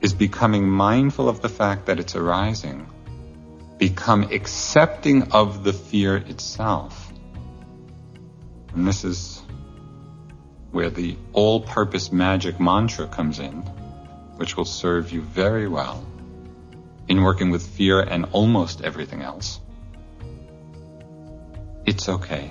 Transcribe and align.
is 0.00 0.14
becoming 0.14 0.68
mindful 0.68 1.28
of 1.28 1.40
the 1.40 1.48
fact 1.48 1.86
that 1.86 1.98
it's 1.98 2.14
arising. 2.14 2.86
Become 3.78 4.24
accepting 4.24 5.32
of 5.32 5.64
the 5.64 5.72
fear 5.72 6.16
itself. 6.16 7.12
And 8.74 8.86
this 8.86 9.04
is 9.04 9.42
where 10.70 10.90
the 10.90 11.16
all 11.32 11.60
purpose 11.60 12.12
magic 12.12 12.60
mantra 12.60 13.06
comes 13.08 13.38
in, 13.38 13.62
which 14.36 14.56
will 14.56 14.64
serve 14.64 15.10
you 15.10 15.22
very 15.22 15.66
well 15.66 16.04
in 17.08 17.22
working 17.22 17.50
with 17.50 17.66
fear 17.66 18.00
and 18.00 18.26
almost 18.32 18.82
everything 18.82 19.22
else. 19.22 19.60
It's 21.86 22.08
okay. 22.08 22.50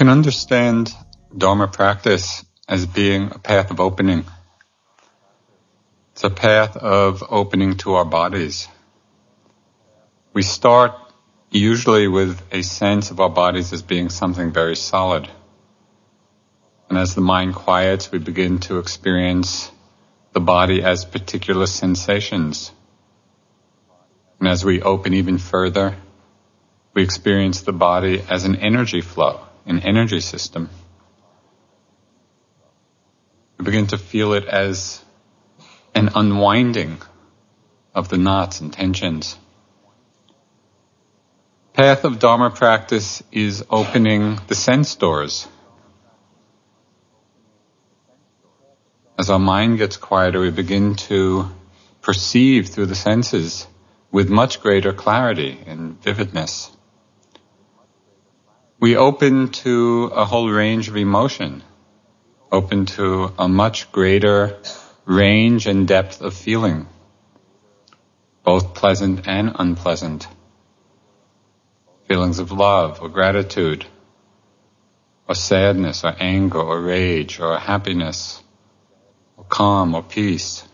Can 0.00 0.08
understand 0.08 0.90
Dharma 1.36 1.68
practice 1.68 2.42
as 2.66 2.86
being 2.86 3.32
a 3.32 3.38
path 3.38 3.70
of 3.70 3.80
opening. 3.80 4.24
It's 6.12 6.24
a 6.24 6.30
path 6.30 6.74
of 6.74 7.22
opening 7.28 7.76
to 7.82 7.96
our 7.96 8.06
bodies. 8.06 8.66
We 10.32 10.42
start 10.42 10.92
usually 11.50 12.08
with 12.08 12.40
a 12.50 12.62
sense 12.62 13.10
of 13.10 13.20
our 13.20 13.28
bodies 13.28 13.74
as 13.74 13.82
being 13.82 14.08
something 14.08 14.52
very 14.52 14.74
solid. 14.74 15.28
And 16.88 16.96
as 16.96 17.14
the 17.14 17.20
mind 17.20 17.54
quiets, 17.54 18.10
we 18.10 18.20
begin 18.20 18.58
to 18.60 18.78
experience 18.78 19.70
the 20.32 20.40
body 20.40 20.82
as 20.82 21.04
particular 21.04 21.66
sensations. 21.66 22.72
And 24.38 24.48
as 24.48 24.64
we 24.64 24.80
open 24.80 25.12
even 25.12 25.36
further, 25.36 25.94
we 26.94 27.02
experience 27.02 27.60
the 27.60 27.74
body 27.74 28.22
as 28.30 28.44
an 28.44 28.56
energy 28.56 29.02
flow 29.02 29.44
an 29.66 29.80
energy 29.80 30.20
system. 30.20 30.68
We 33.58 33.64
begin 33.64 33.88
to 33.88 33.98
feel 33.98 34.32
it 34.32 34.46
as 34.46 35.04
an 35.94 36.10
unwinding 36.14 36.98
of 37.94 38.08
the 38.08 38.18
knots 38.18 38.60
and 38.60 38.72
tensions. 38.72 39.36
Path 41.74 42.04
of 42.04 42.18
Dharma 42.18 42.50
practice 42.50 43.22
is 43.32 43.64
opening 43.70 44.38
the 44.48 44.54
sense 44.54 44.94
doors. 44.94 45.46
As 49.18 49.28
our 49.28 49.38
mind 49.38 49.78
gets 49.78 49.96
quieter, 49.96 50.40
we 50.40 50.50
begin 50.50 50.94
to 51.10 51.50
perceive 52.00 52.68
through 52.68 52.86
the 52.86 52.94
senses 52.94 53.66
with 54.10 54.30
much 54.30 54.60
greater 54.60 54.92
clarity 54.92 55.58
and 55.66 56.02
vividness 56.02 56.70
we 58.80 58.96
open 58.96 59.50
to 59.50 60.04
a 60.14 60.24
whole 60.24 60.48
range 60.48 60.88
of 60.88 60.96
emotion, 60.96 61.62
open 62.50 62.86
to 62.86 63.30
a 63.38 63.46
much 63.46 63.92
greater 63.92 64.58
range 65.04 65.66
and 65.66 65.86
depth 65.86 66.22
of 66.22 66.32
feeling, 66.32 66.88
both 68.42 68.72
pleasant 68.72 69.28
and 69.28 69.52
unpleasant. 69.54 70.26
Feelings 72.08 72.38
of 72.38 72.52
love 72.52 73.02
or 73.02 73.10
gratitude, 73.10 73.84
or 75.28 75.34
sadness 75.34 76.02
or 76.02 76.16
anger 76.18 76.58
or 76.58 76.80
rage 76.80 77.38
or 77.38 77.58
happiness, 77.58 78.42
or 79.36 79.44
calm 79.44 79.94
or 79.94 80.02
peace. 80.02 80.64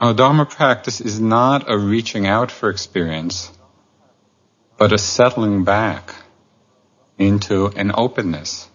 Our 0.00 0.12
Dharma 0.12 0.44
practice 0.44 1.00
is 1.00 1.20
not 1.20 1.70
a 1.70 1.78
reaching 1.78 2.26
out 2.26 2.50
for 2.50 2.68
experience 2.68 3.50
but 4.76 4.92
a 4.92 4.98
settling 4.98 5.64
back 5.64 6.14
into 7.18 7.66
an 7.68 7.92
openness, 7.94 8.68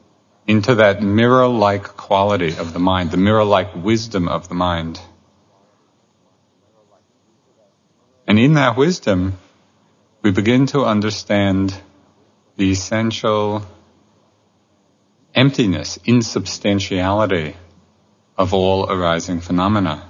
into 0.48 0.76
that 0.76 1.04
mirror-like 1.04 1.84
quality 1.84 2.56
of 2.56 2.74
the 2.74 2.80
mind, 2.80 3.12
the 3.12 3.18
mirror-like 3.18 3.76
wisdom 3.76 4.28
of 4.28 4.48
the 4.48 4.56
mind. 4.56 5.00
And 8.26 8.40
in 8.40 8.54
that 8.54 8.78
wisdom, 8.78 9.38
we 10.22 10.32
begin 10.32 10.68
to 10.68 10.86
understand 10.86 11.76
the 12.56 12.72
essential 12.72 13.66
emptiness, 15.34 15.98
insubstantiality 16.06 17.56
of 18.38 18.54
all 18.54 18.90
arising 18.90 19.42
phenomena. 19.42 20.09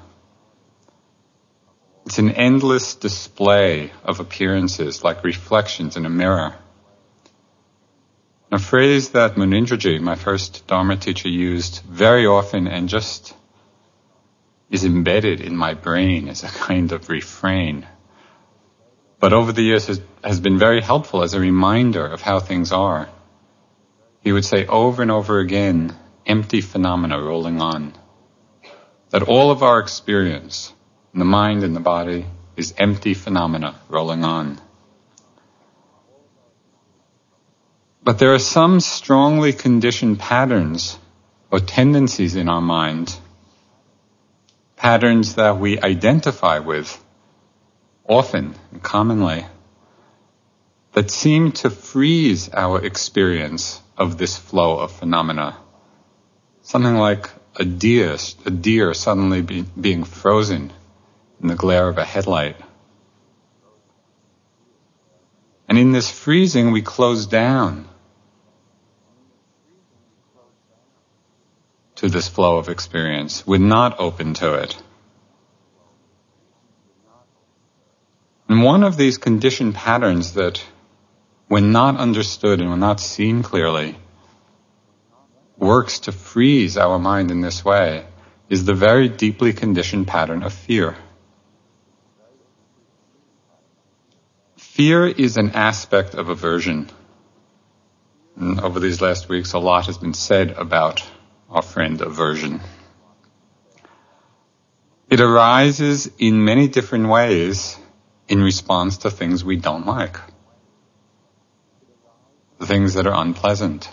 It's 2.10 2.18
an 2.18 2.32
endless 2.32 2.96
display 2.96 3.92
of 4.04 4.20
appearances 4.20 5.04
like 5.04 5.24
reflections 5.24 5.96
in 5.96 6.08
a 6.08 6.10
mirror. 6.10 6.56
A 8.52 8.58
phrase 8.58 9.10
that 9.10 9.36
Munindraji, 9.36 10.02
my 10.02 10.16
first 10.16 10.66
Dharma 10.66 10.98
teacher, 10.98 11.30
used 11.30 11.84
very 11.88 12.26
often 12.26 12.66
and 12.68 12.90
just 12.90 13.36
is 14.72 14.86
embedded 14.86 15.40
in 15.40 15.56
my 15.56 15.76
brain 15.76 16.30
as 16.30 16.44
a 16.44 16.48
kind 16.48 16.92
of 16.94 17.10
refrain. 17.10 17.86
But 19.20 19.34
over 19.34 19.52
the 19.52 19.62
years 19.62 19.86
has, 19.86 20.02
has 20.24 20.40
been 20.40 20.58
very 20.58 20.82
helpful 20.82 21.22
as 21.22 21.36
a 21.36 21.40
reminder 21.40 22.08
of 22.08 22.24
how 22.24 22.40
things 22.40 22.72
are. 22.72 23.08
He 24.22 24.32
would 24.32 24.46
say 24.46 24.66
over 24.66 25.04
and 25.04 25.12
over 25.12 25.38
again, 25.38 25.96
empty 26.26 26.62
phenomena 26.62 27.22
rolling 27.22 27.62
on. 27.62 27.94
That 29.12 29.22
all 29.22 29.52
of 29.52 29.62
our 29.62 29.80
experience, 29.80 30.74
the 31.14 31.26
mind 31.26 31.64
and 31.64 31.76
the 31.76 31.80
body 31.80 32.26
is 32.56 32.74
empty 32.78 33.14
phenomena 33.14 33.80
rolling 33.90 34.24
on. 34.24 34.60
But 38.04 38.20
there 38.20 38.34
are 38.34 38.40
some 38.40 38.80
strongly 38.80 39.54
conditioned 39.54 40.20
patterns 40.20 40.98
or 41.52 41.60
tendencies 41.60 42.36
in 42.36 42.50
our 42.50 42.62
mind, 42.62 43.16
patterns 44.76 45.36
that 45.36 45.58
we 45.58 45.80
identify 45.80 46.60
with 46.60 47.04
often 48.08 48.56
and 48.72 48.82
commonly, 48.82 49.46
that 50.94 51.12
seem 51.12 51.52
to 51.52 51.70
freeze 51.70 52.50
our 52.52 52.84
experience 52.84 53.82
of 53.98 54.18
this 54.18 54.38
flow 54.38 54.80
of 54.80 54.92
phenomena. 54.92 55.58
Something 56.64 56.96
like 56.96 57.30
a 57.56 57.66
deer, 57.66 58.18
a 58.46 58.50
deer 58.50 58.94
suddenly 58.94 59.42
be, 59.42 59.62
being 59.80 60.04
frozen 60.04 60.72
in 61.42 61.48
the 61.48 61.56
glare 61.56 61.88
of 61.88 61.98
a 61.98 62.06
headlight. 62.06 62.58
And 65.68 65.78
in 65.78 65.92
this 65.92 66.10
freezing, 66.10 66.72
we 66.72 66.82
close 66.82 67.28
down 67.28 67.88
to 71.96 72.10
this 72.10 72.28
flow 72.28 72.58
of 72.58 72.70
experience. 72.70 73.46
We're 73.46 73.60
not 73.60 74.00
open 74.00 74.34
to 74.36 74.56
it. 74.56 74.76
And 78.48 78.64
one 78.64 78.84
of 78.84 78.98
these 78.98 79.18
conditioned 79.18 79.76
patterns 79.76 80.34
that, 80.34 80.64
when 81.48 81.72
not 81.72 81.98
understood 81.98 82.62
and 82.62 82.70
when 82.72 82.80
not 82.80 83.00
seen 83.00 83.44
clearly, 83.44 83.96
works 85.58 86.00
to 86.00 86.12
freeze 86.12 86.78
our 86.78 86.98
mind 86.98 87.32
in 87.32 87.42
this 87.42 87.64
way 87.64 88.06
is 88.50 88.66
the 88.66 88.74
very 88.74 89.08
deeply 89.08 89.54
conditioned 89.54 90.08
pattern 90.08 90.42
of 90.42 90.54
fear. 90.54 90.96
Fear 94.80 95.08
is 95.08 95.36
an 95.36 95.50
aspect 95.56 96.14
of 96.14 96.30
aversion. 96.30 96.90
And 98.38 98.62
over 98.62 98.80
these 98.80 99.02
last 99.02 99.28
weeks, 99.28 99.52
a 99.52 99.60
lot 99.60 99.88
has 99.88 99.98
been 99.98 100.14
said 100.14 100.52
about 100.52 101.04
our 101.50 101.62
friend 101.62 102.00
aversion. 102.00 102.62
It 105.10 105.20
arises 105.20 106.10
in 106.18 106.46
many 106.46 106.70
different 106.70 107.10
ways 107.10 107.78
in 108.30 108.42
response 108.42 109.00
to 109.00 109.12
things 109.12 109.44
we 109.44 109.58
don't 109.58 109.86
like. 109.86 110.16
Things 112.62 112.94
that 112.94 113.06
are 113.06 113.22
unpleasant. 113.22 113.90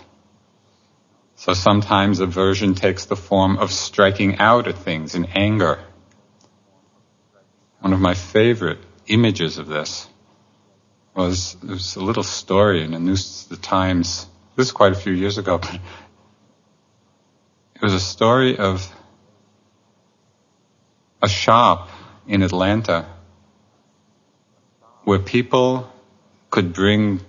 So 1.35 1.53
sometimes 1.53 2.21
aversion 2.21 2.75
takes 2.75 3.03
the 3.03 3.17
form 3.17 3.57
of 3.57 3.73
striking 3.73 4.37
out 4.37 4.69
at 4.69 4.77
things 4.77 5.15
in 5.15 5.25
anger. 5.35 5.83
One 7.81 7.91
of 7.91 7.99
my 7.99 8.13
favorite 8.13 8.79
images 9.07 9.57
of 9.57 9.67
this 9.67 10.07
was 11.17 11.55
there 11.63 11.73
was 11.73 11.95
a 11.95 11.99
little 11.99 12.23
story 12.23 12.83
in 12.83 12.91
the 12.91 12.99
news, 12.99 13.45
the 13.45 13.57
Times. 13.57 14.27
This 14.55 14.67
was 14.67 14.71
quite 14.71 14.91
a 14.91 14.95
few 14.95 15.13
years 15.13 15.37
ago, 15.37 15.57
but 15.57 15.73
it 17.75 17.81
was 17.81 17.93
a 17.93 17.99
story 17.99 18.57
of 18.57 18.93
a 21.21 21.27
shop 21.27 21.89
in 22.27 22.43
Atlanta 22.43 23.07
where 25.05 25.19
people 25.19 25.91
could 26.51 26.73
bring 26.73 27.21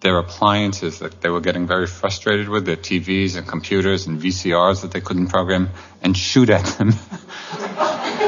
their 0.00 0.18
appliances 0.18 1.00
that 1.00 1.20
they 1.20 1.28
were 1.28 1.40
getting 1.40 1.66
very 1.66 1.86
frustrated 1.86 2.48
with, 2.48 2.64
their 2.64 2.76
TVs 2.76 3.36
and 3.36 3.46
computers 3.46 4.06
and 4.06 4.20
VCRs 4.20 4.82
that 4.82 4.92
they 4.92 5.00
couldn't 5.00 5.28
program, 5.28 5.68
and 6.02 6.16
shoot 6.16 6.48
at 6.48 6.64
them. 6.78 6.94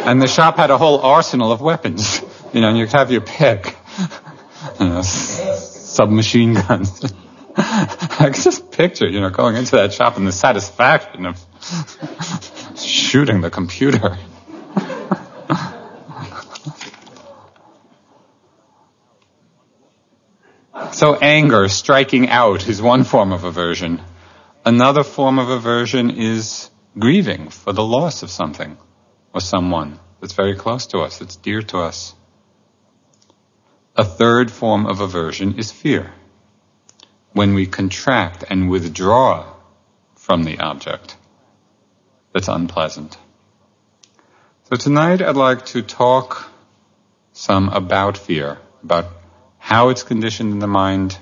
and 0.07 0.21
the 0.21 0.27
shop 0.27 0.57
had 0.57 0.71
a 0.71 0.79
whole 0.79 1.01
arsenal 1.01 1.53
of 1.53 1.61
weapons. 1.61 2.21
You 2.53 2.61
know, 2.61 2.69
and 2.69 2.79
you 2.79 2.87
could 2.87 2.95
have 2.95 3.13
your 3.13 3.21
pick 3.21 3.77
you 4.81 4.89
know, 4.89 5.03
submachine 5.03 6.55
guns. 6.55 7.13
I 7.57 8.31
can 8.33 8.35
just 8.35 8.71
picture, 8.71 9.09
you 9.09 9.21
know, 9.21 9.31
going 9.31 9.57
into 9.57 9.73
that 9.73 9.93
shop 9.93 10.17
and 10.17 10.27
the 10.27 10.33
satisfaction 10.33 11.27
of 11.27 11.45
shooting 12.77 13.41
the 13.41 13.51
computer. 13.51 14.17
so 20.93 21.17
anger, 21.17 21.69
striking 21.69 22.29
out, 22.29 22.69
is 22.69 22.81
one 22.81 23.05
form 23.05 23.33
of 23.33 23.45
aversion. 23.45 24.01
Another 24.65 25.03
form 25.03 25.39
of 25.39 25.49
aversion 25.49 26.11
is 26.11 26.71
grieving 26.99 27.49
for 27.49 27.73
the 27.73 27.85
loss 27.85 28.23
of 28.23 28.31
something 28.31 28.77
or 29.33 29.41
someone 29.41 29.99
that's 30.21 30.35
very 30.35 30.57
close 30.57 30.87
to 30.89 30.99
us, 30.99 31.19
that's 31.19 31.37
dear 31.37 31.63
to 31.63 31.79
us. 31.79 32.15
A 33.99 34.05
third 34.05 34.53
form 34.53 34.87
of 34.87 35.01
aversion 35.01 35.59
is 35.59 35.73
fear. 35.73 36.13
When 37.33 37.55
we 37.55 37.67
contract 37.67 38.45
and 38.49 38.71
withdraw 38.71 39.53
from 40.15 40.45
the 40.45 40.61
object 40.61 41.17
that's 42.33 42.47
unpleasant. 42.47 43.19
So 44.71 44.77
tonight 44.77 45.21
I'd 45.21 45.35
like 45.35 45.67
to 45.67 45.83
talk 45.83 46.49
some 47.33 47.71
about 47.71 48.17
fear, 48.17 48.59
about 48.85 49.07
how 49.59 49.89
it's 49.89 50.05
conditioned 50.05 50.53
in 50.53 50.61
the 50.61 50.69
mind, 50.69 51.19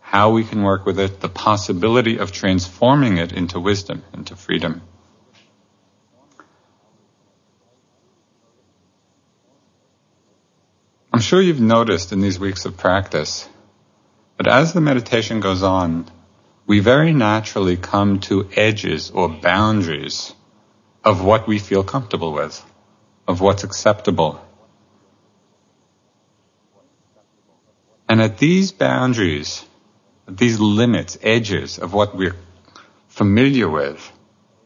how 0.00 0.32
we 0.32 0.42
can 0.42 0.64
work 0.64 0.84
with 0.86 0.98
it, 0.98 1.20
the 1.20 1.28
possibility 1.28 2.18
of 2.18 2.32
transforming 2.32 3.18
it 3.18 3.32
into 3.32 3.60
wisdom, 3.60 4.02
into 4.12 4.34
freedom. 4.34 4.82
I'm 11.14 11.20
sure 11.20 11.40
you've 11.40 11.60
noticed 11.60 12.10
in 12.10 12.22
these 12.22 12.40
weeks 12.40 12.64
of 12.64 12.76
practice 12.76 13.48
that 14.36 14.48
as 14.48 14.72
the 14.72 14.80
meditation 14.80 15.38
goes 15.38 15.62
on, 15.62 16.10
we 16.66 16.80
very 16.80 17.12
naturally 17.12 17.76
come 17.76 18.18
to 18.22 18.48
edges 18.56 19.12
or 19.12 19.28
boundaries 19.28 20.34
of 21.04 21.24
what 21.24 21.46
we 21.46 21.60
feel 21.60 21.84
comfortable 21.84 22.32
with, 22.32 22.60
of 23.28 23.40
what's 23.40 23.62
acceptable. 23.62 24.44
And 28.08 28.20
at 28.20 28.38
these 28.38 28.72
boundaries, 28.72 29.64
at 30.26 30.36
these 30.36 30.58
limits, 30.58 31.16
edges 31.22 31.78
of 31.78 31.94
what 31.94 32.16
we're 32.16 32.34
familiar 33.06 33.68
with, 33.68 34.10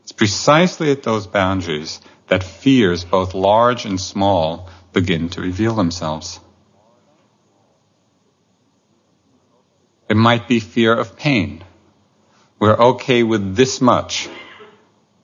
it's 0.02 0.12
precisely 0.12 0.92
at 0.92 1.02
those 1.02 1.26
boundaries 1.26 2.00
that 2.28 2.42
fears, 2.42 3.04
both 3.04 3.34
large 3.34 3.84
and 3.84 4.00
small, 4.00 4.70
begin 5.00 5.28
to 5.28 5.40
reveal 5.40 5.74
themselves. 5.74 6.40
It 10.08 10.16
might 10.16 10.48
be 10.48 10.58
fear 10.58 10.92
of 10.94 11.16
pain. 11.16 11.62
We're 12.58 12.80
okay 12.90 13.22
with 13.22 13.54
this 13.54 13.80
much. 13.80 14.28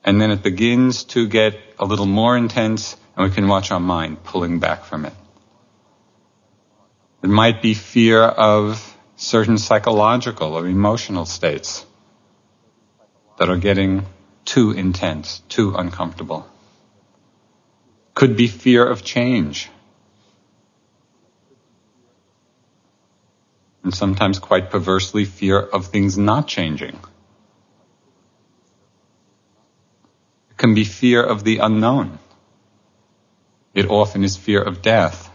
And 0.05 0.21
then 0.21 0.31
it 0.31 0.43
begins 0.43 1.05
to 1.15 1.27
get 1.27 1.59
a 1.79 1.87
little 1.87 2.07
more 2.07 2.37
intense 2.37 2.97
and 3.17 3.29
we 3.29 3.35
can 3.35 3.49
watch 3.49 3.71
our 3.71 3.81
mind 3.81 4.23
pulling 4.23 4.61
back 4.61 4.85
from 4.85 5.07
it. 5.07 5.15
It 7.23 7.31
might 7.31 7.63
be 7.63 7.75
fear 7.75 8.23
of 8.23 8.97
certain 9.17 9.59
psychological 9.59 10.55
or 10.55 10.67
emotional 10.69 11.25
states 11.25 11.87
that 13.39 13.49
are 13.49 13.57
getting 13.57 14.07
too 14.45 14.71
intense, 14.73 15.43
too 15.49 15.75
uncomfortable. 15.75 16.47
Could 18.15 18.37
be 18.37 18.47
fear 18.47 18.87
of 18.87 19.05
change. 19.05 19.69
And 23.83 23.93
sometimes 23.93 24.39
quite 24.39 24.71
perversely 24.71 25.25
fear 25.25 25.59
of 25.61 25.87
things 25.87 26.17
not 26.17 26.49
changing. 26.49 26.99
It 30.51 30.57
can 30.57 30.75
be 30.75 30.85
fear 30.85 31.23
of 31.23 31.45
the 31.45 31.59
unknown. 31.59 32.19
It 33.75 33.91
often 33.91 34.23
is 34.25 34.37
fear 34.37 34.63
of 34.63 34.81
death. 34.81 35.31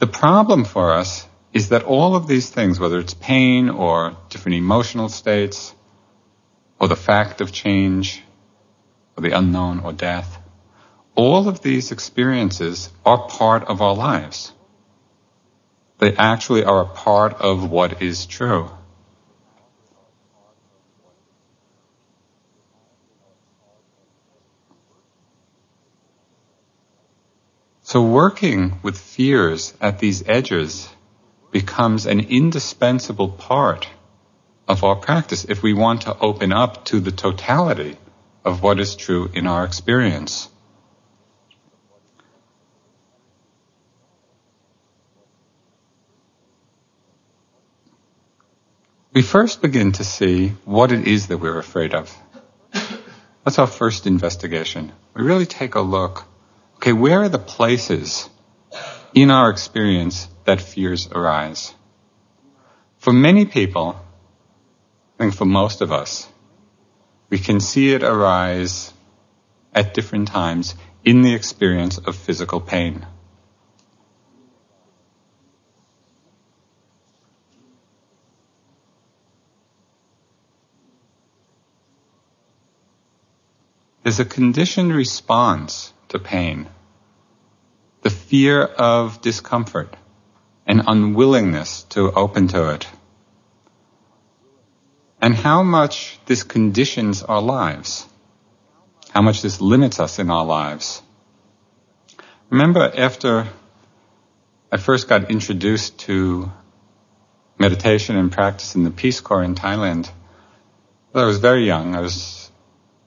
The 0.00 0.06
problem 0.06 0.64
for 0.64 0.92
us 0.92 1.26
is 1.52 1.68
that 1.68 1.84
all 1.84 2.16
of 2.16 2.26
these 2.26 2.50
things, 2.50 2.80
whether 2.80 2.98
it's 2.98 3.14
pain 3.14 3.68
or 3.68 4.16
different 4.28 4.56
emotional 4.56 5.08
states, 5.08 5.74
or 6.78 6.88
the 6.88 6.96
fact 6.96 7.40
of 7.40 7.52
change, 7.52 8.22
or 9.20 9.28
the 9.28 9.36
unknown 9.36 9.80
or 9.80 9.92
death. 9.92 10.38
All 11.14 11.48
of 11.48 11.60
these 11.60 11.92
experiences 11.92 12.90
are 13.04 13.28
part 13.28 13.64
of 13.64 13.82
our 13.82 13.94
lives. 13.94 14.52
They 15.98 16.16
actually 16.16 16.64
are 16.64 16.82
a 16.82 16.86
part 16.86 17.34
of 17.34 17.70
what 17.70 18.00
is 18.00 18.24
true. 18.24 18.70
So 27.82 28.02
working 28.02 28.78
with 28.82 28.98
fears 28.98 29.74
at 29.80 29.98
these 29.98 30.26
edges 30.26 30.88
becomes 31.50 32.06
an 32.06 32.20
indispensable 32.20 33.28
part 33.28 33.88
of 34.68 34.84
our 34.84 34.94
practice 34.94 35.44
if 35.44 35.62
we 35.62 35.74
want 35.74 36.02
to 36.02 36.16
open 36.20 36.52
up 36.52 36.84
to 36.86 37.00
the 37.00 37.10
totality 37.10 37.98
of 38.44 38.62
what 38.62 38.80
is 38.80 38.96
true 38.96 39.30
in 39.34 39.46
our 39.46 39.64
experience. 39.64 40.48
We 49.12 49.22
first 49.22 49.60
begin 49.60 49.92
to 49.92 50.04
see 50.04 50.50
what 50.64 50.92
it 50.92 51.06
is 51.06 51.26
that 51.26 51.38
we're 51.38 51.58
afraid 51.58 51.94
of. 51.94 52.16
That's 53.44 53.58
our 53.58 53.66
first 53.66 54.06
investigation. 54.06 54.92
We 55.14 55.24
really 55.24 55.46
take 55.46 55.74
a 55.74 55.80
look. 55.80 56.24
Okay, 56.76 56.92
where 56.92 57.22
are 57.22 57.28
the 57.28 57.38
places 57.38 58.30
in 59.12 59.30
our 59.30 59.50
experience 59.50 60.28
that 60.44 60.60
fears 60.60 61.08
arise? 61.10 61.74
For 62.98 63.12
many 63.12 63.46
people, 63.46 63.96
I 65.18 65.24
think 65.24 65.34
for 65.34 65.44
most 65.44 65.80
of 65.80 65.90
us, 65.90 66.28
we 67.30 67.38
can 67.38 67.60
see 67.60 67.94
it 67.94 68.02
arise 68.02 68.92
at 69.72 69.94
different 69.94 70.28
times 70.28 70.74
in 71.04 71.22
the 71.22 71.32
experience 71.32 71.96
of 71.96 72.16
physical 72.16 72.60
pain. 72.60 73.06
There's 84.02 84.18
a 84.18 84.24
conditioned 84.24 84.92
response 84.92 85.92
to 86.08 86.18
pain. 86.18 86.68
The 88.02 88.10
fear 88.10 88.64
of 88.64 89.20
discomfort 89.20 89.94
and 90.66 90.82
unwillingness 90.86 91.84
to 91.90 92.10
open 92.10 92.48
to 92.48 92.70
it. 92.74 92.88
And 95.20 95.34
how 95.34 95.62
much 95.62 96.18
this 96.26 96.42
conditions 96.42 97.22
our 97.22 97.42
lives. 97.42 98.06
How 99.10 99.22
much 99.22 99.42
this 99.42 99.60
limits 99.60 100.00
us 100.00 100.18
in 100.18 100.30
our 100.30 100.44
lives. 100.44 101.02
Remember 102.48 102.90
after 102.96 103.48
I 104.72 104.76
first 104.76 105.08
got 105.08 105.30
introduced 105.30 105.98
to 106.00 106.50
meditation 107.58 108.16
and 108.16 108.30
practice 108.30 108.76
in 108.76 108.84
the 108.84 108.90
Peace 108.90 109.20
Corps 109.20 109.42
in 109.42 109.54
Thailand, 109.54 110.10
I 111.14 111.24
was 111.24 111.38
very 111.38 111.66
young. 111.66 111.94
I 111.94 112.00
was 112.00 112.50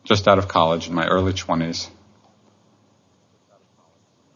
just 0.04 0.28
out 0.28 0.38
of 0.38 0.48
college 0.48 0.88
in 0.90 0.94
my 0.94 1.08
early 1.08 1.32
20s. 1.34 1.90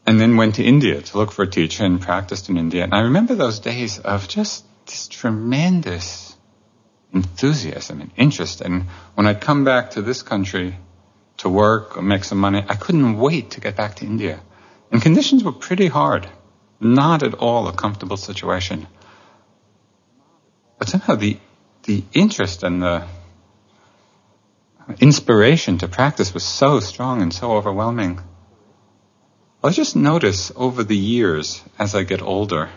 And 0.05 0.21
then 0.21 0.37
went 0.37 0.55
to 0.55 0.63
India 0.63 1.01
to 1.01 1.17
look 1.17 1.33
for 1.33 1.43
a 1.43 1.47
teacher 1.47 1.83
and 1.83 1.99
practiced 1.99 2.47
in 2.49 2.57
India. 2.57 2.85
And 2.85 2.93
I 2.93 3.01
remember 3.01 3.35
those 3.35 3.59
days 3.59 3.99
of 3.99 4.29
just 4.29 4.63
this 4.85 5.09
tremendous 5.09 6.36
enthusiasm 7.17 8.01
and 8.01 8.11
interest. 8.15 8.61
And 8.61 8.83
when 9.15 9.27
I'd 9.27 9.41
come 9.41 9.63
back 9.63 9.91
to 9.91 10.01
this 10.01 10.21
country 10.23 10.77
to 11.37 11.49
work 11.49 11.97
or 11.97 12.01
make 12.01 12.23
some 12.23 12.37
money, 12.37 12.63
I 12.67 12.75
couldn't 12.75 13.17
wait 13.17 13.51
to 13.51 13.61
get 13.61 13.75
back 13.75 13.95
to 13.95 14.05
India. 14.05 14.39
And 14.91 15.01
conditions 15.01 15.43
were 15.43 15.51
pretty 15.51 15.87
hard. 15.87 16.27
Not 16.79 17.23
at 17.23 17.33
all 17.33 17.67
a 17.67 17.73
comfortable 17.73 18.17
situation. 18.17 18.87
But 20.77 20.89
somehow 20.89 21.15
the, 21.15 21.37
the 21.83 22.03
interest 22.13 22.63
and 22.63 22.81
the, 22.81 23.07
inspiration 24.99 25.77
to 25.79 25.87
practice 25.87 26.33
was 26.33 26.43
so 26.43 26.79
strong 26.79 27.21
and 27.21 27.33
so 27.33 27.53
overwhelming. 27.53 28.19
I 29.63 29.71
just 29.71 29.95
notice 29.95 30.51
over 30.55 30.83
the 30.83 30.97
years 30.97 31.61
as 31.77 31.95
I 31.95 32.03
get 32.03 32.21
older, 32.21 32.69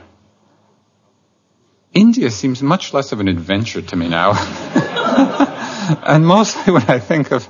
India 1.93 2.31
seems 2.31 2.63
much 2.63 2.95
less 2.95 3.13
of 3.13 3.21
an 3.21 3.29
adventure 3.29 3.83
to 3.83 3.97
me 3.97 4.09
now. 4.09 4.33
and 6.07 6.25
mostly 6.27 6.73
when 6.73 6.83
I 6.89 6.99
think 7.01 7.33
of, 7.33 7.49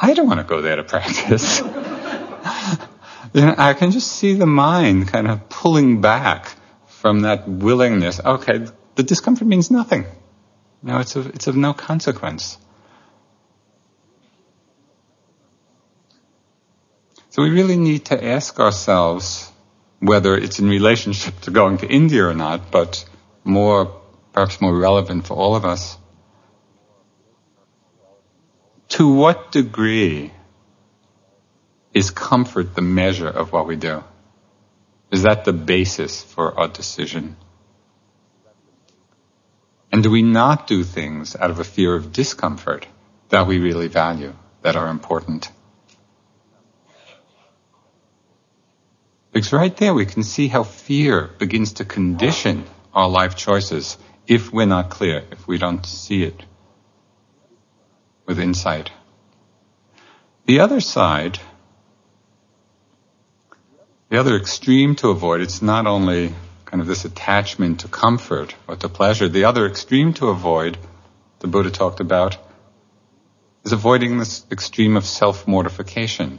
I 0.00 0.14
don't 0.14 0.28
want 0.28 0.40
to 0.40 0.44
go 0.44 0.62
there 0.62 0.76
to 0.76 0.84
practice. 0.84 1.58
you 3.34 3.40
know, 3.40 3.54
I 3.58 3.74
can 3.74 3.90
just 3.90 4.12
see 4.12 4.34
the 4.34 4.46
mind 4.46 5.08
kind 5.08 5.28
of 5.28 5.48
pulling 5.48 6.00
back 6.00 6.54
from 6.86 7.20
that 7.20 7.48
willingness. 7.48 8.20
Okay, 8.24 8.66
the 8.94 9.02
discomfort 9.02 9.48
means 9.48 9.70
nothing. 9.70 10.06
Know, 10.82 10.98
it's 10.98 11.16
of, 11.16 11.26
it's 11.28 11.46
of 11.46 11.56
no 11.56 11.72
consequence. 11.72 12.58
So 17.30 17.42
we 17.42 17.50
really 17.50 17.76
need 17.76 18.04
to 18.06 18.24
ask 18.24 18.60
ourselves 18.60 19.50
whether 19.98 20.36
it's 20.36 20.60
in 20.60 20.68
relationship 20.68 21.40
to 21.40 21.50
going 21.50 21.78
to 21.78 21.88
India 21.88 22.24
or 22.24 22.34
not, 22.34 22.70
but 22.70 23.04
more, 23.44 24.00
perhaps 24.32 24.60
more 24.60 24.76
relevant 24.76 25.26
for 25.26 25.34
all 25.34 25.54
of 25.54 25.64
us. 25.64 25.96
To 28.88 29.12
what 29.12 29.52
degree 29.52 30.32
is 31.92 32.10
comfort 32.10 32.74
the 32.74 32.82
measure 32.82 33.28
of 33.28 33.52
what 33.52 33.66
we 33.66 33.76
do? 33.76 34.02
Is 35.10 35.22
that 35.22 35.44
the 35.44 35.52
basis 35.52 36.22
for 36.22 36.58
our 36.58 36.68
decision? 36.68 37.36
And 39.92 40.02
do 40.02 40.10
we 40.10 40.22
not 40.22 40.66
do 40.66 40.82
things 40.82 41.36
out 41.36 41.50
of 41.50 41.60
a 41.60 41.64
fear 41.64 41.94
of 41.94 42.12
discomfort 42.12 42.86
that 43.28 43.46
we 43.46 43.58
really 43.58 43.86
value, 43.86 44.34
that 44.62 44.74
are 44.74 44.88
important? 44.88 45.50
Because 49.32 49.52
right 49.52 49.76
there 49.76 49.94
we 49.94 50.06
can 50.06 50.22
see 50.24 50.48
how 50.48 50.64
fear 50.64 51.30
begins 51.38 51.74
to 51.74 51.84
condition 51.84 52.64
our 52.94 53.08
life 53.08 53.36
choices 53.36 53.98
if 54.26 54.52
we're 54.52 54.66
not 54.66 54.90
clear, 54.90 55.22
if 55.30 55.46
we 55.46 55.58
don't 55.58 55.84
see 55.84 56.22
it 56.22 56.42
with 58.26 58.38
insight. 58.38 58.90
The 60.46 60.60
other 60.60 60.80
side, 60.80 61.38
the 64.08 64.18
other 64.18 64.36
extreme 64.36 64.94
to 64.96 65.08
avoid, 65.08 65.40
it's 65.40 65.60
not 65.60 65.86
only 65.86 66.34
kind 66.64 66.80
of 66.80 66.86
this 66.86 67.04
attachment 67.04 67.80
to 67.80 67.88
comfort 67.88 68.54
or 68.66 68.76
to 68.76 68.88
pleasure, 68.88 69.28
the 69.28 69.44
other 69.44 69.66
extreme 69.66 70.14
to 70.14 70.28
avoid, 70.28 70.78
the 71.40 71.46
Buddha 71.46 71.70
talked 71.70 72.00
about, 72.00 72.36
is 73.64 73.72
avoiding 73.72 74.18
this 74.18 74.44
extreme 74.50 74.96
of 74.96 75.04
self-mortification 75.04 76.38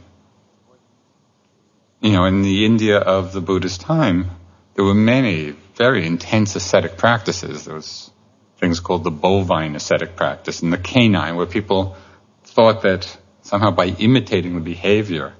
you 2.00 2.12
know, 2.12 2.24
in 2.24 2.42
the 2.42 2.64
India 2.64 2.98
of 2.98 3.32
the 3.32 3.40
Buddha's 3.40 3.78
time, 3.78 4.30
there 4.76 4.84
were 4.84 4.94
many 4.94 5.54
very 5.74 6.06
intense 6.06 6.54
ascetic 6.54 6.98
practices. 6.98 7.64
There 7.64 7.74
was 7.74 8.10
things 8.58 8.78
called 8.80 9.04
the 9.04 9.10
bovine 9.10 9.74
ascetic 9.74 10.16
practice 10.16 10.62
and 10.62 10.72
the 10.72 10.78
canine, 10.78 11.36
where 11.36 11.46
people 11.46 11.96
thought 12.44 12.82
that 12.82 13.16
somehow 13.42 13.70
by 13.70 13.86
imitating 13.86 14.54
the 14.54 14.60
behavior 14.60 15.34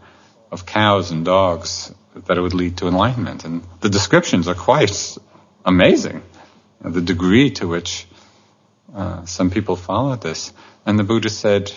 of 0.51 0.65
cows 0.65 1.11
and 1.11 1.25
dogs, 1.25 1.95
that 2.15 2.39
it 2.39 2.41
would 2.41 2.55
lead 2.55 2.79
to 2.79 2.89
enlightenment. 2.89 3.45
And 3.45 3.63
the 3.81 3.91
descriptions 3.91 4.49
are 4.49 4.55
quite 4.55 5.19
amazing. 5.65 6.23
The 6.81 7.03
degree 7.03 7.51
to 7.53 7.69
which 7.69 8.07
uh, 8.95 9.27
some 9.27 9.51
people 9.51 9.77
followed 9.77 10.23
this. 10.23 10.53
And 10.87 10.99
the 10.99 11.05
Buddha 11.05 11.29
said, 11.29 11.73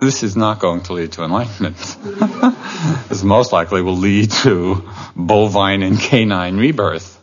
this 0.00 0.22
is 0.22 0.36
not 0.36 0.60
going 0.60 0.82
to 0.82 0.92
lead 0.92 1.12
to 1.12 1.24
enlightenment. 1.24 1.76
this 3.08 3.22
most 3.24 3.52
likely 3.52 3.82
will 3.82 3.96
lead 3.96 4.30
to 4.30 4.88
bovine 5.16 5.82
and 5.82 5.98
canine 5.98 6.56
rebirth. 6.56 7.16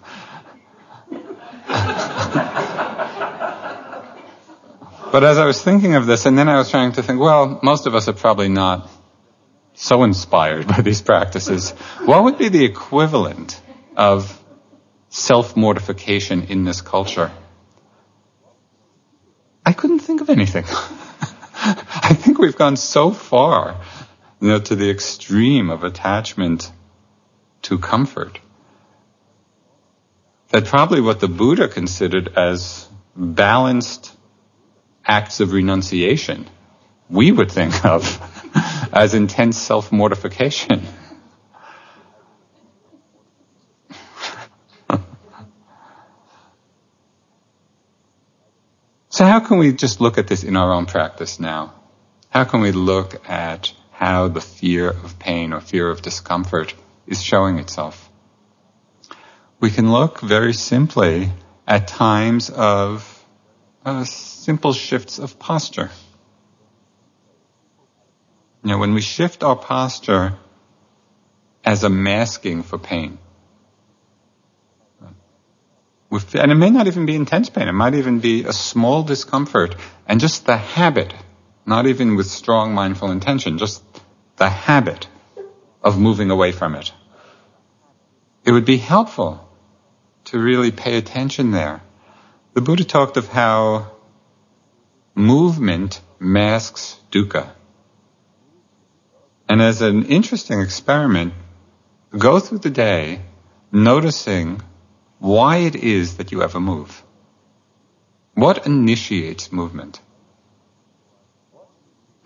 but 5.12 5.24
as 5.24 5.38
I 5.38 5.46
was 5.46 5.62
thinking 5.62 5.96
of 5.96 6.06
this, 6.06 6.26
and 6.26 6.38
then 6.38 6.50
I 6.50 6.58
was 6.58 6.70
trying 6.70 6.92
to 6.94 7.04
think, 7.04 7.22
well, 7.22 7.60
most 7.64 7.88
of 7.88 7.96
us 7.96 8.10
are 8.10 8.14
probably 8.14 8.50
not 8.50 8.90
so 9.74 10.04
inspired 10.04 10.68
by 10.68 10.82
these 10.82 11.02
practices. 11.02 11.72
What 12.04 12.26
would 12.26 12.38
be 12.38 12.50
the 12.50 12.66
equivalent 12.66 13.62
of 13.96 14.42
self-mortification 15.10 16.44
in 16.44 16.66
this 16.66 16.82
culture? 16.82 17.32
I 19.66 19.72
couldn't 19.74 20.00
think 20.00 20.22
of 20.22 20.30
anything. 20.30 20.66
I 22.08 22.14
think 22.14 22.38
we've 22.38 22.56
gone 22.56 22.78
so 22.78 23.10
far, 23.10 23.82
you 24.40 24.50
know, 24.50 24.60
to 24.60 24.76
the 24.76 24.92
extreme 24.92 25.72
of 25.72 25.84
attachment 25.84 26.72
to 27.64 27.80
comfort 27.80 28.38
that 30.50 30.66
probably 30.66 31.02
what 31.02 31.20
the 31.20 31.28
Buddha 31.28 31.68
considered 31.68 32.38
as 32.38 32.88
balanced 33.16 34.16
acts 35.04 35.40
of 35.40 35.52
renunciation, 35.52 36.48
we 37.10 37.32
would 37.32 37.52
think 37.52 37.84
of 37.84 38.04
as 38.94 39.16
intense 39.16 39.58
self-mortification. 39.58 40.84
So 49.10 49.24
how 49.24 49.40
can 49.40 49.60
we 49.60 49.72
just 49.72 50.02
look 50.02 50.18
at 50.18 50.28
this 50.28 50.44
in 50.44 50.58
our 50.58 50.74
own 50.74 50.88
practice 50.88 51.40
now? 51.40 51.74
How 52.36 52.44
can 52.44 52.60
we 52.60 52.74
look 52.74 53.30
at 53.30 53.72
how 53.92 54.28
the 54.28 54.42
fear 54.42 54.90
of 54.90 55.18
pain 55.20 55.54
or 55.54 55.62
fear 55.62 55.90
of 55.90 56.02
discomfort 56.02 56.74
is 57.08 57.24
showing 57.24 57.60
itself? 57.60 58.10
We 59.62 59.72
can 59.72 59.90
look 59.90 60.20
very 60.20 60.52
simply 60.52 61.30
at 61.66 61.88
times 61.88 62.50
of 62.50 63.26
uh, 63.86 64.04
simple 64.04 64.74
shifts 64.74 65.18
of 65.18 65.40
posture. 65.40 65.92
Know, 68.64 68.80
when 68.80 68.94
we 68.96 69.02
shift 69.02 69.42
our 69.42 69.56
posture 69.56 70.34
as 71.64 71.86
a 71.86 71.90
masking 71.90 72.64
for 72.64 72.78
pain, 72.78 73.18
and 76.12 76.52
it 76.52 76.56
may 76.56 76.70
not 76.70 76.88
even 76.88 77.06
be 77.06 77.16
intense 77.16 77.50
pain. 77.50 77.70
It 77.70 77.72
might 77.72 77.96
even 77.96 78.20
be 78.20 78.44
a 78.44 78.52
small 78.52 79.04
discomfort 79.04 79.78
and 80.06 80.20
just 80.20 80.46
the 80.46 80.58
habit, 80.58 81.14
not 81.66 81.88
even 81.88 82.16
with 82.16 82.28
strong 82.28 82.74
mindful 82.74 83.12
intention, 83.12 83.58
just 83.58 83.84
the 84.38 84.50
habit 84.50 85.08
of 85.84 86.00
moving 86.00 86.32
away 86.32 86.52
from 86.52 86.76
it. 86.76 86.92
It 88.44 88.52
would 88.52 88.66
be 88.66 88.78
helpful 88.78 89.48
to 90.26 90.40
really 90.40 90.72
pay 90.72 90.98
attention 90.98 91.52
there. 91.52 91.82
The 92.54 92.62
Buddha 92.62 92.84
talked 92.84 93.18
of 93.18 93.28
how 93.28 93.92
movement 95.16 96.02
masks 96.20 97.00
dukkha. 97.12 97.50
And 99.48 99.62
as 99.62 99.82
an 99.82 100.06
interesting 100.06 100.60
experiment, 100.60 101.34
go 102.18 102.40
through 102.40 102.60
the 102.60 102.70
day 102.70 103.22
noticing 103.72 104.62
why 105.20 105.58
it 105.58 105.76
is 105.76 106.18
that 106.18 106.32
you 106.32 106.42
ever 106.42 106.60
move. 106.60 107.04
What 108.34 108.66
initiates 108.66 109.52
movement? 109.52 110.00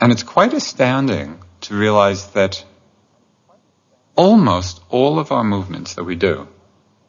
And 0.01 0.11
it's 0.11 0.23
quite 0.23 0.53
astounding 0.53 1.39
to 1.61 1.75
realize 1.75 2.27
that 2.27 2.63
almost 4.15 4.81
all 4.89 5.19
of 5.19 5.31
our 5.31 5.43
movements 5.43 5.95
that 5.95 6.05
we 6.05 6.15
do, 6.15 6.47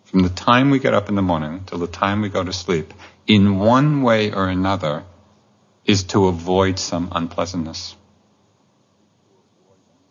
from 0.04 0.20
the 0.22 0.28
time 0.28 0.70
we 0.70 0.80
get 0.80 0.94
up 0.94 1.08
in 1.08 1.14
the 1.14 1.22
morning 1.22 1.62
till 1.66 1.78
the 1.78 1.86
time 1.86 2.20
we 2.20 2.28
go 2.28 2.42
to 2.42 2.52
sleep, 2.52 2.92
in 3.26 3.58
one 3.58 4.02
way 4.02 4.32
or 4.32 4.48
another, 4.48 5.04
is 5.84 6.04
to 6.04 6.26
avoid 6.26 6.78
some 6.78 7.08
unpleasantness. 7.12 7.94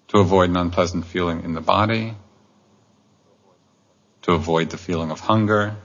To 0.09 0.19
avoid 0.19 0.49
an 0.49 0.57
unpleasant 0.57 1.05
feeling 1.05 1.43
in 1.43 1.53
the 1.53 1.61
body, 1.61 2.15
to 4.21 4.31
avoid 4.31 4.69
the 4.69 4.77
feeling 4.77 5.11
of 5.11 5.19
hunger, 5.19 5.75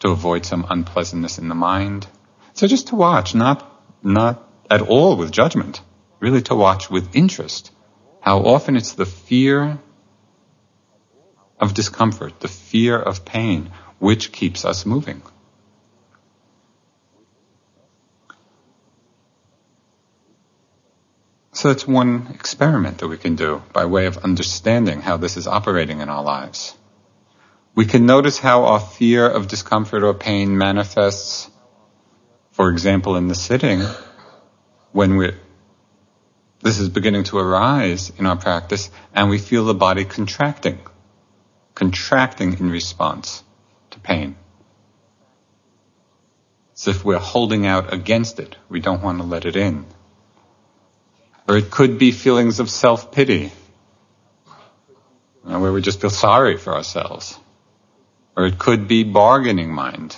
to 0.00 0.10
avoid 0.10 0.44
some 0.44 0.66
unpleasantness 0.68 1.38
in 1.38 1.48
the 1.48 1.54
mind. 1.54 2.06
So 2.52 2.66
just 2.66 2.88
to 2.88 2.96
watch, 2.96 3.34
not, 3.34 3.75
not 4.02 4.48
at 4.70 4.82
all 4.82 5.16
with 5.16 5.30
judgment, 5.30 5.80
really 6.20 6.42
to 6.42 6.54
watch 6.54 6.90
with 6.90 7.14
interest 7.14 7.70
how 8.26 8.40
often 8.40 8.76
it's 8.76 8.94
the 8.94 9.06
fear 9.06 9.78
of 11.60 11.74
discomfort, 11.74 12.40
the 12.40 12.48
fear 12.48 12.98
of 12.98 13.24
pain, 13.24 13.70
which 14.00 14.32
keeps 14.32 14.64
us 14.64 14.84
moving. 14.84 15.22
So 21.52 21.68
that's 21.68 21.86
one 21.86 22.32
experiment 22.34 22.98
that 22.98 23.06
we 23.08 23.16
can 23.16 23.36
do 23.36 23.62
by 23.72 23.86
way 23.86 24.06
of 24.06 24.18
understanding 24.18 25.00
how 25.00 25.16
this 25.16 25.36
is 25.36 25.46
operating 25.46 26.00
in 26.00 26.08
our 26.08 26.22
lives. 26.24 26.76
We 27.76 27.86
can 27.86 28.06
notice 28.06 28.38
how 28.38 28.64
our 28.64 28.80
fear 28.80 29.26
of 29.26 29.48
discomfort 29.48 30.02
or 30.02 30.14
pain 30.14 30.58
manifests, 30.58 31.48
for 32.56 32.70
example, 32.70 33.16
in 33.16 33.28
the 33.28 33.34
sitting, 33.34 33.82
when 34.92 35.18
we 35.18 35.34
this 36.62 36.78
is 36.78 36.88
beginning 36.88 37.24
to 37.24 37.38
arise 37.38 38.10
in 38.16 38.24
our 38.24 38.36
practice 38.36 38.90
and 39.12 39.28
we 39.28 39.36
feel 39.36 39.66
the 39.66 39.74
body 39.74 40.06
contracting, 40.06 40.80
contracting 41.74 42.58
in 42.58 42.70
response 42.70 43.44
to 43.90 44.00
pain. 44.00 44.36
As 46.74 46.88
if 46.88 47.04
we're 47.04 47.18
holding 47.18 47.66
out 47.66 47.92
against 47.92 48.40
it. 48.40 48.56
We 48.70 48.80
don't 48.80 49.02
want 49.02 49.18
to 49.18 49.24
let 49.24 49.44
it 49.44 49.56
in. 49.56 49.84
Or 51.46 51.58
it 51.58 51.70
could 51.70 51.98
be 51.98 52.10
feelings 52.10 52.58
of 52.58 52.70
self-pity, 52.70 53.52
where 55.42 55.72
we 55.72 55.82
just 55.82 56.00
feel 56.00 56.08
sorry 56.08 56.56
for 56.56 56.72
ourselves. 56.72 57.38
Or 58.34 58.46
it 58.46 58.58
could 58.58 58.88
be 58.88 59.04
bargaining 59.04 59.70
mind. 59.70 60.16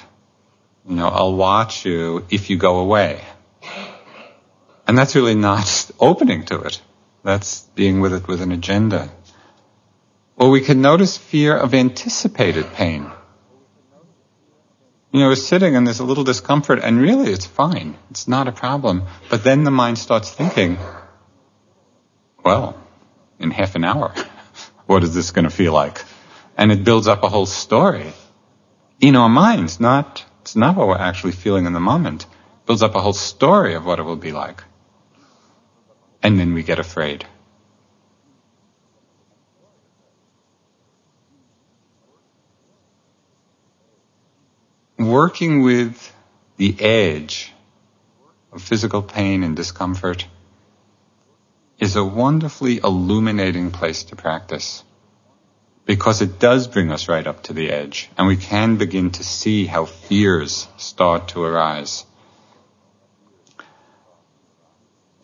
You 0.88 0.94
know, 0.94 1.08
I'll 1.08 1.34
watch 1.34 1.84
you 1.84 2.24
if 2.30 2.48
you 2.48 2.56
go 2.56 2.78
away. 2.78 3.22
And 4.86 4.96
that's 4.96 5.14
really 5.14 5.34
not 5.34 5.90
opening 6.00 6.46
to 6.46 6.62
it. 6.62 6.80
That's 7.22 7.62
being 7.74 8.00
with 8.00 8.14
it 8.14 8.26
with 8.26 8.40
an 8.40 8.52
agenda. 8.52 9.10
Or 10.36 10.48
we 10.48 10.62
can 10.62 10.80
notice 10.80 11.18
fear 11.18 11.54
of 11.54 11.74
anticipated 11.74 12.72
pain. 12.72 13.10
You 15.12 15.20
know, 15.20 15.28
we're 15.28 15.36
sitting 15.36 15.76
and 15.76 15.86
there's 15.86 16.00
a 16.00 16.04
little 16.04 16.24
discomfort 16.24 16.78
and 16.82 16.98
really 16.98 17.32
it's 17.32 17.46
fine. 17.46 17.98
It's 18.10 18.26
not 18.26 18.48
a 18.48 18.52
problem. 18.52 19.02
But 19.28 19.44
then 19.44 19.64
the 19.64 19.70
mind 19.70 19.98
starts 19.98 20.30
thinking, 20.30 20.78
well, 22.42 22.80
in 23.38 23.50
half 23.50 23.74
an 23.74 23.84
hour, 23.84 24.14
what 24.86 25.04
is 25.04 25.14
this 25.14 25.32
going 25.32 25.44
to 25.44 25.50
feel 25.50 25.74
like? 25.74 26.02
And 26.56 26.72
it 26.72 26.82
builds 26.82 27.08
up 27.08 27.24
a 27.24 27.28
whole 27.28 27.46
story 27.46 28.12
in 29.00 29.16
our 29.16 29.28
minds, 29.28 29.80
not, 29.80 30.24
it's 30.48 30.56
not 30.56 30.76
what 30.76 30.88
we're 30.88 30.96
actually 30.96 31.32
feeling 31.32 31.66
in 31.66 31.74
the 31.74 31.80
moment. 31.80 32.22
It 32.22 32.66
builds 32.66 32.82
up 32.82 32.94
a 32.94 33.02
whole 33.02 33.12
story 33.12 33.74
of 33.74 33.84
what 33.84 33.98
it 33.98 34.04
will 34.04 34.16
be 34.16 34.32
like. 34.32 34.64
And 36.22 36.40
then 36.40 36.54
we 36.54 36.62
get 36.62 36.78
afraid. 36.78 37.26
Working 44.98 45.60
with 45.62 46.14
the 46.56 46.80
edge 46.80 47.52
of 48.50 48.62
physical 48.62 49.02
pain 49.02 49.42
and 49.42 49.54
discomfort 49.54 50.26
is 51.78 51.94
a 51.94 52.02
wonderfully 52.02 52.78
illuminating 52.78 53.70
place 53.70 54.04
to 54.04 54.16
practice 54.16 54.82
because 55.88 56.20
it 56.20 56.38
does 56.38 56.68
bring 56.68 56.92
us 56.92 57.08
right 57.08 57.26
up 57.26 57.44
to 57.44 57.54
the 57.54 57.70
edge 57.70 58.10
and 58.18 58.28
we 58.28 58.36
can 58.36 58.76
begin 58.76 59.10
to 59.10 59.24
see 59.24 59.64
how 59.64 59.86
fears 59.86 60.68
start 60.76 61.28
to 61.28 61.42
arise. 61.42 62.04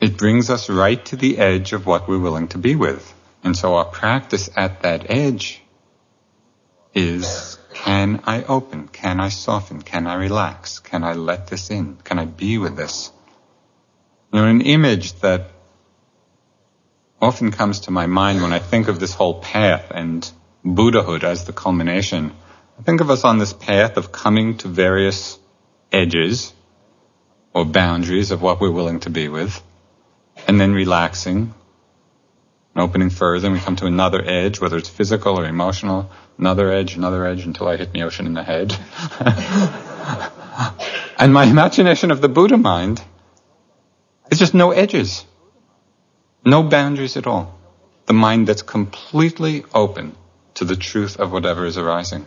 It 0.00 0.16
brings 0.16 0.48
us 0.48 0.70
right 0.70 1.04
to 1.06 1.16
the 1.16 1.36
edge 1.36 1.74
of 1.74 1.84
what 1.84 2.08
we're 2.08 2.18
willing 2.18 2.48
to 2.48 2.58
be 2.58 2.76
with. 2.76 3.12
And 3.44 3.54
so 3.54 3.74
our 3.74 3.84
practice 3.84 4.48
at 4.56 4.80
that 4.82 5.10
edge 5.10 5.60
is 6.94 7.58
can 7.74 8.22
I 8.24 8.44
open? 8.44 8.88
Can 8.88 9.20
I 9.20 9.28
soften? 9.28 9.82
Can 9.82 10.06
I 10.06 10.14
relax? 10.14 10.78
Can 10.78 11.04
I 11.04 11.12
let 11.12 11.48
this 11.48 11.70
in? 11.70 11.96
Can 11.96 12.18
I 12.18 12.24
be 12.24 12.56
with 12.56 12.74
this? 12.74 13.12
You 14.32 14.40
know, 14.40 14.46
an 14.46 14.62
image 14.62 15.12
that 15.20 15.50
often 17.20 17.50
comes 17.50 17.80
to 17.80 17.90
my 17.90 18.06
mind 18.06 18.40
when 18.40 18.54
I 18.54 18.60
think 18.60 18.88
of 18.88 18.98
this 18.98 19.12
whole 19.12 19.42
path 19.42 19.90
and 19.90 20.32
Buddhahood 20.64 21.24
as 21.24 21.44
the 21.44 21.52
culmination. 21.52 22.32
Think 22.82 23.00
of 23.00 23.10
us 23.10 23.24
on 23.24 23.38
this 23.38 23.52
path 23.52 23.96
of 23.98 24.10
coming 24.10 24.56
to 24.58 24.68
various 24.68 25.38
edges 25.92 26.52
or 27.52 27.64
boundaries 27.64 28.30
of 28.30 28.40
what 28.40 28.60
we're 28.60 28.70
willing 28.70 29.00
to 29.00 29.10
be 29.10 29.28
with, 29.28 29.62
and 30.48 30.60
then 30.60 30.72
relaxing 30.72 31.54
and 32.74 32.82
opening 32.82 33.10
further, 33.10 33.46
and 33.46 33.54
we 33.54 33.60
come 33.60 33.76
to 33.76 33.86
another 33.86 34.24
edge, 34.24 34.60
whether 34.60 34.76
it's 34.76 34.88
physical 34.88 35.38
or 35.38 35.44
emotional, 35.44 36.10
another 36.38 36.72
edge, 36.72 36.96
another 36.96 37.24
edge, 37.26 37.44
until 37.44 37.68
I 37.68 37.76
hit 37.76 37.92
the 37.92 38.02
ocean 38.02 38.26
in 38.26 38.34
the 38.34 38.42
head. 38.42 38.76
and 41.18 41.32
my 41.32 41.44
imagination 41.44 42.10
of 42.10 42.20
the 42.20 42.28
Buddha 42.28 42.56
mind 42.56 43.00
is 44.30 44.38
just 44.38 44.54
no 44.54 44.72
edges. 44.72 45.24
No 46.44 46.62
boundaries 46.62 47.16
at 47.16 47.26
all. 47.26 47.56
The 48.06 48.14
mind 48.14 48.48
that's 48.48 48.62
completely 48.62 49.64
open 49.72 50.16
to 50.54 50.64
the 50.64 50.76
truth 50.76 51.18
of 51.18 51.32
whatever 51.32 51.66
is 51.66 51.78
arising. 51.78 52.26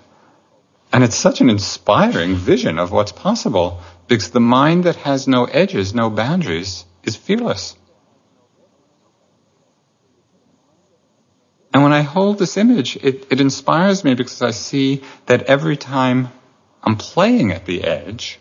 And 0.91 1.03
it's 1.03 1.15
such 1.15 1.41
an 1.41 1.49
inspiring 1.49 2.35
vision 2.35 2.79
of 2.79 2.91
what's 2.91 3.11
possible 3.11 3.81
because 4.07 4.31
the 4.31 4.39
mind 4.39 4.85
that 4.85 4.95
has 4.97 5.27
no 5.27 5.45
edges, 5.45 5.93
no 5.93 6.09
boundaries, 6.09 6.85
is 7.03 7.15
fearless. 7.15 7.75
And 11.73 11.83
when 11.83 11.93
I 11.93 12.01
hold 12.01 12.39
this 12.39 12.57
image, 12.57 12.95
it, 12.97 13.27
it 13.29 13.41
inspires 13.41 14.03
me 14.03 14.15
because 14.15 14.41
I 14.41 14.51
see 14.51 15.03
that 15.25 15.43
every 15.43 15.77
time 15.77 16.29
I'm 16.81 16.95
playing 16.95 17.51
at 17.51 17.65
the 17.65 17.83
edge, 17.83 18.39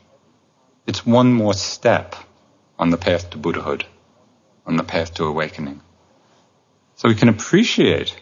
it's 0.87 1.05
one 1.05 1.33
more 1.33 1.53
step 1.53 2.15
on 2.79 2.91
the 2.91 2.97
path 2.97 3.31
to 3.31 3.39
Buddhahood 3.39 3.85
on 4.67 4.77
the 4.77 4.85
path 4.85 5.15
to 5.15 5.25
awakening. 5.25 5.81
So 6.97 7.09
we 7.09 7.15
can 7.15 7.29
appreciate 7.29 8.17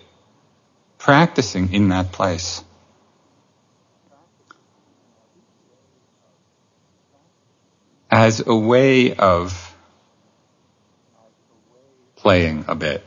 practicing 1.05 1.71
in 1.75 1.89
that 1.89 2.13
place. 2.13 2.65
As 8.11 8.43
a 8.47 8.57
way 8.57 9.15
of 9.15 9.77
playing 12.17 12.65
a 12.69 12.75
bit 12.75 13.05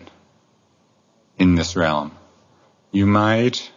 in 1.39 1.55
this 1.55 1.75
realm. 1.75 2.11
You 2.91 3.07
might 3.07 3.71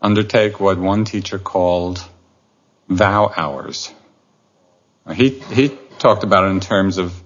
undertake 0.00 0.60
what 0.60 0.78
one 0.78 1.04
teacher 1.04 1.40
called 1.40 2.00
vow 2.88 3.32
hours. 3.36 3.92
He, 5.12 5.30
he 5.30 5.76
talked 5.98 6.22
about 6.22 6.44
it 6.44 6.50
in 6.50 6.60
terms 6.60 6.98
of 6.98 7.20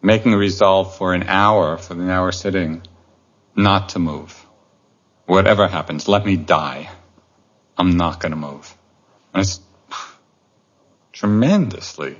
making 0.00 0.32
a 0.32 0.38
resolve 0.38 0.96
for 0.96 1.12
an 1.12 1.24
hour, 1.24 1.76
for 1.76 1.92
an 1.92 2.08
hour 2.08 2.32
sitting, 2.32 2.80
not 3.54 3.90
to 3.90 3.98
move. 3.98 4.43
Whatever 5.26 5.68
happens, 5.68 6.08
let 6.08 6.24
me 6.24 6.36
die. 6.36 6.90
I'm 7.76 7.96
not 7.96 8.20
going 8.20 8.32
to 8.32 8.36
move. 8.36 8.74
And 9.32 9.42
it's 9.42 9.60
tremendously 11.12 12.16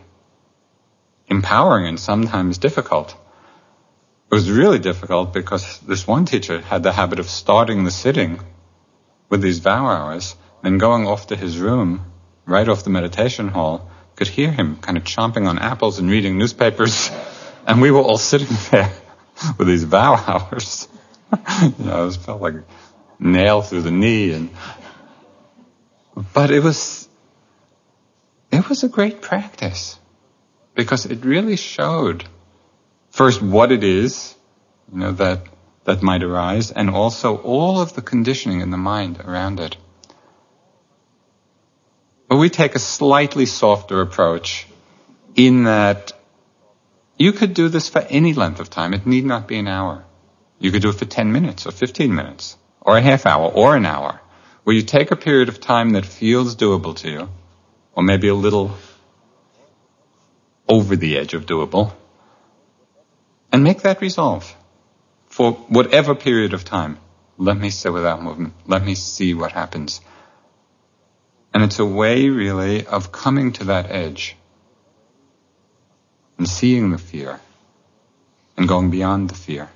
empowering 1.29 1.87
and 1.87 1.99
sometimes 1.99 2.59
difficult. 2.59 3.11
It 4.31 4.35
was 4.35 4.51
really 4.51 4.79
difficult 4.79 5.33
because 5.33 5.79
this 5.81 6.07
one 6.07 6.25
teacher 6.25 6.61
had 6.61 6.83
the 6.83 6.93
habit 6.93 7.19
of 7.19 7.29
starting 7.29 7.85
the 7.85 7.90
sitting 7.90 8.40
with 9.29 9.43
these 9.43 9.59
vow 9.59 9.87
hours, 9.87 10.35
then 10.62 10.79
going 10.79 11.07
off 11.07 11.29
to 11.29 11.37
his 11.37 11.59
room, 11.59 12.05
right 12.47 12.69
off 12.69 12.85
the 12.85 12.90
meditation 12.90 13.49
hall, 13.49 13.90
could 14.17 14.29
hear 14.29 14.51
him 14.51 14.77
kind 14.77 14.97
of 14.97 15.05
chomping 15.05 15.47
on 15.47 15.59
apples 15.59 15.99
and 15.99 16.11
reading 16.11 16.38
newspapers 16.38 17.11
And 17.67 17.81
we 17.81 17.90
were 17.90 18.01
all 18.01 18.19
sitting 18.19 18.57
there 18.71 18.93
with 19.59 19.67
these 19.69 19.85
vow 19.85 20.14
hours. 20.14 20.88
you 21.62 21.85
know, 21.85 22.09
it 22.09 22.17
felt 22.17 22.40
like 22.40 22.55
nail 23.25 23.63
through 23.63 23.83
the 23.83 23.91
knee 23.91 24.33
and 24.33 24.51
but 26.33 26.51
it 26.51 26.61
was 26.61 27.09
it 28.53 28.69
was 28.69 28.85
a 28.85 28.89
great 28.89 29.21
practice 29.21 29.99
because 30.75 31.07
it 31.07 31.25
really 31.25 31.57
showed 31.57 32.25
first 33.11 33.43
what 33.43 33.73
it 33.73 33.83
is, 33.83 34.35
you 34.93 34.99
know, 35.01 35.13
that 35.13 35.47
that 35.85 36.03
might 36.03 36.23
arise, 36.23 36.71
and 36.71 36.89
also 36.89 37.37
all 37.37 37.81
of 37.81 37.95
the 37.95 38.03
conditioning 38.03 38.61
in 38.61 38.71
the 38.71 38.77
mind 38.77 39.21
around 39.21 39.61
it. 39.61 39.77
But 42.29 42.37
we 42.37 42.49
take 42.49 42.75
a 42.75 42.79
slightly 42.79 43.47
softer 43.47 44.01
approach 44.01 44.67
in 45.35 45.65
that 45.65 46.13
you 47.19 47.33
could 47.33 47.55
do 47.55 47.69
this 47.69 47.89
for 47.89 48.01
any 48.01 48.33
length 48.33 48.61
of 48.61 48.71
time. 48.71 48.95
It 48.95 49.07
need 49.07 49.25
not 49.25 49.47
be 49.47 49.59
an 49.59 49.69
hour. 49.69 50.05
You 50.59 50.71
could 50.73 50.83
do 50.83 50.89
it 50.89 50.95
for 50.95 51.05
10 51.05 51.33
minutes 51.33 51.67
or 51.67 51.73
15 51.73 52.15
minutes 52.15 52.57
or 52.85 52.97
a 52.97 53.01
half 53.01 53.27
hour 53.27 53.51
or 53.51 53.77
an 53.77 53.87
hour 53.87 54.20
where 54.62 54.77
you 54.77 54.83
take 54.83 55.11
a 55.11 55.16
period 55.16 55.49
of 55.49 55.61
time 55.61 55.90
that 55.90 56.07
feels 56.07 56.57
doable 56.57 56.97
to 56.97 57.11
you 57.11 57.29
or 57.94 58.03
maybe 58.03 58.29
a 58.29 58.35
little 58.35 58.77
over 60.68 60.97
the 60.97 61.16
edge 61.18 61.35
of 61.35 61.47
doable 61.47 61.92
and 63.53 63.62
make 63.62 63.83
that 63.83 64.01
resolve 64.01 64.57
for 65.27 65.53
whatever 65.53 66.14
period 66.14 66.55
of 66.55 66.64
time. 66.64 66.99
Let 67.37 67.57
me 67.57 67.70
sit 67.70 67.92
without 67.92 68.23
movement. 68.23 68.55
Let 68.66 68.85
me 68.85 68.94
see 68.94 69.35
what 69.35 69.53
happens. 69.53 70.01
And 71.53 71.62
it's 71.62 71.79
a 71.79 71.85
way 71.85 72.29
really 72.29 72.87
of 72.87 73.12
coming 73.12 73.53
to 73.55 73.64
that 73.64 73.90
edge 73.90 74.37
and 76.38 76.49
seeing 76.49 76.90
the 76.90 76.99
fear 76.99 77.40
and 78.57 78.68
going 78.68 78.90
beyond 78.90 79.31
the 79.31 79.35
fear. 79.35 79.70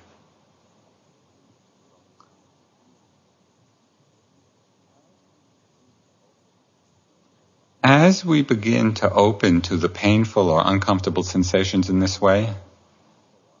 As 7.83 8.25
we 8.25 8.41
begin 8.41 8.93
to 8.95 9.09
open 9.09 9.61
to 9.61 9.77
the 9.77 9.87
painful 9.87 10.49
or 10.49 10.61
uncomfortable 10.65 11.23
sensations 11.23 11.89
in 11.89 11.99
this 11.99 12.19
way, 12.19 12.53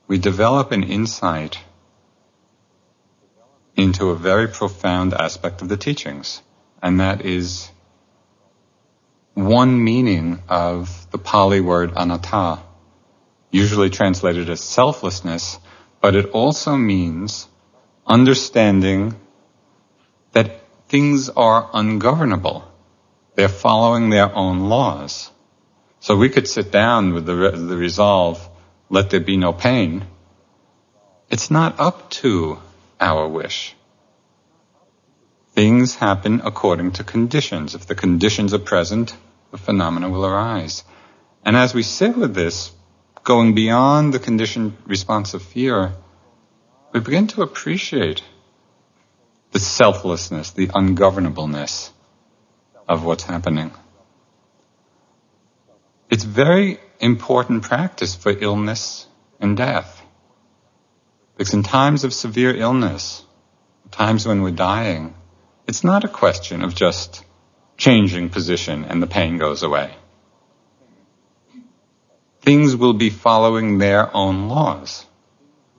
we 0.07 0.17
develop 0.17 0.73
an 0.73 0.83
insight 0.83 1.57
into 3.77 4.09
a 4.09 4.15
very 4.15 4.49
profound 4.49 5.13
aspect 5.13 5.61
of 5.61 5.69
the 5.69 5.77
teachings, 5.77 6.41
and 6.81 6.99
that 6.99 7.25
is 7.25 7.71
one 9.35 9.81
meaning 9.81 10.43
of 10.49 11.09
the 11.11 11.17
Pali 11.17 11.61
word 11.61 11.93
anatta, 11.95 12.61
usually 13.51 13.89
translated 13.89 14.49
as 14.49 14.59
selflessness, 14.59 15.57
but 16.01 16.15
it 16.15 16.31
also 16.31 16.75
means 16.75 17.47
understanding 18.05 19.15
that 20.33 20.61
things 20.89 21.29
are 21.29 21.69
ungovernable. 21.73 22.68
They're 23.39 23.47
following 23.47 24.09
their 24.09 24.35
own 24.35 24.67
laws. 24.67 25.31
So 26.01 26.17
we 26.17 26.27
could 26.27 26.45
sit 26.45 26.73
down 26.73 27.13
with 27.13 27.25
the, 27.25 27.33
re- 27.33 27.51
the 27.51 27.77
resolve, 27.77 28.37
let 28.89 29.11
there 29.11 29.21
be 29.21 29.37
no 29.37 29.53
pain. 29.53 30.05
It's 31.29 31.49
not 31.49 31.79
up 31.79 32.09
to 32.19 32.59
our 32.99 33.25
wish. 33.29 33.77
Things 35.53 35.95
happen 35.95 36.41
according 36.43 36.91
to 36.97 37.05
conditions. 37.05 37.75
If 37.75 37.85
the 37.85 37.95
conditions 37.95 38.53
are 38.53 38.59
present, 38.59 39.15
the 39.51 39.57
phenomena 39.57 40.09
will 40.09 40.25
arise. 40.25 40.83
And 41.45 41.55
as 41.55 41.73
we 41.73 41.83
sit 41.83 42.17
with 42.17 42.35
this, 42.35 42.73
going 43.23 43.55
beyond 43.55 44.13
the 44.13 44.19
conditioned 44.19 44.75
response 44.85 45.33
of 45.33 45.43
fear, 45.43 45.93
we 46.91 46.99
begin 46.99 47.27
to 47.27 47.43
appreciate 47.43 48.21
the 49.53 49.59
selflessness, 49.59 50.51
the 50.51 50.67
ungovernableness 50.67 51.91
of 52.89 53.05
what's 53.05 53.23
happening. 53.23 53.71
It's 56.09 56.23
very 56.23 56.79
important 56.99 57.61
practice 57.61 58.15
for 58.15 58.31
illness 58.31 59.07
and 59.39 59.55
death. 59.55 60.01
Because 61.37 61.53
in 61.53 61.61
times 61.61 62.03
of 62.03 62.13
severe 62.13 62.53
illness, 62.53 63.23
times 63.91 64.27
when 64.27 64.41
we're 64.41 64.51
dying, 64.51 65.13
it's 65.67 65.83
not 65.83 66.03
a 66.03 66.09
question 66.09 66.63
of 66.63 66.73
just 66.73 67.23
changing 67.77 68.29
position 68.29 68.83
and 68.85 69.01
the 69.01 69.07
pain 69.07 69.37
goes 69.37 69.61
away. 69.61 69.93
Things 72.41 72.75
will 72.75 72.93
be 72.93 73.11
following 73.11 73.77
their 73.77 74.13
own 74.15 74.47
laws, 74.47 75.05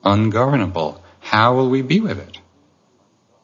ungovernable. 0.04 1.02
How 1.18 1.56
will 1.56 1.68
we 1.68 1.82
be 1.82 2.00
with 2.00 2.20
it? 2.20 2.38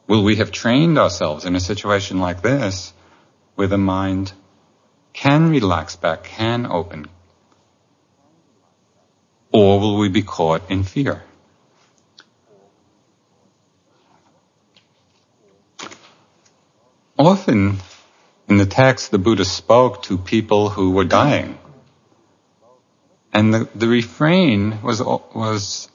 Will 0.07 0.23
we 0.23 0.37
have 0.37 0.51
trained 0.51 0.97
ourselves 0.97 1.43
in 1.43 1.55
a 1.55 1.59
situation 1.59 2.19
like 2.19 2.41
this 2.41 2.93
where 3.57 3.67
the 3.67 3.77
mind 3.77 4.31
can 5.13 5.49
relax 5.49 5.95
back, 5.95 6.25
can 6.25 6.67
open? 6.67 7.07
Or 9.51 9.79
will 9.79 9.97
we 9.97 10.09
be 10.09 10.21
caught 10.21 10.69
in 10.69 10.83
fear? 10.83 11.23
Often 17.17 17.77
in 18.47 18.57
the 18.57 18.67
text, 18.67 19.09
the 19.09 19.17
Buddha 19.17 19.43
spoke 19.43 20.03
to 20.03 20.19
people 20.19 20.69
who 20.69 20.91
were 20.91 21.05
dying. 21.05 21.57
And 23.33 23.51
the, 23.51 23.67
the 23.73 23.87
refrain 23.87 24.83
was, 24.83 25.01
was 25.01 25.89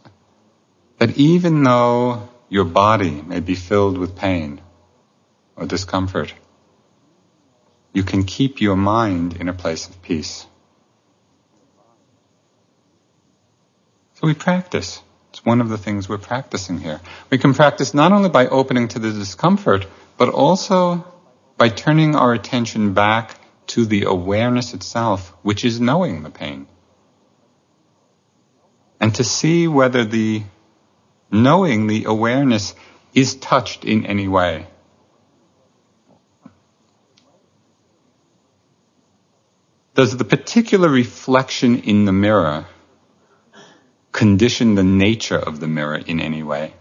that 0.98 1.16
even 1.16 1.62
though 1.62 2.28
your 2.48 2.64
body 2.64 3.22
may 3.22 3.38
be 3.38 3.54
filled 3.54 3.98
with 3.98 4.16
pain 4.16 4.60
or 5.54 5.66
discomfort, 5.66 6.34
you 7.92 8.02
can 8.02 8.24
keep 8.24 8.60
your 8.60 8.76
mind 8.76 9.36
in 9.36 9.48
a 9.48 9.52
place 9.52 9.88
of 9.88 10.00
peace. 10.02 10.46
So 14.14 14.26
we 14.26 14.34
practice. 14.34 15.00
It's 15.30 15.44
one 15.44 15.60
of 15.60 15.68
the 15.68 15.78
things 15.78 16.08
we're 16.08 16.18
practicing 16.18 16.78
here. 16.78 17.00
We 17.30 17.38
can 17.38 17.54
practice 17.54 17.94
not 17.94 18.12
only 18.12 18.28
by 18.28 18.46
opening 18.46 18.88
to 18.88 18.98
the 18.98 19.10
discomfort, 19.10 19.86
but 20.16 20.28
also 20.28 21.04
by 21.56 21.68
turning 21.68 22.14
our 22.14 22.32
attention 22.32 22.92
back 22.92 23.38
to 23.68 23.84
the 23.84 24.04
awareness 24.04 24.74
itself, 24.74 25.34
which 25.42 25.64
is 25.64 25.80
knowing 25.80 26.22
the 26.22 26.30
pain. 26.30 26.66
And 29.00 29.14
to 29.16 29.24
see 29.24 29.68
whether 29.68 30.04
the 30.04 30.42
knowing, 31.30 31.86
the 31.86 32.04
awareness, 32.04 32.74
is 33.14 33.34
touched 33.34 33.84
in 33.84 34.06
any 34.06 34.28
way. 34.28 34.66
Does 39.94 40.16
the 40.16 40.24
particular 40.24 40.88
reflection 40.88 41.80
in 41.80 42.06
the 42.06 42.12
mirror 42.12 42.66
condition 44.10 44.74
the 44.74 44.82
nature 44.82 45.38
of 45.38 45.60
the 45.60 45.68
mirror 45.68 45.96
in 45.96 46.20
any 46.20 46.42
way? 46.42 46.72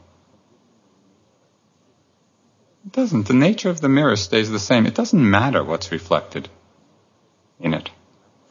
It 2.86 2.94
doesn't. 2.94 3.28
The 3.28 3.34
nature 3.34 3.70
of 3.70 3.82
the 3.82 3.90
mirror 3.90 4.16
stays 4.16 4.50
the 4.50 4.60
same. 4.60 4.86
It 4.86 4.96
doesn't 4.96 5.30
matter 5.30 5.64
what's 5.64 5.92
reflected 5.92 6.48
in 7.60 7.74
it. 7.74 7.90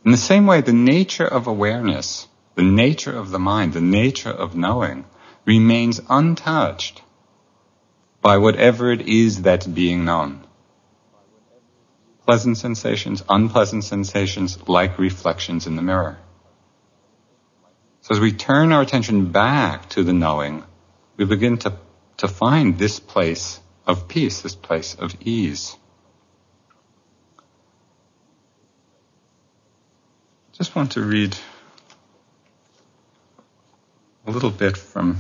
In 0.05 0.13
the 0.13 0.19
same 0.19 0.47
way, 0.47 0.61
the 0.61 0.73
nature 0.73 1.27
of 1.27 1.47
awareness, 1.47 2.29
the 2.55 2.63
nature 2.63 3.17
of 3.17 3.31
the 3.31 3.39
mind, 3.39 3.73
the 3.73 3.81
nature 3.81 4.31
of 4.31 4.57
knowing 4.57 5.05
remains 5.47 6.01
untouched 6.09 7.03
by 8.21 8.37
whatever 8.37 8.93
it 8.93 9.03
is 9.03 9.43
that's 9.43 9.67
being 9.67 10.05
known. 10.05 10.47
Pleasant 12.31 12.59
sensations, 12.59 13.25
unpleasant 13.29 13.83
sensations, 13.83 14.57
like 14.69 15.01
reflections 15.01 15.67
in 15.67 15.75
the 15.75 15.83
mirror. 15.83 16.17
So 18.03 18.15
as 18.15 18.21
we 18.21 18.31
turn 18.31 18.71
our 18.71 18.83
attention 18.83 19.33
back 19.33 19.89
to 19.89 20.05
the 20.05 20.13
knowing, 20.13 20.63
we 21.17 21.25
begin 21.25 21.59
to, 21.59 21.77
to 22.19 22.29
find 22.29 22.79
this 22.79 23.01
place 23.01 23.59
of 23.85 24.07
peace, 24.07 24.43
this 24.43 24.55
place 24.55 24.95
of 24.95 25.13
ease. 25.23 25.77
Just 30.53 30.77
want 30.77 30.93
to 30.93 31.03
read 31.03 31.37
a 34.25 34.31
little 34.31 34.53
bit 34.53 34.77
from 34.77 35.19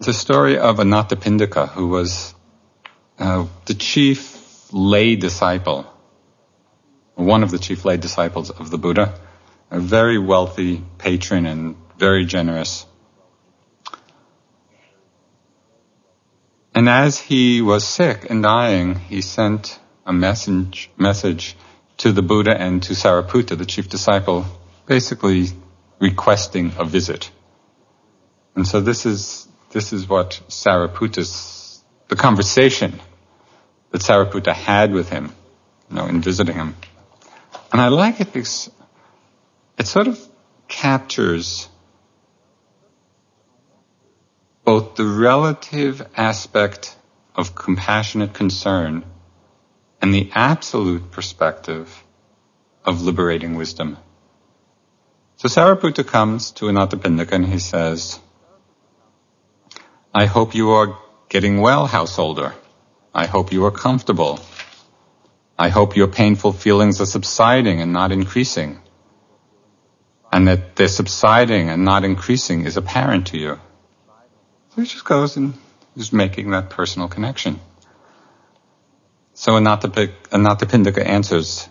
the 0.00 0.12
story 0.12 0.58
of 0.58 0.78
Anathapindika, 0.78 1.68
who 1.68 1.86
was 1.86 2.34
uh, 3.20 3.46
the 3.66 3.74
chief 3.74 4.37
lay 4.72 5.16
disciple, 5.16 5.86
one 7.14 7.42
of 7.42 7.50
the 7.50 7.58
chief 7.58 7.84
lay 7.84 7.96
disciples 7.96 8.50
of 8.50 8.70
the 8.70 8.78
Buddha, 8.78 9.18
a 9.70 9.80
very 9.80 10.18
wealthy 10.18 10.82
patron 10.98 11.46
and 11.46 11.76
very 11.98 12.24
generous 12.24 12.86
And 16.78 16.88
as 16.88 17.18
he 17.18 17.60
was 17.60 17.84
sick 17.84 18.30
and 18.30 18.40
dying, 18.40 18.94
he 18.94 19.20
sent 19.20 19.80
a 20.06 20.12
message, 20.12 20.88
message 20.96 21.56
to 21.96 22.12
the 22.12 22.22
Buddha 22.22 22.56
and 22.56 22.80
to 22.84 22.92
Sariputta, 22.92 23.58
the 23.58 23.66
chief 23.66 23.88
disciple, 23.88 24.46
basically 24.86 25.48
requesting 25.98 26.70
a 26.78 26.84
visit. 26.84 27.32
And 28.54 28.64
so 28.64 28.80
this 28.80 29.06
is, 29.06 29.48
this 29.70 29.92
is 29.92 30.08
what 30.08 30.40
Sariputta's, 30.46 31.82
the 32.06 32.14
conversation 32.14 33.00
that 33.90 34.00
Sariputta 34.00 34.52
had 34.52 34.92
with 34.92 35.08
him, 35.08 35.32
you 35.90 35.96
know, 35.96 36.06
in 36.06 36.20
visiting 36.20 36.54
him. 36.54 36.76
And 37.72 37.80
I 37.80 37.88
like 37.88 38.20
it 38.20 38.32
because 38.32 38.70
it 39.78 39.86
sort 39.86 40.08
of 40.08 40.20
captures 40.68 41.68
both 44.64 44.96
the 44.96 45.04
relative 45.06 46.06
aspect 46.16 46.94
of 47.34 47.54
compassionate 47.54 48.34
concern 48.34 49.04
and 50.02 50.12
the 50.12 50.30
absolute 50.34 51.10
perspective 51.10 52.04
of 52.84 53.02
liberating 53.02 53.54
wisdom. 53.54 53.96
So 55.36 55.48
Sariputta 55.48 56.06
comes 56.06 56.50
to 56.52 56.66
Anathapindika 56.66 57.32
and 57.32 57.46
he 57.46 57.58
says, 57.60 58.18
I 60.14 60.26
hope 60.26 60.54
you 60.54 60.70
are 60.70 60.98
getting 61.28 61.60
well, 61.60 61.86
householder. 61.86 62.54
I 63.14 63.26
hope 63.26 63.52
you 63.52 63.64
are 63.64 63.70
comfortable. 63.70 64.40
I 65.58 65.70
hope 65.70 65.96
your 65.96 66.06
painful 66.08 66.52
feelings 66.52 67.00
are 67.00 67.06
subsiding 67.06 67.80
and 67.80 67.92
not 67.92 68.12
increasing. 68.12 68.80
And 70.32 70.46
that 70.46 70.76
they're 70.76 70.88
subsiding 70.88 71.68
and 71.70 71.84
not 71.84 72.04
increasing 72.04 72.64
is 72.64 72.76
apparent 72.76 73.28
to 73.28 73.38
you. 73.38 73.58
So 74.70 74.82
he 74.82 74.86
just 74.86 75.04
goes 75.04 75.36
and 75.36 75.54
is 75.96 76.12
making 76.12 76.50
that 76.50 76.70
personal 76.70 77.08
connection. 77.08 77.58
So 79.34 79.52
Anathapindika 79.52 81.04
answers, 81.04 81.68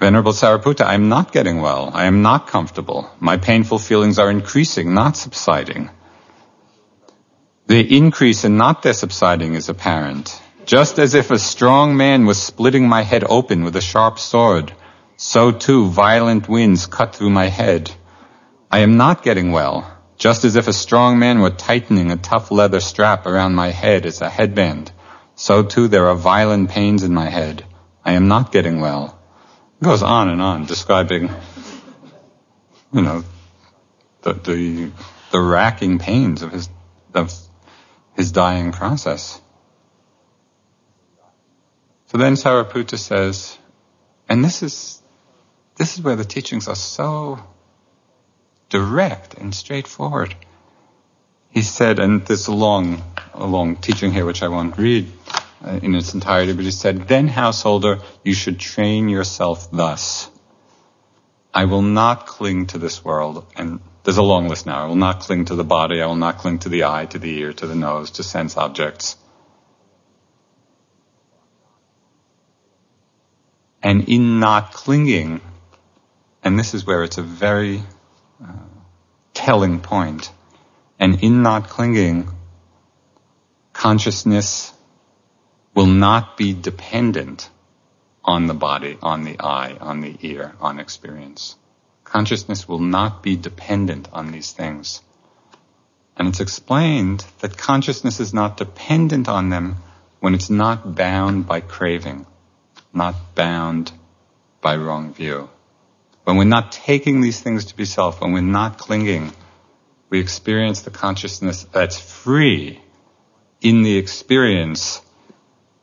Venerable 0.00 0.32
Sariputta, 0.32 0.84
I 0.84 0.94
am 0.94 1.08
not 1.08 1.32
getting 1.32 1.60
well. 1.60 1.90
I 1.94 2.06
am 2.06 2.22
not 2.22 2.48
comfortable. 2.48 3.10
My 3.20 3.36
painful 3.36 3.78
feelings 3.78 4.18
are 4.18 4.30
increasing, 4.30 4.92
not 4.92 5.16
subsiding. 5.16 5.90
The 7.66 7.96
increase 7.96 8.44
and 8.44 8.58
not 8.58 8.82
their 8.82 8.92
subsiding 8.92 9.54
is 9.54 9.68
apparent. 9.68 10.42
Just 10.64 10.98
as 10.98 11.14
if 11.14 11.30
a 11.30 11.38
strong 11.38 11.96
man 11.96 12.24
was 12.24 12.42
splitting 12.42 12.88
my 12.88 13.02
head 13.02 13.22
open 13.28 13.64
with 13.64 13.76
a 13.76 13.82
sharp 13.82 14.18
sword, 14.18 14.72
so 15.16 15.52
too 15.52 15.88
violent 15.88 16.48
winds 16.48 16.86
cut 16.86 17.14
through 17.14 17.30
my 17.30 17.46
head. 17.48 17.90
I 18.70 18.78
am 18.78 18.96
not 18.96 19.22
getting 19.22 19.52
well, 19.52 19.90
just 20.16 20.44
as 20.44 20.56
if 20.56 20.66
a 20.66 20.72
strong 20.72 21.18
man 21.18 21.40
were 21.40 21.50
tightening 21.50 22.10
a 22.10 22.16
tough 22.16 22.50
leather 22.50 22.80
strap 22.80 23.26
around 23.26 23.54
my 23.54 23.68
head 23.68 24.06
as 24.06 24.22
a 24.22 24.30
headband. 24.30 24.90
So 25.34 25.62
too 25.62 25.88
there 25.88 26.08
are 26.08 26.14
violent 26.14 26.70
pains 26.70 27.02
in 27.02 27.12
my 27.12 27.28
head. 27.28 27.64
I 28.02 28.12
am 28.12 28.28
not 28.28 28.50
getting 28.50 28.80
well. 28.80 29.20
It 29.80 29.84
goes 29.84 30.02
on 30.02 30.30
and 30.30 30.40
on, 30.40 30.64
describing, 30.64 31.30
you 32.90 33.02
know, 33.02 33.22
the, 34.22 34.32
the, 34.32 34.92
the 35.30 35.40
racking 35.40 35.98
pains 35.98 36.42
of 36.42 36.52
his, 36.52 36.70
of 37.12 37.34
his 38.16 38.32
dying 38.32 38.72
process. 38.72 39.42
So 42.14 42.18
then 42.18 42.34
Sariputta 42.34 42.96
says, 42.96 43.58
and 44.28 44.44
this 44.44 44.62
is, 44.62 45.02
this 45.74 45.98
is 45.98 46.04
where 46.04 46.14
the 46.14 46.24
teachings 46.24 46.68
are 46.68 46.76
so 46.76 47.40
direct 48.68 49.34
and 49.34 49.52
straightforward. 49.52 50.32
He 51.50 51.62
said, 51.62 51.98
and 51.98 52.24
a 52.30 52.52
long, 52.52 53.02
a 53.32 53.44
long 53.44 53.74
teaching 53.74 54.12
here 54.12 54.24
which 54.24 54.44
I 54.44 54.48
won't 54.48 54.78
read 54.78 55.10
uh, 55.60 55.80
in 55.82 55.96
its 55.96 56.14
entirety, 56.14 56.52
but 56.52 56.64
he 56.64 56.70
said, 56.70 57.08
then 57.08 57.26
householder, 57.26 57.98
you 58.22 58.32
should 58.32 58.60
train 58.60 59.08
yourself 59.08 59.72
thus. 59.72 60.30
I 61.52 61.64
will 61.64 61.82
not 61.82 62.28
cling 62.28 62.66
to 62.66 62.78
this 62.78 63.04
world, 63.04 63.44
and 63.56 63.80
there's 64.04 64.18
a 64.18 64.22
long 64.22 64.46
list 64.46 64.66
now. 64.66 64.84
I 64.84 64.86
will 64.86 64.94
not 64.94 65.18
cling 65.18 65.46
to 65.46 65.56
the 65.56 65.64
body, 65.64 66.00
I 66.00 66.06
will 66.06 66.14
not 66.14 66.38
cling 66.38 66.60
to 66.60 66.68
the 66.68 66.84
eye, 66.84 67.06
to 67.06 67.18
the 67.18 67.36
ear, 67.40 67.52
to 67.54 67.66
the 67.66 67.74
nose, 67.74 68.12
to 68.12 68.22
sense 68.22 68.56
objects. 68.56 69.16
And 73.84 74.08
in 74.08 74.40
not 74.40 74.72
clinging, 74.72 75.42
and 76.42 76.58
this 76.58 76.72
is 76.72 76.86
where 76.86 77.04
it's 77.04 77.18
a 77.18 77.22
very 77.22 77.82
uh, 78.42 78.52
telling 79.34 79.80
point, 79.80 80.32
and 80.98 81.22
in 81.22 81.42
not 81.42 81.68
clinging, 81.68 82.30
consciousness 83.74 84.72
will 85.74 85.84
not 85.84 86.38
be 86.38 86.54
dependent 86.54 87.50
on 88.24 88.46
the 88.46 88.54
body, 88.54 88.96
on 89.02 89.24
the 89.24 89.38
eye, 89.38 89.76
on 89.78 90.00
the 90.00 90.16
ear, 90.22 90.54
on 90.62 90.80
experience. 90.80 91.54
Consciousness 92.04 92.66
will 92.66 92.78
not 92.78 93.22
be 93.22 93.36
dependent 93.36 94.08
on 94.14 94.32
these 94.32 94.52
things. 94.52 95.02
And 96.16 96.28
it's 96.28 96.40
explained 96.40 97.26
that 97.40 97.58
consciousness 97.58 98.18
is 98.18 98.32
not 98.32 98.56
dependent 98.56 99.28
on 99.28 99.50
them 99.50 99.76
when 100.20 100.32
it's 100.32 100.48
not 100.48 100.94
bound 100.94 101.46
by 101.46 101.60
craving 101.60 102.24
not 102.94 103.34
bound 103.34 103.92
by 104.60 104.76
wrong 104.76 105.12
view. 105.12 105.50
When 106.24 106.36
we're 106.36 106.44
not 106.44 106.72
taking 106.72 107.20
these 107.20 107.40
things 107.40 107.66
to 107.66 107.76
be 107.76 107.84
self, 107.84 108.20
when 108.20 108.32
we're 108.32 108.40
not 108.40 108.78
clinging, 108.78 109.32
we 110.08 110.20
experience 110.20 110.82
the 110.82 110.90
consciousness 110.90 111.64
that's 111.64 112.00
free 112.00 112.80
in 113.60 113.82
the 113.82 113.96
experience 113.96 115.02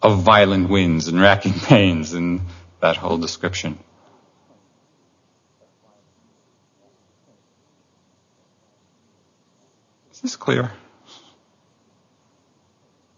of 0.02 0.24
violent 0.24 0.69
winds 0.69 1.08
and 1.08 1.21
racking 1.21 1.54
pains 1.67 2.13
and 2.13 2.41
that 2.80 2.97
whole 2.97 3.17
description. 3.17 3.78
Is 10.12 10.21
this 10.21 10.36
clear? 10.36 10.71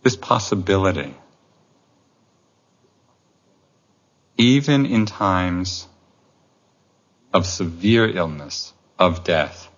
This 0.01 0.17
possibility 0.17 1.15
even 4.43 4.86
in 4.86 5.06
times 5.06 5.88
of 7.34 7.45
severe 7.45 8.06
illness, 8.06 8.73
of 8.99 9.23
death, 9.23 9.69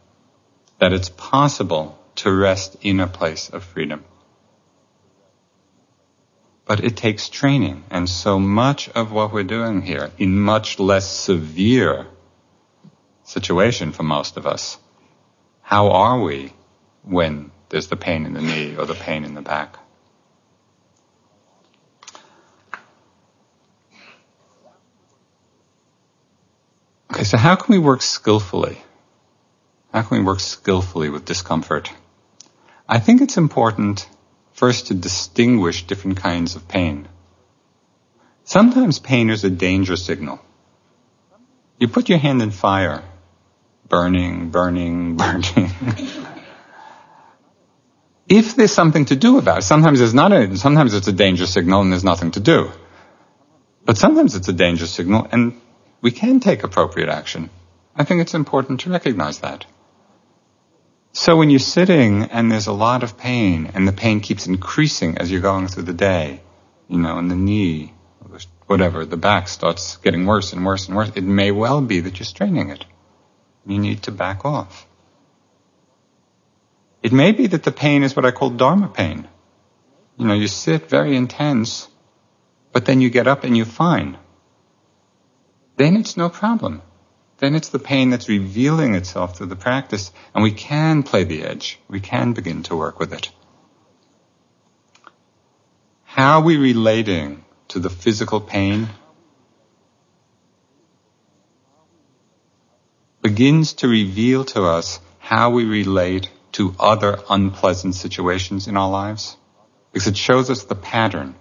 that 0.80 0.92
it's 0.92 1.10
possible 1.10 2.00
to 2.16 2.32
rest 2.32 2.76
in 2.82 3.00
a 3.00 3.08
place 3.08 3.50
of 3.50 3.64
freedom. 3.64 4.04
But 6.66 6.84
it 6.84 6.98
takes 6.98 7.30
training, 7.30 7.84
and 7.92 8.10
so 8.10 8.40
much 8.40 8.90
of 8.90 9.12
what 9.12 9.32
we're 9.32 9.44
doing 9.44 9.84
here, 9.84 10.12
in 10.18 10.40
much 10.40 10.80
less 10.80 11.08
severe 11.08 12.08
situation 13.24 13.92
for 13.92 14.02
most 14.02 14.36
of 14.36 14.48
us, 14.48 14.80
how 15.62 15.92
are 15.92 16.20
we 16.20 16.54
when 17.04 17.52
there's 17.70 17.88
the 17.88 17.96
pain 17.96 18.26
in 18.26 18.34
the 18.34 18.42
knee 18.42 18.76
or 18.76 18.86
the 18.86 18.96
pain 18.96 19.26
in 19.26 19.36
the 19.36 19.42
back? 19.44 19.78
Okay, 27.16 27.24
so 27.24 27.38
how 27.38 27.56
can 27.56 27.72
we 27.72 27.80
work 27.80 28.02
skillfully? 28.02 28.78
How 29.94 30.02
can 30.02 30.18
we 30.18 30.24
work 30.26 30.42
skillfully 30.42 31.08
with 31.08 31.24
discomfort? 31.24 31.90
I 32.90 33.00
think 33.00 33.22
it's 33.22 33.38
important 33.38 34.06
first 34.52 34.88
to 34.88 34.94
distinguish 34.94 35.88
different 35.88 36.18
kinds 36.18 36.58
of 36.58 36.68
pain. 36.68 37.08
Sometimes 38.44 39.00
pain 39.00 39.30
is 39.30 39.46
a 39.46 39.50
danger 39.50 39.96
signal. 39.96 40.42
You 41.80 41.88
put 41.88 42.10
your 42.10 42.18
hand 42.18 42.42
in 42.42 42.52
fire, 42.52 43.02
burning, 43.88 44.50
burning, 44.50 45.16
burning. 45.22 45.72
if 48.28 48.58
there's 48.58 48.74
something 48.74 49.06
to 49.06 49.16
do 49.16 49.38
about 49.38 49.60
it, 49.60 49.62
sometimes 49.62 50.00
there's 50.00 50.14
not 50.14 50.34
a, 50.34 50.58
sometimes 50.58 50.94
it's 50.94 51.08
a 51.08 51.14
danger 51.14 51.46
signal 51.46 51.80
and 51.80 51.94
there's 51.94 52.04
nothing 52.04 52.32
to 52.32 52.42
do. 52.42 52.74
But 53.86 53.98
sometimes 53.98 54.36
it's 54.36 54.50
a 54.50 54.54
danger 54.54 54.86
signal 54.86 55.30
and 55.32 55.62
we 56.06 56.12
can 56.12 56.40
take 56.40 56.62
appropriate 56.62 57.10
action. 57.10 57.50
I 57.96 58.04
think 58.04 58.22
it's 58.22 58.36
important 58.36 58.82
to 58.82 58.92
recognize 58.92 59.40
that. 59.40 59.66
So 61.14 61.36
when 61.36 61.50
you're 61.50 61.72
sitting 61.78 62.26
and 62.26 62.52
there's 62.52 62.68
a 62.68 62.80
lot 62.88 63.02
of 63.02 63.18
pain 63.18 63.72
and 63.74 63.88
the 63.88 63.92
pain 63.92 64.20
keeps 64.20 64.46
increasing 64.46 65.18
as 65.18 65.32
you're 65.32 65.42
going 65.42 65.68
through 65.68 65.88
the 65.90 65.94
day, 65.94 66.42
you 66.88 67.00
know, 67.00 67.18
in 67.18 67.28
the 67.28 67.36
knee, 67.36 67.92
whatever, 68.68 69.04
the 69.04 69.18
back 69.18 69.48
starts 69.48 69.98
getting 69.98 70.28
worse 70.28 70.54
and 70.54 70.64
worse 70.64 70.88
and 70.88 70.96
worse, 70.96 71.12
it 71.16 71.24
may 71.24 71.50
well 71.50 71.82
be 71.82 72.02
that 72.02 72.20
you're 72.20 72.34
straining 72.36 72.70
it. 72.70 72.86
You 73.66 73.80
need 73.80 74.04
to 74.04 74.12
back 74.12 74.46
off. 74.46 74.86
It 77.02 77.14
may 77.14 77.32
be 77.32 77.48
that 77.48 77.64
the 77.64 77.72
pain 77.72 78.04
is 78.04 78.16
what 78.16 78.26
I 78.26 78.32
call 78.32 78.52
dharma 78.52 78.90
pain. 78.90 79.28
You 80.18 80.28
know, 80.28 80.36
you 80.36 80.50
sit 80.50 80.88
very 80.88 81.16
intense, 81.16 81.88
but 82.74 82.86
then 82.86 83.02
you 83.02 83.10
get 83.10 83.26
up 83.26 83.44
and 83.44 83.58
you're 83.58 83.66
fine 83.66 84.20
then 85.78 85.96
it's 85.98 86.18
no 86.18 86.30
problem. 86.30 86.82
Then 87.38 87.56
it's 87.56 87.70
the 87.70 87.80
pain 87.80 88.10
that's 88.10 88.30
revealing 88.30 88.96
itself 88.96 89.38
through 89.38 89.48
the 89.48 89.56
practice, 89.56 90.12
and 90.34 90.44
we 90.44 90.52
can 90.52 91.04
play 91.04 91.24
the 91.26 91.44
edge. 91.44 91.80
We 91.88 92.00
can 92.00 92.34
begin 92.34 92.64
to 92.64 92.76
work 92.76 93.00
with 93.00 93.14
it. 93.14 93.30
How 96.04 96.40
are 96.40 96.44
we 96.44 96.56
relating 96.58 97.44
to 97.70 97.80
the 97.80 97.90
physical 97.90 98.40
pain? 98.40 98.88
begins 103.26 103.74
to 103.74 103.88
reveal 103.88 104.46
to 104.46 104.62
us 104.64 105.00
how 105.18 105.50
we 105.50 105.66
relate 105.66 106.30
to 106.52 106.76
other 106.80 107.18
unpleasant 107.28 107.96
situations 107.96 108.68
in 108.68 108.78
our 108.78 108.90
lives. 108.90 109.36
Because 109.92 110.06
it 110.08 110.16
shows 110.16 110.52
us 110.52 110.66
the 110.66 110.76
pattern 110.76 111.34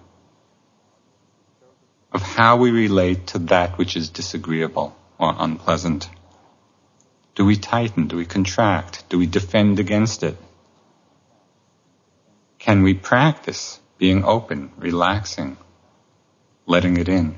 of 2.15 2.21
how 2.21 2.55
we 2.55 2.71
relate 2.71 3.27
to 3.27 3.39
that 3.39 3.77
which 3.77 3.97
is 3.97 4.09
disagreeable 4.09 4.95
or 5.17 5.35
unpleasant. 5.37 6.09
Do 7.35 7.43
we 7.43 7.57
tighten? 7.57 8.07
Do 8.07 8.15
we 8.15 8.25
contract? 8.25 9.03
Do 9.09 9.17
we 9.17 9.25
defend 9.25 9.79
against 9.81 10.23
it? 10.23 10.37
Can 12.57 12.83
we 12.83 12.93
practice 12.93 13.81
being 13.97 14.23
open, 14.23 14.71
relaxing, 14.77 15.57
letting 16.65 16.95
it 16.95 17.09
in? 17.09 17.35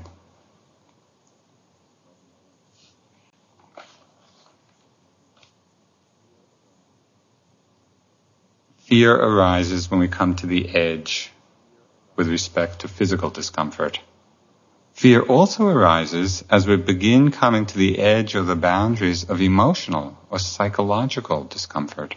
Fear 8.76 9.16
arises 9.16 9.90
when 9.90 9.98
we 9.98 10.06
come 10.06 10.36
to 10.36 10.46
the 10.46 10.68
edge 10.68 11.32
with 12.14 12.28
respect 12.28 12.82
to 12.82 12.88
physical 12.88 13.30
discomfort. 13.30 13.98
Fear 14.98 15.22
also 15.22 15.68
arises 15.68 16.42
as 16.50 16.66
we 16.66 16.74
begin 16.74 17.30
coming 17.30 17.66
to 17.66 17.78
the 17.78 18.00
edge 18.00 18.34
or 18.34 18.42
the 18.42 18.56
boundaries 18.56 19.22
of 19.22 19.40
emotional 19.40 20.18
or 20.28 20.40
psychological 20.40 21.44
discomfort. 21.44 22.16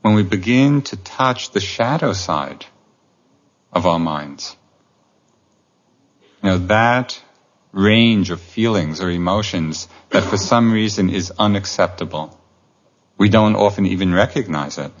When 0.00 0.14
we 0.14 0.22
begin 0.22 0.80
to 0.80 0.96
touch 0.96 1.50
the 1.50 1.60
shadow 1.60 2.14
side 2.14 2.64
of 3.70 3.84
our 3.84 3.98
minds, 3.98 4.56
you 6.42 6.48
know, 6.48 6.58
that 6.68 7.22
range 7.72 8.30
of 8.30 8.40
feelings 8.40 9.02
or 9.02 9.10
emotions 9.10 9.88
that 10.08 10.24
for 10.24 10.38
some 10.38 10.72
reason 10.72 11.10
is 11.10 11.34
unacceptable. 11.38 12.40
We 13.18 13.28
don't 13.28 13.56
often 13.56 13.84
even 13.84 14.14
recognize 14.14 14.78
it. 14.78 14.92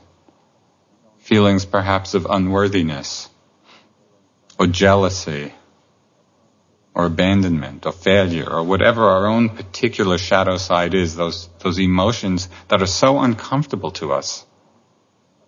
Feelings 1.16 1.64
perhaps 1.64 2.12
of 2.12 2.26
unworthiness, 2.28 3.30
or 4.58 4.66
jealousy 4.66 5.52
or 6.94 7.06
abandonment 7.06 7.86
or 7.86 7.92
failure 7.92 8.50
or 8.50 8.64
whatever 8.64 9.08
our 9.08 9.26
own 9.26 9.48
particular 9.48 10.18
shadow 10.18 10.56
side 10.56 10.94
is, 10.94 11.14
those, 11.14 11.48
those 11.60 11.78
emotions 11.78 12.48
that 12.68 12.82
are 12.82 12.86
so 12.86 13.20
uncomfortable 13.20 13.92
to 13.92 14.12
us 14.12 14.44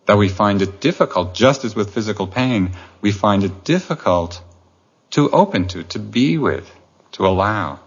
that 0.07 0.17
we 0.17 0.29
find 0.29 0.63
it 0.63 0.81
difficult, 0.81 1.35
just 1.35 1.65
as 1.65 1.75
with 1.75 1.95
physical 1.95 2.27
pain, 2.27 2.71
we 3.01 3.13
find 3.13 3.45
it 3.45 3.65
difficult 3.65 4.43
to 5.11 5.29
open 5.31 5.67
to, 5.69 5.83
to 5.85 5.99
be 5.99 6.39
with, 6.39 6.71
to 7.13 7.27
allow. 7.27 7.81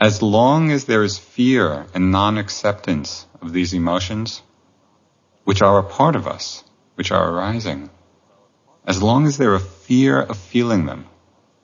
As 0.00 0.22
long 0.22 0.70
as 0.70 0.84
there 0.84 1.02
is 1.02 1.18
fear 1.18 1.86
and 1.94 2.10
non-acceptance 2.10 3.26
of 3.42 3.52
these 3.52 3.74
emotions, 3.74 4.42
which 5.44 5.60
are 5.60 5.78
a 5.78 5.82
part 5.82 6.16
of 6.16 6.26
us, 6.26 6.64
which 7.00 7.12
are 7.12 7.30
arising. 7.32 7.88
As 8.84 9.02
long 9.02 9.26
as 9.26 9.38
there 9.38 9.54
are 9.54 9.58
fear 9.58 10.20
of 10.20 10.36
feeling 10.36 10.84
them, 10.84 11.06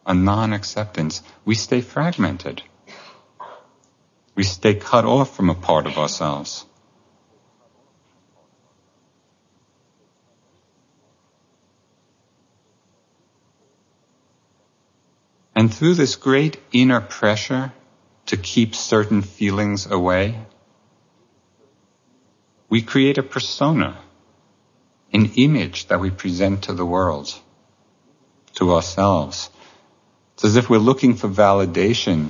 a 0.07 0.15
non-acceptance, 0.15 1.23
we 1.45 1.55
stay 1.55 1.83
fragmented. 1.83 2.63
We 4.35 4.45
stay 4.45 4.77
cut 4.77 5.05
off 5.05 5.37
from 5.37 5.51
a 5.51 5.55
part 5.55 5.87
of 5.87 5.99
ourselves. 5.99 6.65
And 15.55 15.75
through 15.75 15.97
this 15.97 16.17
great 16.17 16.59
inner 16.73 17.03
pressure 17.03 17.75
to 18.33 18.39
keep 18.39 18.75
certain 18.75 19.21
feelings 19.21 19.85
away, 19.85 20.41
we 22.71 22.81
create 22.81 23.19
a 23.19 23.23
persona 23.23 23.99
an 25.17 25.33
image 25.37 25.87
that 25.87 25.99
we 25.99 26.11
present 26.11 26.65
to 26.65 26.75
the 26.75 26.85
world, 26.85 27.35
to 28.53 28.75
ourselves. 28.75 29.49
It's 30.35 30.45
as 30.45 30.57
if 30.57 30.69
we're 30.69 30.89
looking 30.91 31.15
for 31.15 31.27
validation 31.27 32.29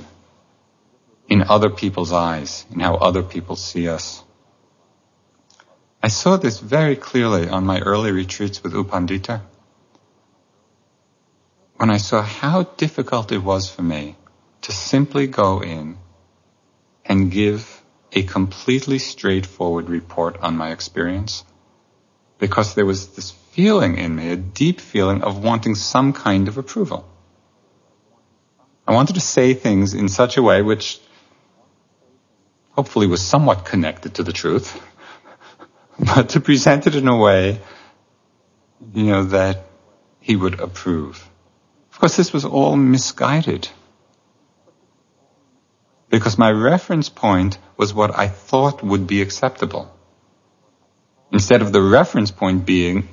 in 1.27 1.43
other 1.43 1.69
people's 1.69 2.13
eyes, 2.13 2.65
in 2.71 2.79
how 2.79 2.95
other 2.95 3.23
people 3.23 3.57
see 3.57 3.89
us. 3.89 4.23
I 6.01 6.07
saw 6.07 6.37
this 6.37 6.61
very 6.61 6.95
clearly 6.95 7.49
on 7.49 7.65
my 7.65 7.81
early 7.81 8.13
retreats 8.13 8.63
with 8.63 8.71
U 8.73 8.85
Pandita 8.85 9.41
When 11.75 11.89
I 11.89 11.97
saw 11.97 12.21
how 12.21 12.63
difficult 12.85 13.33
it 13.33 13.43
was 13.43 13.69
for 13.69 13.81
me 13.81 14.15
to 14.61 14.71
simply 14.71 15.27
go 15.27 15.59
in 15.59 15.97
and 17.05 17.29
give 17.29 17.83
a 18.13 18.23
completely 18.23 18.99
straightforward 18.99 19.89
report 19.89 20.37
on 20.37 20.55
my 20.55 20.71
experience 20.71 21.43
because 22.39 22.75
there 22.75 22.85
was 22.85 23.07
this 23.15 23.31
feeling 23.31 23.97
in 23.97 24.15
me, 24.15 24.31
a 24.31 24.35
deep 24.35 24.79
feeling 24.79 25.23
of 25.23 25.43
wanting 25.43 25.75
some 25.75 26.13
kind 26.13 26.47
of 26.47 26.57
approval. 26.57 27.07
I 28.87 28.93
wanted 28.93 29.13
to 29.13 29.21
say 29.21 29.53
things 29.53 29.93
in 29.93 30.07
such 30.09 30.37
a 30.37 30.41
way 30.41 30.61
which 30.61 30.99
hopefully 32.71 33.07
was 33.07 33.21
somewhat 33.21 33.65
connected 33.65 34.15
to 34.15 34.23
the 34.23 34.31
truth, 34.31 34.79
but 35.99 36.29
to 36.29 36.39
present 36.39 36.87
it 36.87 36.95
in 36.95 37.07
a 37.07 37.17
way, 37.17 37.59
you 38.93 39.05
know, 39.05 39.23
that 39.25 39.65
he 40.21 40.35
would 40.35 40.59
approve. 40.59 41.27
Of 41.91 41.99
course, 41.99 42.15
this 42.15 42.31
was 42.31 42.45
all 42.45 42.75
misguided. 42.75 43.67
Because 46.09 46.37
my 46.37 46.51
reference 46.51 47.09
point 47.09 47.57
was 47.75 47.93
what 47.93 48.17
I 48.17 48.27
thought 48.27 48.83
would 48.83 49.07
be 49.07 49.21
acceptable. 49.21 49.96
Instead 51.31 51.61
of 51.61 51.71
the 51.71 51.81
reference 51.81 52.31
point 52.31 52.65
being, 52.65 53.07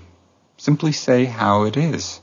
simply 0.56 0.92
say 0.92 1.24
how 1.24 1.64
it 1.64 1.76
is. 1.76 2.20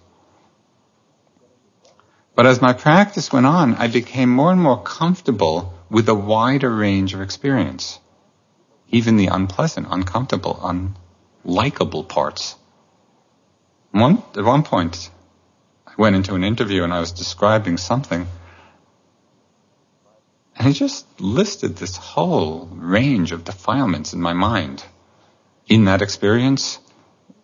But 2.35 2.45
as 2.45 2.61
my 2.61 2.73
practice 2.73 3.31
went 3.31 3.45
on, 3.45 3.75
I 3.75 3.87
became 3.87 4.29
more 4.29 4.51
and 4.51 4.61
more 4.61 4.81
comfortable 4.81 5.73
with 5.89 6.07
a 6.07 6.15
wider 6.15 6.73
range 6.73 7.13
of 7.13 7.21
experience. 7.21 7.99
Even 8.89 9.17
the 9.17 9.27
unpleasant, 9.27 9.87
uncomfortable, 9.89 10.55
unlikable 11.45 12.07
parts. 12.07 12.55
One, 13.91 14.23
at 14.37 14.45
one 14.45 14.63
point, 14.63 15.09
I 15.85 15.93
went 15.97 16.15
into 16.15 16.35
an 16.35 16.43
interview 16.43 16.83
and 16.83 16.93
I 16.93 17.01
was 17.01 17.11
describing 17.11 17.77
something 17.77 18.27
and 20.61 20.67
he 20.67 20.73
just 20.73 21.05
listed 21.19 21.77
this 21.77 21.97
whole 21.97 22.69
range 22.71 23.31
of 23.31 23.43
defilements 23.43 24.13
in 24.13 24.21
my 24.21 24.33
mind 24.33 24.83
in 25.67 25.85
that 25.85 26.01
experience. 26.01 26.79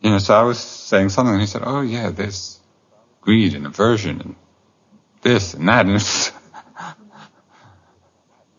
You 0.01 0.11
know, 0.11 0.19
so 0.19 0.35
I 0.35 0.43
was 0.43 0.59
saying 0.59 1.09
something 1.09 1.33
and 1.33 1.41
he 1.41 1.47
said, 1.47 1.63
oh 1.65 1.81
yeah, 1.81 2.11
there's 2.11 2.59
greed 3.21 3.55
and 3.55 3.65
aversion 3.65 4.21
and 4.21 4.35
this 5.21 5.53
and 5.53 5.67
that. 5.67 5.85
And 5.85 5.95
it's, 5.95 6.27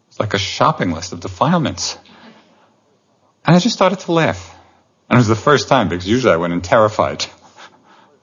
it's 0.09 0.21
like 0.21 0.35
a 0.35 0.39
shopping 0.39 0.91
list 0.91 1.13
of 1.13 1.21
defilements. 1.21 1.97
And 3.45 3.57
I 3.57 3.59
just 3.59 3.75
started 3.75 4.01
to 4.01 4.13
laugh. 4.13 4.55
And 5.09 5.17
it 5.17 5.21
was 5.21 5.29
the 5.29 5.37
first 5.37 5.69
time 5.69 5.89
because 5.89 6.07
usually 6.07 6.33
I 6.33 6.37
went 6.37 6.53
in 6.53 6.61
terrified. 6.61 7.25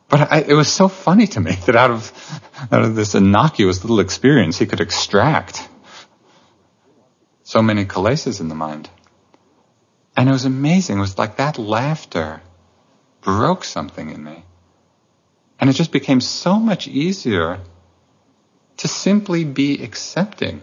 But 0.07 0.31
I, 0.31 0.41
it 0.41 0.53
was 0.53 0.71
so 0.71 0.87
funny 0.87 1.25
to 1.25 1.39
me 1.39 1.51
that 1.65 1.75
out 1.75 1.89
of, 1.89 2.41
out 2.71 2.83
of 2.83 2.95
this 2.95 3.15
innocuous 3.15 3.83
little 3.83 3.99
experience, 3.99 4.59
he 4.59 4.67
could 4.67 4.79
extract 4.79 5.67
so 7.41 7.63
many 7.63 7.85
kilesas 7.85 8.39
in 8.39 8.47
the 8.47 8.55
mind. 8.55 8.87
And 10.15 10.29
it 10.29 10.31
was 10.31 10.45
amazing. 10.45 10.97
It 10.97 11.01
was 11.01 11.17
like 11.17 11.37
that 11.37 11.57
laughter 11.57 12.41
broke 13.21 13.63
something 13.63 14.09
in 14.09 14.23
me. 14.23 14.43
And 15.59 15.69
it 15.69 15.73
just 15.73 15.91
became 15.91 16.21
so 16.21 16.59
much 16.59 16.87
easier 16.87 17.59
to 18.77 18.87
simply 18.87 19.43
be 19.45 19.83
accepting 19.83 20.61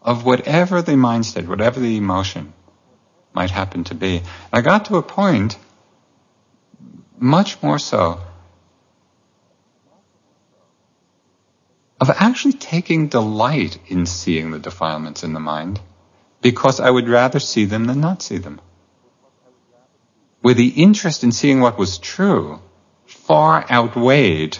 of 0.00 0.24
whatever 0.24 0.82
the 0.82 0.92
mindset, 0.92 1.46
whatever 1.46 1.80
the 1.80 1.96
emotion 1.96 2.52
might 3.32 3.50
happen 3.50 3.84
to 3.84 3.94
be. 3.94 4.22
I 4.52 4.60
got 4.60 4.86
to 4.86 4.96
a 4.96 5.02
point, 5.02 5.58
much 7.18 7.62
more 7.62 7.78
so, 7.78 8.20
of 12.00 12.10
actually 12.10 12.52
taking 12.52 13.08
delight 13.08 13.78
in 13.88 14.06
seeing 14.06 14.50
the 14.50 14.58
defilements 14.58 15.22
in 15.24 15.32
the 15.32 15.40
mind 15.40 15.80
because 16.44 16.78
I 16.78 16.90
would 16.90 17.08
rather 17.08 17.40
see 17.40 17.64
them 17.64 17.86
than 17.86 18.02
not 18.02 18.20
see 18.20 18.36
them. 18.36 18.60
Where 20.42 20.52
the 20.52 20.68
interest 20.68 21.24
in 21.24 21.32
seeing 21.32 21.60
what 21.60 21.78
was 21.78 21.96
true 21.96 22.60
far 23.06 23.64
outweighed 23.70 24.58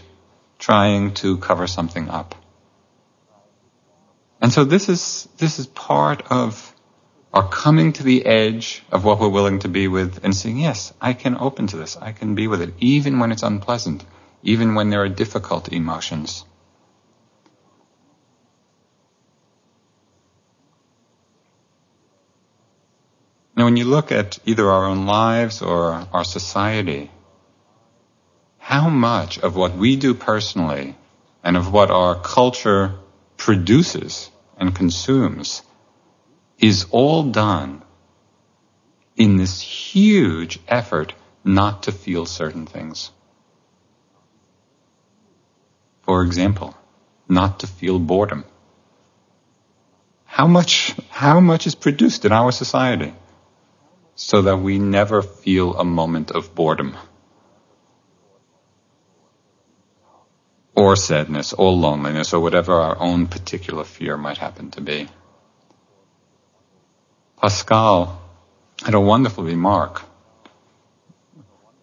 trying 0.59 1.12
to 1.22 1.37
cover 1.37 1.66
something 1.66 2.09
up. 2.09 2.35
And 4.41 4.51
so 4.51 4.64
this 4.64 4.89
is, 4.89 5.28
this 5.37 5.59
is 5.59 5.66
part 5.66 6.22
of 6.30 6.74
our 7.35 7.47
coming 7.47 7.93
to 7.93 8.03
the 8.03 8.24
edge 8.24 8.82
of 8.91 9.05
what 9.05 9.20
we're 9.20 9.28
willing 9.28 9.59
to 9.59 9.68
be 9.68 9.87
with 9.87 10.24
and 10.24 10.35
saying, 10.35 10.57
yes, 10.57 10.95
I 11.03 11.12
can 11.12 11.37
open 11.37 11.66
to 11.66 11.76
this. 11.76 11.99
I 11.99 12.12
can 12.12 12.35
be 12.35 12.47
with 12.47 12.62
it, 12.62 12.72
even 12.78 13.18
when 13.18 13.30
it's 13.30 13.43
unpleasant, 13.43 14.07
even 14.43 14.74
when 14.74 14.89
there 14.89 15.03
are 15.03 15.11
difficult 15.11 15.70
emotions. 15.70 16.47
Now, 23.64 23.68
when 23.68 23.78
you 23.78 23.86
look 23.86 24.12
at 24.12 24.38
either 24.44 24.70
our 24.70 24.84
own 24.84 25.06
lives 25.06 25.62
or 25.62 26.06
our 26.12 26.24
society, 26.24 27.10
how 28.58 28.90
much 28.90 29.38
of 29.38 29.56
what 29.56 29.74
we 29.74 29.96
do 29.96 30.12
personally 30.12 30.94
and 31.42 31.56
of 31.56 31.72
what 31.72 31.90
our 31.90 32.14
culture 32.14 32.96
produces 33.38 34.30
and 34.58 34.74
consumes 34.74 35.62
is 36.58 36.84
all 36.90 37.22
done 37.22 37.80
in 39.16 39.38
this 39.38 39.62
huge 39.62 40.60
effort 40.68 41.14
not 41.42 41.84
to 41.84 41.92
feel 41.92 42.26
certain 42.26 42.66
things. 42.66 43.12
For 46.02 46.22
example, 46.22 46.76
not 47.30 47.60
to 47.60 47.66
feel 47.66 47.98
boredom. 47.98 48.44
How 50.26 50.46
much, 50.46 50.94
how 51.08 51.40
much 51.40 51.66
is 51.66 51.74
produced 51.74 52.26
in 52.26 52.32
our 52.32 52.52
society 52.52 53.14
so 54.16 54.42
that 54.42 54.58
we 54.58 54.78
never 54.78 55.22
feel 55.22 55.76
a 55.76 55.84
moment 55.84 56.30
of 56.30 56.54
boredom? 56.54 56.96
Or 60.76 60.96
sadness, 60.96 61.52
or 61.52 61.72
loneliness, 61.72 62.32
or 62.32 62.40
whatever 62.40 62.74
our 62.74 62.98
own 62.98 63.26
particular 63.26 63.84
fear 63.84 64.16
might 64.16 64.38
happen 64.38 64.70
to 64.72 64.80
be. 64.80 65.08
Pascal 67.40 68.20
had 68.82 68.94
a 68.94 69.00
wonderful 69.00 69.44
remark. 69.44 70.02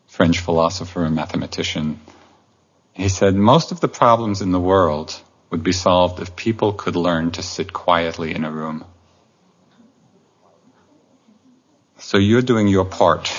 French 0.07 0.39
philosopher 0.39 1.05
and 1.05 1.15
mathematician. 1.15 1.99
He 2.93 3.09
said, 3.09 3.35
most 3.35 3.71
of 3.71 3.79
the 3.79 3.87
problems 3.87 4.41
in 4.41 4.51
the 4.51 4.59
world 4.59 5.19
would 5.49 5.63
be 5.63 5.71
solved 5.71 6.21
if 6.21 6.35
people 6.35 6.73
could 6.73 6.95
learn 6.95 7.31
to 7.31 7.41
sit 7.41 7.71
quietly 7.71 8.33
in 8.33 8.43
a 8.43 8.51
room. 8.51 8.83
So 12.01 12.17
you're 12.17 12.41
doing 12.41 12.67
your 12.67 12.85
part. 12.85 13.31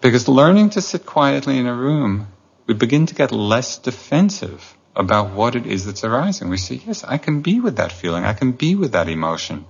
because 0.00 0.28
learning 0.28 0.70
to 0.70 0.80
sit 0.80 1.06
quietly 1.06 1.56
in 1.56 1.66
a 1.66 1.74
room, 1.74 2.26
we 2.66 2.74
begin 2.74 3.06
to 3.06 3.14
get 3.14 3.30
less 3.30 3.78
defensive 3.78 4.76
about 4.94 5.32
what 5.32 5.54
it 5.54 5.66
is 5.66 5.86
that's 5.86 6.02
arising. 6.04 6.48
We 6.48 6.56
say, 6.56 6.80
yes, 6.84 7.04
I 7.04 7.18
can 7.18 7.42
be 7.42 7.60
with 7.60 7.76
that 7.76 7.92
feeling. 7.92 8.24
I 8.24 8.34
can 8.34 8.52
be 8.52 8.74
with 8.74 8.92
that 8.92 9.08
emotion. 9.08 9.64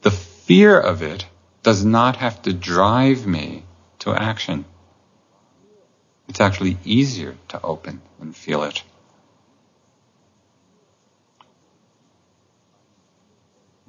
The 0.00 0.10
fear 0.10 0.80
of 0.80 1.02
it 1.02 1.26
does 1.62 1.84
not 1.84 2.16
have 2.16 2.40
to 2.42 2.52
drive 2.52 3.26
me 3.26 3.64
to 4.00 4.10
action. 4.14 4.64
It's 6.28 6.40
actually 6.40 6.78
easier 6.84 7.36
to 7.48 7.62
open 7.62 8.00
and 8.20 8.34
feel 8.34 8.64
it. 8.64 8.82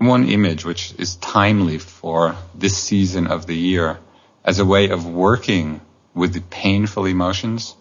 One 0.06 0.30
image 0.30 0.66
which 0.66 0.94
is 0.98 1.16
timely 1.16 1.78
for 1.80 2.36
this 2.54 2.78
season 2.78 3.28
of 3.28 3.48
the 3.48 3.56
year 3.56 4.00
as 4.44 4.60
a 4.60 4.66
way 4.66 4.90
of 4.90 5.06
working 5.06 5.82
with 6.14 6.34
the 6.34 6.42
painful 6.42 7.06
emotions, 7.06 7.76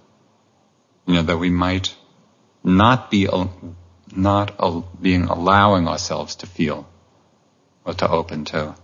you 1.07 1.15
know, 1.15 1.23
that 1.23 1.37
we 1.37 1.51
might 1.51 1.95
not 2.63 3.11
be, 3.11 3.29
not 4.15 5.03
being 5.03 5.25
allowing 5.25 5.87
ourselves 5.87 6.37
to 6.37 6.47
feel 6.47 6.89
or 7.85 7.93
to 7.95 8.09
open 8.09 8.47
to. 8.47 8.75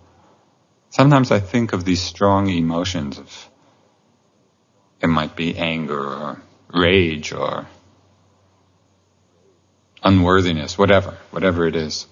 Sometimes 0.90 1.30
I 1.30 1.40
think 1.40 1.72
of 1.72 1.84
these 1.84 2.02
strong 2.02 2.48
emotions 2.48 3.18
of, 3.18 3.48
it 5.00 5.06
might 5.06 5.34
be 5.34 5.56
anger 5.56 5.98
or 5.98 6.42
rage 6.74 7.32
or 7.32 7.66
unworthiness, 10.02 10.76
whatever, 10.76 11.16
whatever 11.30 11.66
it 11.66 11.76
is. 11.76 12.06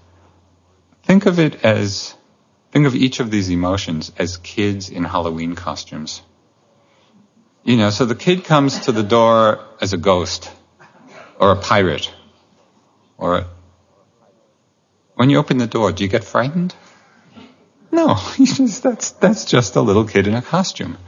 Think 1.08 1.24
of 1.24 1.38
it 1.38 1.64
as, 1.64 2.14
think 2.70 2.86
of 2.86 2.94
each 2.94 3.18
of 3.18 3.30
these 3.30 3.48
emotions 3.48 4.12
as 4.18 4.36
kids 4.36 4.90
in 4.90 5.04
Halloween 5.04 5.54
costumes. 5.54 6.20
You 7.64 7.78
know, 7.78 7.88
so 7.88 8.04
the 8.04 8.14
kid 8.14 8.44
comes 8.44 8.80
to 8.80 8.92
the 8.92 9.02
door 9.02 9.64
as 9.80 9.94
a 9.94 9.96
ghost 9.96 10.50
or 11.40 11.52
a 11.52 11.56
pirate 11.56 12.12
or 13.16 13.46
when 15.14 15.30
you 15.30 15.38
open 15.38 15.56
the 15.56 15.66
door, 15.66 15.92
do 15.92 16.04
you 16.04 16.10
get 16.10 16.24
frightened? 16.24 16.74
No, 17.90 18.14
that's, 18.82 19.12
that's 19.12 19.46
just 19.46 19.76
a 19.76 19.80
little 19.80 20.04
kid 20.04 20.26
in 20.26 20.34
a 20.34 20.42
costume. 20.42 20.98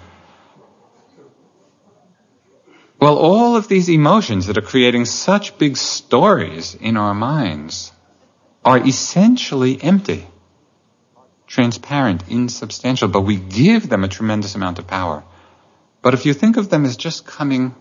Well, 2.98 3.18
all 3.18 3.54
of 3.54 3.68
these 3.68 3.90
emotions 3.90 4.46
that 4.46 4.56
are 4.56 4.62
creating 4.62 5.04
such 5.04 5.58
big 5.58 5.76
stories 5.76 6.74
in 6.74 6.96
our 6.96 7.12
minds 7.12 7.92
are 8.64 8.78
essentially 8.78 9.82
empty, 9.82 10.26
transparent, 11.46 12.24
insubstantial, 12.28 13.08
but 13.08 13.22
we 13.22 13.36
give 13.36 13.88
them 13.88 14.04
a 14.04 14.08
tremendous 14.08 14.54
amount 14.54 14.78
of 14.78 14.86
power. 14.86 15.24
But 16.02 16.14
if 16.14 16.26
you 16.26 16.34
think 16.34 16.56
of 16.56 16.70
them 16.70 16.84
as 16.84 16.96
just 16.96 17.26
coming, 17.26 17.74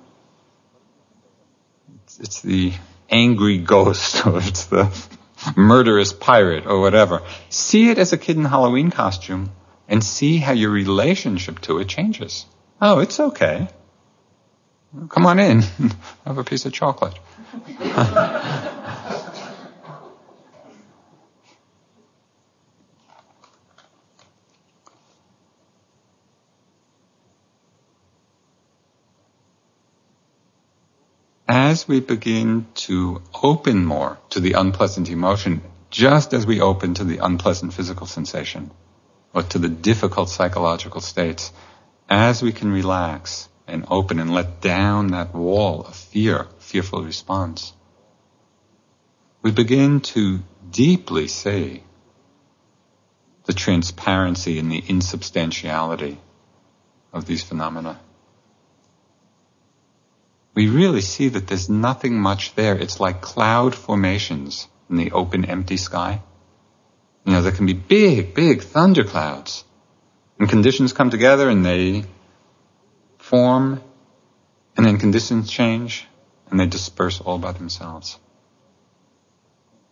it's, 2.19 2.41
the 2.41 2.73
angry 3.09 3.57
ghost, 3.57 4.25
or 4.25 4.39
it's 4.39 4.65
the 4.65 4.91
murderous 5.55 6.13
pirate 6.13 6.65
or 6.65 6.79
whatever. 6.79 7.21
See 7.49 7.89
it 7.89 7.97
as 7.97 8.13
a 8.13 8.17
kid 8.17 8.37
in 8.37 8.45
Halloween 8.45 8.91
costume 8.91 9.51
and 9.87 10.03
see 10.03 10.37
how 10.37 10.51
your 10.53 10.69
relationship 10.69 11.59
to 11.61 11.79
it 11.79 11.87
changes. 11.87 12.45
Oh, 12.81 12.99
it's 12.99 13.19
okay. 13.19 13.67
Come 15.09 15.25
on 15.25 15.39
in. 15.39 15.61
Have 16.25 16.37
a 16.37 16.43
piece 16.43 16.65
of 16.65 16.73
chocolate. 16.73 17.17
as 31.79 31.87
we 31.87 32.01
begin 32.01 32.67
to 32.75 33.21
open 33.41 33.85
more 33.85 34.17
to 34.29 34.41
the 34.41 34.51
unpleasant 34.51 35.09
emotion, 35.09 35.61
just 35.89 36.33
as 36.33 36.45
we 36.45 36.59
open 36.59 36.93
to 36.93 37.05
the 37.05 37.19
unpleasant 37.19 37.73
physical 37.73 38.05
sensation 38.05 38.69
or 39.33 39.43
to 39.43 39.57
the 39.59 39.69
difficult 39.69 40.27
psychological 40.27 40.99
states, 40.99 41.53
as 42.09 42.43
we 42.43 42.51
can 42.51 42.69
relax 42.69 43.47
and 43.65 43.85
open 43.89 44.19
and 44.19 44.33
let 44.33 44.59
down 44.59 45.11
that 45.11 45.33
wall 45.33 45.83
of 45.83 45.95
fear, 45.95 46.47
fearful 46.57 47.01
response, 47.01 47.71
we 49.41 49.51
begin 49.51 50.01
to 50.01 50.39
deeply 50.69 51.29
see 51.29 51.81
the 53.45 53.53
transparency 53.53 54.59
and 54.59 54.69
the 54.69 54.83
insubstantiality 54.85 56.19
of 57.13 57.25
these 57.25 57.41
phenomena 57.41 57.97
we 60.53 60.67
really 60.67 61.01
see 61.01 61.29
that 61.29 61.47
there's 61.47 61.69
nothing 61.69 62.19
much 62.19 62.55
there. 62.55 62.75
It's 62.77 62.99
like 62.99 63.21
cloud 63.21 63.75
formations 63.75 64.67
in 64.89 64.97
the 64.97 65.11
open, 65.11 65.45
empty 65.45 65.77
sky. 65.77 66.21
You 67.25 67.33
know, 67.33 67.41
there 67.41 67.51
can 67.51 67.65
be 67.65 67.73
big, 67.73 68.33
big 68.33 68.63
thunderclouds. 68.63 69.63
And 70.39 70.49
conditions 70.49 70.93
come 70.93 71.09
together 71.09 71.49
and 71.49 71.65
they 71.65 72.05
form, 73.17 73.81
and 74.75 74.85
then 74.85 74.97
conditions 74.97 75.49
change, 75.49 76.07
and 76.49 76.59
they 76.59 76.65
disperse 76.65 77.21
all 77.21 77.37
by 77.37 77.51
themselves. 77.51 78.17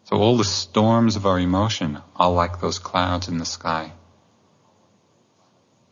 So 0.05 0.16
all 0.16 0.38
the 0.38 0.45
storms 0.45 1.18
of 1.18 1.26
our 1.26 1.38
emotion 1.38 1.99
are 2.16 2.32
like 2.32 2.62
those 2.62 2.80
clouds 2.80 3.28
in 3.28 3.38
the 3.38 3.45
sky. 3.45 3.91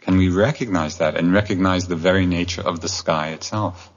Can 0.01 0.18
we 0.18 0.30
recognize 0.30 0.99
that 0.99 1.18
and 1.18 1.34
recognize 1.34 1.88
the 1.88 1.95
very 1.95 2.26
nature 2.26 2.61
of 2.61 2.80
the 2.80 2.88
sky 2.88 3.32
itself? 3.32 3.91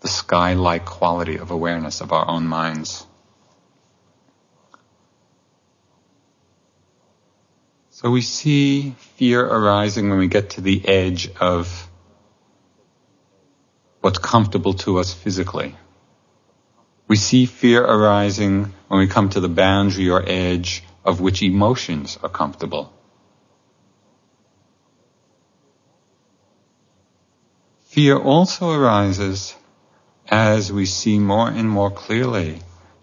The 0.00 0.08
sky-like 0.08 0.84
quality 0.84 1.38
of 1.38 1.50
awareness 1.50 2.00
of 2.00 2.12
our 2.12 2.28
own 2.28 2.46
minds. 2.46 3.04
So 7.90 8.10
we 8.10 8.20
see 8.20 8.90
fear 9.16 9.44
arising 9.44 10.08
when 10.08 10.20
we 10.20 10.28
get 10.28 10.50
to 10.50 10.60
the 10.60 10.86
edge 10.86 11.30
of 11.40 11.88
what's 14.00 14.18
comfortable 14.18 14.74
to 14.74 14.98
us 14.98 15.12
physically. 15.12 15.74
We 17.08 17.16
see 17.16 17.46
fear 17.46 17.82
arising 17.82 18.72
when 18.86 19.00
we 19.00 19.08
come 19.08 19.30
to 19.30 19.40
the 19.40 19.48
boundary 19.48 20.10
or 20.10 20.22
edge 20.24 20.84
of 21.04 21.20
which 21.20 21.42
emotions 21.42 22.18
are 22.22 22.28
comfortable. 22.28 22.92
Fear 27.86 28.18
also 28.18 28.70
arises 28.70 29.56
as 30.28 30.70
we 30.72 30.84
see 30.84 31.18
more 31.18 31.48
and 31.48 31.68
more 31.68 31.90
clearly 31.90 32.60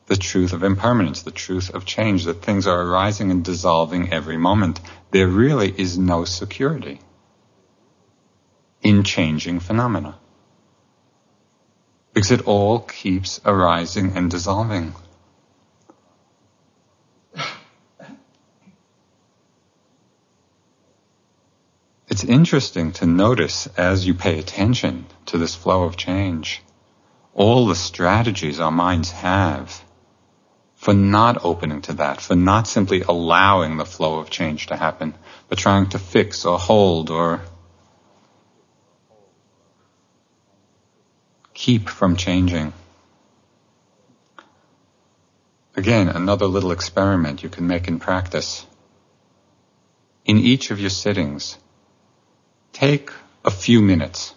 the 0.07 0.15
truth 0.15 0.53
of 0.53 0.63
impermanence, 0.63 1.23
the 1.23 1.31
truth 1.31 1.73
of 1.73 1.85
change, 1.85 2.25
that 2.25 2.43
things 2.43 2.67
are 2.67 2.81
arising 2.81 3.31
and 3.31 3.43
dissolving 3.43 4.13
every 4.13 4.37
moment. 4.37 4.79
There 5.09 5.27
really 5.27 5.73
is 5.75 5.97
no 5.97 6.25
security 6.25 6.99
in 8.83 9.03
changing 9.03 9.59
phenomena. 9.59 10.19
Because 12.13 12.31
it 12.31 12.45
all 12.47 12.79
keeps 12.79 13.41
arising 13.43 14.15
and 14.15 14.29
dissolving. 14.29 14.93
It's 22.07 22.23
interesting 22.23 22.91
to 22.93 23.07
notice 23.07 23.67
as 23.75 24.05
you 24.05 24.13
pay 24.13 24.37
attention 24.39 25.07
to 25.25 25.39
this 25.39 25.55
flow 25.55 25.83
of 25.83 25.97
change 25.97 26.61
all 27.35 27.67
the 27.67 27.75
strategies 27.75 28.59
our 28.59 28.71
minds 28.71 29.11
have 29.11 29.83
for 30.75 30.93
not 30.93 31.43
opening 31.43 31.81
to 31.81 31.93
that, 31.93 32.21
for 32.21 32.35
not 32.35 32.67
simply 32.67 33.01
allowing 33.01 33.77
the 33.77 33.85
flow 33.85 34.19
of 34.19 34.29
change 34.29 34.67
to 34.67 34.75
happen, 34.75 35.13
but 35.49 35.57
trying 35.57 35.89
to 35.89 35.99
fix 35.99 36.45
or 36.45 36.57
hold 36.57 37.09
or 37.09 37.41
keep 41.53 41.89
from 41.89 42.15
changing. 42.15 42.71
Again, 45.75 46.07
another 46.07 46.45
little 46.45 46.71
experiment 46.71 47.43
you 47.43 47.49
can 47.49 47.67
make 47.67 47.87
in 47.89 47.99
practice. 47.99 48.65
In 50.23 50.37
each 50.37 50.71
of 50.71 50.79
your 50.79 50.89
sittings, 50.89 51.57
take 52.71 53.09
a 53.43 53.51
few 53.51 53.81
minutes. 53.81 54.33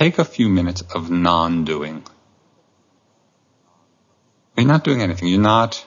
Take 0.00 0.18
a 0.18 0.24
few 0.24 0.48
minutes 0.48 0.80
of 0.94 1.10
non-doing. 1.10 2.02
You're 4.56 4.66
not 4.66 4.82
doing 4.82 5.02
anything. 5.02 5.28
You're 5.28 5.42
not 5.42 5.84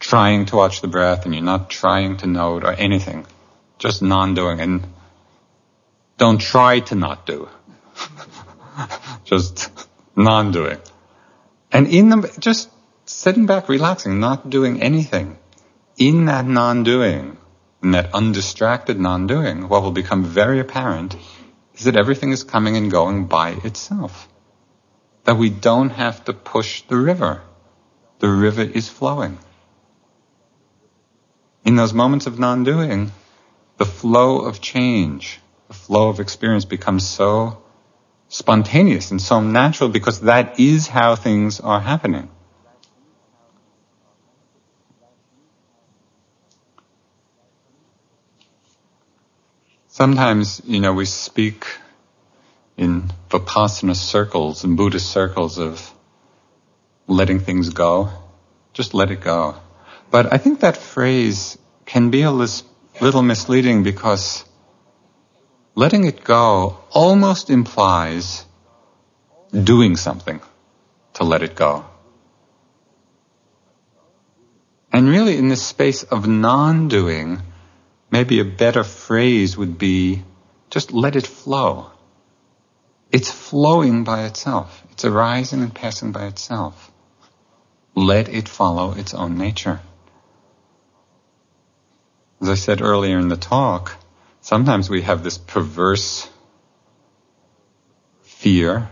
trying 0.00 0.46
to 0.46 0.56
watch 0.56 0.80
the 0.80 0.88
breath 0.88 1.24
and 1.24 1.32
you're 1.32 1.44
not 1.44 1.70
trying 1.70 2.16
to 2.16 2.26
note 2.26 2.64
or 2.64 2.72
anything. 2.72 3.24
Just 3.78 4.02
non-doing 4.02 4.58
and 4.58 4.88
don't 6.18 6.40
try 6.40 6.80
to 6.80 6.96
not 6.96 7.24
do. 7.24 7.48
Just 9.24 9.70
non-doing. 10.16 10.78
And 11.70 11.86
in 11.86 12.08
the, 12.08 12.36
just 12.40 12.70
sitting 13.06 13.46
back, 13.46 13.68
relaxing, 13.68 14.18
not 14.18 14.50
doing 14.50 14.82
anything. 14.82 15.38
In 15.96 16.24
that 16.24 16.44
non-doing, 16.44 17.36
in 17.84 17.90
that 17.92 18.12
undistracted 18.12 18.98
non-doing, 18.98 19.68
what 19.68 19.82
will 19.84 19.92
become 19.92 20.24
very 20.24 20.58
apparent 20.58 21.14
is 21.74 21.84
that 21.84 21.96
everything 21.96 22.30
is 22.32 22.44
coming 22.44 22.76
and 22.76 22.90
going 22.90 23.26
by 23.26 23.50
itself. 23.64 24.28
That 25.24 25.36
we 25.36 25.50
don't 25.50 25.90
have 25.90 26.24
to 26.24 26.32
push 26.32 26.82
the 26.82 26.96
river. 26.96 27.42
The 28.18 28.28
river 28.28 28.62
is 28.62 28.88
flowing. 28.88 29.38
In 31.64 31.76
those 31.76 31.94
moments 31.94 32.26
of 32.26 32.38
non-doing, 32.38 33.12
the 33.76 33.84
flow 33.84 34.40
of 34.40 34.60
change, 34.60 35.40
the 35.68 35.74
flow 35.74 36.08
of 36.08 36.20
experience 36.20 36.64
becomes 36.64 37.06
so 37.06 37.62
spontaneous 38.28 39.10
and 39.10 39.20
so 39.20 39.40
natural 39.40 39.88
because 39.88 40.22
that 40.22 40.58
is 40.58 40.88
how 40.88 41.14
things 41.14 41.60
are 41.60 41.80
happening. 41.80 42.30
Sometimes, 49.92 50.62
you 50.64 50.80
know, 50.80 50.94
we 50.94 51.04
speak 51.04 51.66
in 52.78 53.12
Vipassana 53.28 53.94
circles 53.94 54.64
and 54.64 54.74
Buddhist 54.74 55.10
circles 55.10 55.58
of 55.58 55.92
letting 57.06 57.40
things 57.40 57.68
go. 57.68 58.08
Just 58.72 58.94
let 58.94 59.10
it 59.10 59.20
go. 59.20 59.54
But 60.10 60.32
I 60.32 60.38
think 60.38 60.60
that 60.60 60.78
phrase 60.78 61.58
can 61.84 62.08
be 62.08 62.22
a 62.22 62.30
little 62.30 63.20
misleading 63.20 63.82
because 63.82 64.46
letting 65.74 66.04
it 66.06 66.24
go 66.24 66.78
almost 66.90 67.50
implies 67.50 68.46
doing 69.52 69.96
something 69.96 70.40
to 71.12 71.24
let 71.24 71.42
it 71.42 71.54
go. 71.54 71.84
And 74.90 75.06
really 75.06 75.36
in 75.36 75.48
this 75.48 75.62
space 75.62 76.02
of 76.02 76.26
non-doing, 76.26 77.42
maybe 78.12 78.38
a 78.38 78.44
better 78.44 78.84
phrase 78.84 79.56
would 79.56 79.78
be 79.78 80.22
just 80.70 80.92
let 80.92 81.16
it 81.16 81.26
flow. 81.26 81.90
It's 83.10 83.30
flowing 83.30 84.04
by 84.04 84.26
itself. 84.26 84.84
It's 84.92 85.04
arising 85.04 85.62
and 85.62 85.74
passing 85.74 86.12
by 86.12 86.26
itself. 86.26 86.92
Let 87.94 88.28
it 88.28 88.48
follow 88.48 88.92
its 88.92 89.14
own 89.14 89.38
nature. 89.38 89.80
As 92.40 92.48
I 92.48 92.54
said 92.54 92.82
earlier 92.82 93.18
in 93.18 93.28
the 93.28 93.36
talk, 93.36 93.96
sometimes 94.40 94.90
we 94.90 95.02
have 95.02 95.22
this 95.22 95.38
perverse 95.38 96.28
fear, 98.22 98.90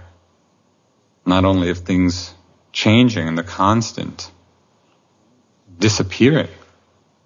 not 1.27 1.45
only 1.45 1.71
of 1.71 1.79
things 1.79 2.33
changing 2.73 3.27
and 3.29 3.37
the 3.37 3.43
constant 3.43 4.31
disappearing 5.79 6.49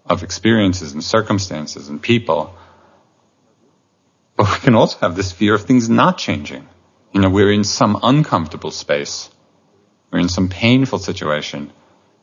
of 0.07 0.23
experiences 0.23 0.93
and 0.93 1.03
circumstances 1.03 1.89
and 1.89 2.01
people, 2.01 2.55
but 4.37 4.51
we 4.51 4.59
can 4.59 4.75
also 4.75 4.99
have 4.99 5.17
this 5.17 5.33
fear 5.33 5.55
of 5.55 5.63
things 5.63 5.89
not 5.89 6.19
changing. 6.19 6.69
You 7.13 7.21
know, 7.21 7.31
we're 7.31 7.53
in 7.53 7.65
some 7.65 7.99
uncomfortable 8.03 8.71
space. 8.71 9.31
We're 10.11 10.19
in 10.19 10.29
some 10.29 10.49
painful 10.49 10.99
situation. 10.99 11.73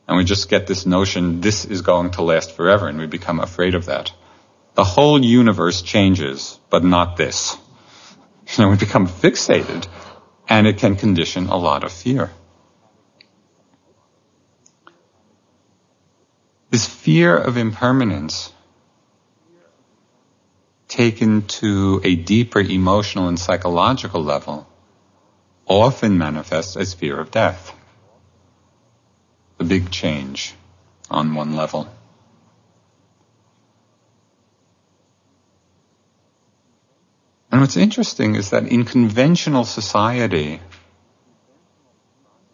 And 0.06 0.16
we 0.16 0.24
just 0.24 0.50
get 0.50 0.66
this 0.66 0.84
notion 0.84 1.40
this 1.40 1.64
is 1.64 1.80
going 1.80 2.10
to 2.12 2.22
last 2.22 2.52
forever 2.52 2.88
and 2.88 2.98
we 2.98 3.06
become 3.06 3.40
afraid 3.40 3.74
of 3.74 3.86
that. 3.86 4.12
The 4.74 4.84
whole 4.84 5.22
universe 5.22 5.82
changes, 5.82 6.58
but 6.70 6.84
not 6.84 7.16
this. 7.16 7.56
You 8.58 8.64
know, 8.64 8.70
we 8.70 8.76
become 8.76 9.08
fixated 9.08 9.86
and 10.48 10.66
it 10.66 10.76
can 10.76 10.96
condition 10.96 11.46
a 11.46 11.56
lot 11.56 11.84
of 11.84 11.92
fear. 11.92 12.30
This 16.72 16.86
fear 16.86 17.36
of 17.36 17.58
impermanence 17.58 18.50
taken 20.88 21.42
to 21.60 22.00
a 22.02 22.16
deeper 22.16 22.60
emotional 22.60 23.28
and 23.28 23.38
psychological 23.38 24.24
level 24.24 24.66
often 25.66 26.16
manifests 26.16 26.78
as 26.78 26.94
fear 26.94 27.20
of 27.20 27.30
death. 27.30 27.74
The 29.58 29.64
big 29.64 29.90
change 29.90 30.54
on 31.10 31.34
one 31.34 31.56
level. 31.56 31.88
And 37.50 37.60
what's 37.60 37.76
interesting 37.76 38.34
is 38.34 38.48
that 38.48 38.66
in 38.66 38.86
conventional 38.86 39.64
society, 39.64 40.62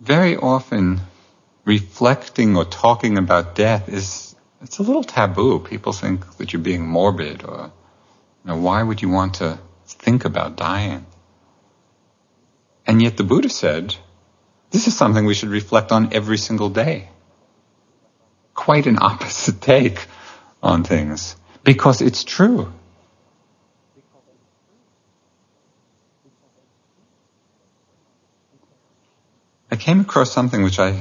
very 0.01 0.37
often 0.37 1.03
reflecting 1.69 2.57
or 2.57 2.65
talking 2.65 3.19
about 3.19 3.55
death 3.55 3.91
is, 3.91 4.35
it's 4.63 4.79
a 4.79 4.83
little 4.83 5.05
taboo. 5.05 5.61
People 5.61 5.93
think 5.93 6.39
that 6.39 6.55
you're 6.55 6.63
being 6.63 6.89
morbid 6.89 7.45
or, 7.45 7.71
you 8.43 8.51
know, 8.51 8.57
why 8.57 8.83
would 8.83 9.03
you 9.03 9.11
want 9.11 9.35
to 9.35 9.59
think 9.85 10.25
about 10.25 10.57
dying? 10.57 11.05
And 12.87 13.03
yet 13.03 13.19
the 13.19 13.23
Buddha 13.23 13.51
said, 13.51 13.95
this 14.71 14.87
is 14.87 14.97
something 14.97 15.27
we 15.27 15.35
should 15.35 15.51
reflect 15.51 15.93
on 15.93 16.15
every 16.15 16.39
single 16.39 16.71
day. 16.71 17.11
Quite 18.55 18.87
an 18.87 18.99
opposite 19.03 19.61
take 19.61 20.07
on 20.63 20.85
things. 20.85 21.37
Because 21.65 22.01
it's 22.01 22.25
true. 22.25 22.73
I 29.71 29.77
came 29.77 30.01
across 30.01 30.33
something 30.33 30.63
which 30.63 30.79
I 30.79 30.93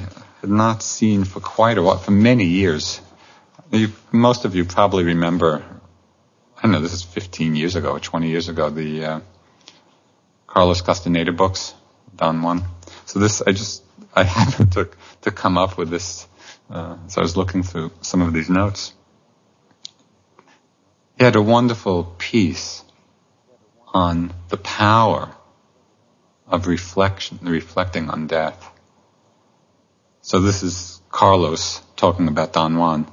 not 0.43 0.83
seen 0.83 1.23
for 1.23 1.39
quite 1.39 1.77
a 1.77 1.81
while, 1.81 1.97
for 1.97 2.11
many 2.11 2.45
years. 2.45 3.01
You, 3.71 3.91
most 4.11 4.45
of 4.45 4.55
you 4.55 4.65
probably 4.65 5.03
remember, 5.03 5.63
I 6.57 6.61
don't 6.61 6.71
know, 6.71 6.81
this 6.81 6.93
is 6.93 7.03
15 7.03 7.55
years 7.55 7.75
ago 7.75 7.91
or 7.91 7.99
20 7.99 8.29
years 8.29 8.49
ago, 8.49 8.69
the 8.69 9.05
uh, 9.05 9.19
Carlos 10.45 10.81
Castaneda 10.81 11.31
books, 11.31 11.73
Don 12.15 12.41
Juan. 12.41 12.63
So 13.05 13.19
this, 13.19 13.41
I 13.45 13.51
just, 13.51 13.83
I 14.13 14.23
happened 14.41 14.71
to, 14.73 14.89
to 15.23 15.31
come 15.31 15.57
up 15.57 15.77
with 15.77 15.89
this, 15.89 16.27
uh, 16.69 16.97
so 17.07 17.21
I 17.21 17.23
was 17.23 17.35
looking 17.35 17.63
through 17.63 17.91
some 18.01 18.21
of 18.21 18.33
these 18.33 18.49
notes. 18.49 18.93
He 21.17 21.23
had 21.23 21.35
a 21.35 21.41
wonderful 21.41 22.03
piece 22.17 22.83
on 23.93 24.33
the 24.49 24.57
power 24.57 25.31
of 26.47 26.67
reflection, 26.67 27.39
reflecting 27.41 28.09
on 28.09 28.27
death. 28.27 28.71
So 30.27 30.41
this 30.41 30.61
is 30.61 31.01
Carlos 31.09 31.81
talking 31.95 32.27
about 32.27 32.51
Don 32.51 32.77
Juan. 32.77 33.09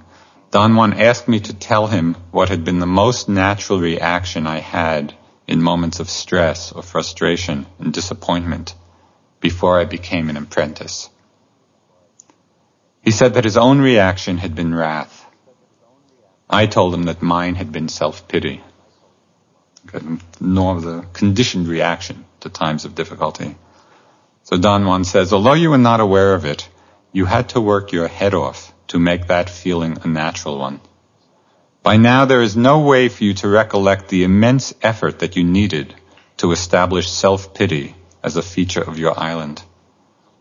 Don 0.51 0.75
Juan 0.75 0.95
asked 0.95 1.29
me 1.29 1.39
to 1.39 1.55
tell 1.55 1.87
him 1.87 2.17
what 2.33 2.49
had 2.49 2.65
been 2.65 2.81
the 2.81 2.87
most 2.87 3.29
natural 3.29 3.79
reaction 3.79 4.49
I 4.49 4.59
had 4.59 5.15
in 5.47 5.62
moments 5.62 6.01
of 6.01 6.11
stress 6.11 6.73
or 6.73 6.83
frustration 6.83 7.67
and 7.79 7.93
disappointment 7.93 8.75
before 9.39 9.79
I 9.79 9.85
became 9.85 10.29
an 10.29 10.37
apprentice. 10.37 11.09
He 13.01 13.12
said 13.12 13.35
that 13.35 13.45
his 13.45 13.57
own 13.57 13.81
reaction 13.81 14.39
had 14.39 14.57
been 14.57 14.75
wrath. 14.75 15.25
I 16.51 16.67
told 16.67 16.93
him 16.95 17.05
that 17.05 17.23
mine 17.23 17.55
had 17.55 17.71
been 17.71 17.89
self-pity 17.89 18.61
nor 20.41 20.81
the 20.81 21.07
conditioned 21.12 21.69
reaction 21.69 22.25
to 22.41 22.49
times 22.49 22.85
of 22.85 22.97
difficulty. 22.97 23.55
So 24.43 24.59
Don 24.59 24.85
Juan 24.85 25.05
says, 25.05 25.33
although 25.33 25.55
you 25.55 25.71
were 25.71 25.79
not 25.79 26.01
aware 26.01 26.35
of 26.35 26.45
it, 26.45 26.69
you 27.15 27.25
had 27.27 27.51
to 27.51 27.61
work 27.61 27.93
your 27.93 28.09
head 28.09 28.35
off 28.35 28.75
to 28.89 28.99
make 28.99 29.29
that 29.29 29.49
feeling 29.49 29.97
a 30.03 30.09
natural 30.09 30.59
one. 30.59 30.81
By 31.85 31.97
now 31.97 32.25
there 32.25 32.43
is 32.43 32.57
no 32.57 32.81
way 32.81 33.09
for 33.09 33.23
you 33.23 33.35
to 33.35 33.49
recollect 33.49 34.09
the 34.09 34.25
immense 34.25 34.75
effort 34.83 35.21
that 35.21 35.37
you 35.37 35.45
needed 35.45 35.95
to 36.39 36.51
establish 36.51 37.09
self-pity 37.09 37.95
as 38.21 38.37
a 38.37 38.43
feature 38.43 38.83
of 38.83 38.99
your 38.99 39.17
island. 39.17 39.62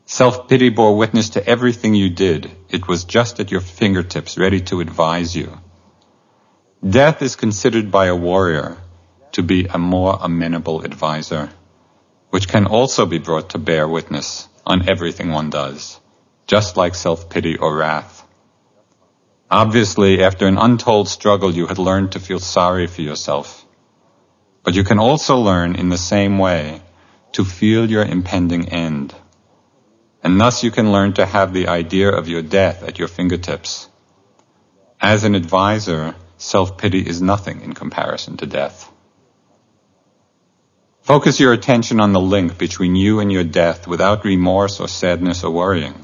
Self-pity 0.08 0.70
bore 0.70 0.98
witness 0.98 1.30
to 1.32 1.48
everything 1.48 1.94
you 1.94 2.10
did. 2.10 2.50
It 2.70 2.88
was 2.88 3.04
just 3.04 3.40
at 3.40 3.52
your 3.52 3.62
fingertips, 3.62 4.40
ready 4.40 4.62
to 4.62 4.82
advise 4.82 5.36
you. 5.36 5.60
Death 6.84 7.22
is 7.22 7.36
considered 7.36 7.92
by 7.92 8.08
a 8.08 8.16
warrior 8.16 8.78
to 9.34 9.44
be 9.44 9.68
a 9.68 9.78
more 9.78 10.18
amenable 10.20 10.82
advisor, 10.82 11.52
which 12.32 12.48
can 12.48 12.66
also 12.66 13.06
be 13.06 13.20
brought 13.20 13.52
to 13.52 13.60
bear 13.60 13.88
witness 13.88 14.48
on 14.66 14.90
everything 14.90 15.30
one 15.30 15.52
does, 15.52 16.00
just 16.48 16.78
like 16.78 16.96
self-pity 16.96 17.58
or 17.58 17.76
wrath. 17.76 18.26
Obviously, 19.50 20.24
after 20.24 20.48
an 20.48 20.58
untold 20.58 21.08
struggle, 21.08 21.54
you 21.54 21.68
had 21.68 21.78
learned 21.78 22.14
to 22.14 22.20
feel 22.20 22.40
sorry 22.40 22.88
for 22.88 23.02
yourself. 23.02 23.66
But 24.64 24.74
you 24.74 24.84
can 24.84 25.00
also 25.00 25.38
learn 25.38 25.76
in 25.76 25.90
the 25.90 25.98
same 25.98 26.40
way 26.40 26.82
to 27.34 27.46
feel 27.46 27.90
your 27.90 28.04
impending 28.04 28.70
end. 28.70 29.14
And 30.24 30.40
thus 30.40 30.64
you 30.64 30.72
can 30.72 30.92
learn 30.92 31.14
to 31.14 31.26
have 31.26 31.54
the 31.54 31.68
idea 31.68 32.10
of 32.10 32.28
your 32.28 32.42
death 32.42 32.82
at 32.84 32.98
your 32.98 33.08
fingertips. 33.08 33.90
As 35.00 35.24
an 35.24 35.36
advisor, 35.36 36.16
self-pity 36.38 37.00
is 37.00 37.22
nothing 37.22 37.62
in 37.62 37.74
comparison 37.74 38.38
to 38.38 38.46
death. 38.46 38.90
Focus 41.02 41.40
your 41.40 41.52
attention 41.52 42.00
on 42.00 42.14
the 42.14 42.22
link 42.22 42.58
between 42.58 42.96
you 42.96 43.20
and 43.20 43.32
your 43.32 43.44
death 43.44 43.86
without 43.86 44.24
remorse 44.24 44.80
or 44.80 44.88
sadness 44.88 45.44
or 45.44 45.52
worrying. 45.52 46.03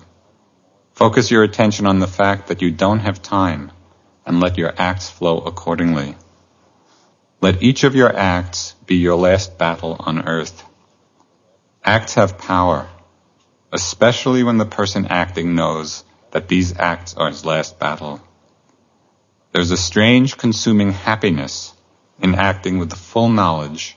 Focus 0.99 1.31
your 1.31 1.43
attention 1.43 1.85
on 1.87 1.99
the 1.99 2.07
fact 2.07 2.47
that 2.47 2.61
you 2.61 2.71
don't 2.71 2.99
have 2.99 3.21
time 3.21 3.71
and 4.25 4.41
let 4.41 4.57
your 4.57 4.73
acts 4.77 5.09
flow 5.09 5.37
accordingly. 5.37 6.17
Let 7.39 7.63
each 7.63 7.85
of 7.85 7.95
your 7.95 8.13
acts 8.13 8.75
be 8.85 8.95
your 8.95 9.15
last 9.15 9.57
battle 9.57 9.95
on 9.97 10.27
earth. 10.27 10.61
Acts 11.85 12.15
have 12.15 12.37
power, 12.37 12.89
especially 13.71 14.43
when 14.43 14.57
the 14.57 14.65
person 14.65 15.05
acting 15.05 15.55
knows 15.55 16.03
that 16.31 16.49
these 16.49 16.77
acts 16.77 17.13
are 17.13 17.29
his 17.29 17.45
last 17.45 17.79
battle. 17.79 18.19
There's 19.53 19.71
a 19.71 19.77
strange 19.77 20.35
consuming 20.35 20.91
happiness 20.91 21.73
in 22.21 22.35
acting 22.35 22.77
with 22.77 22.89
the 22.89 22.97
full 22.97 23.29
knowledge 23.29 23.95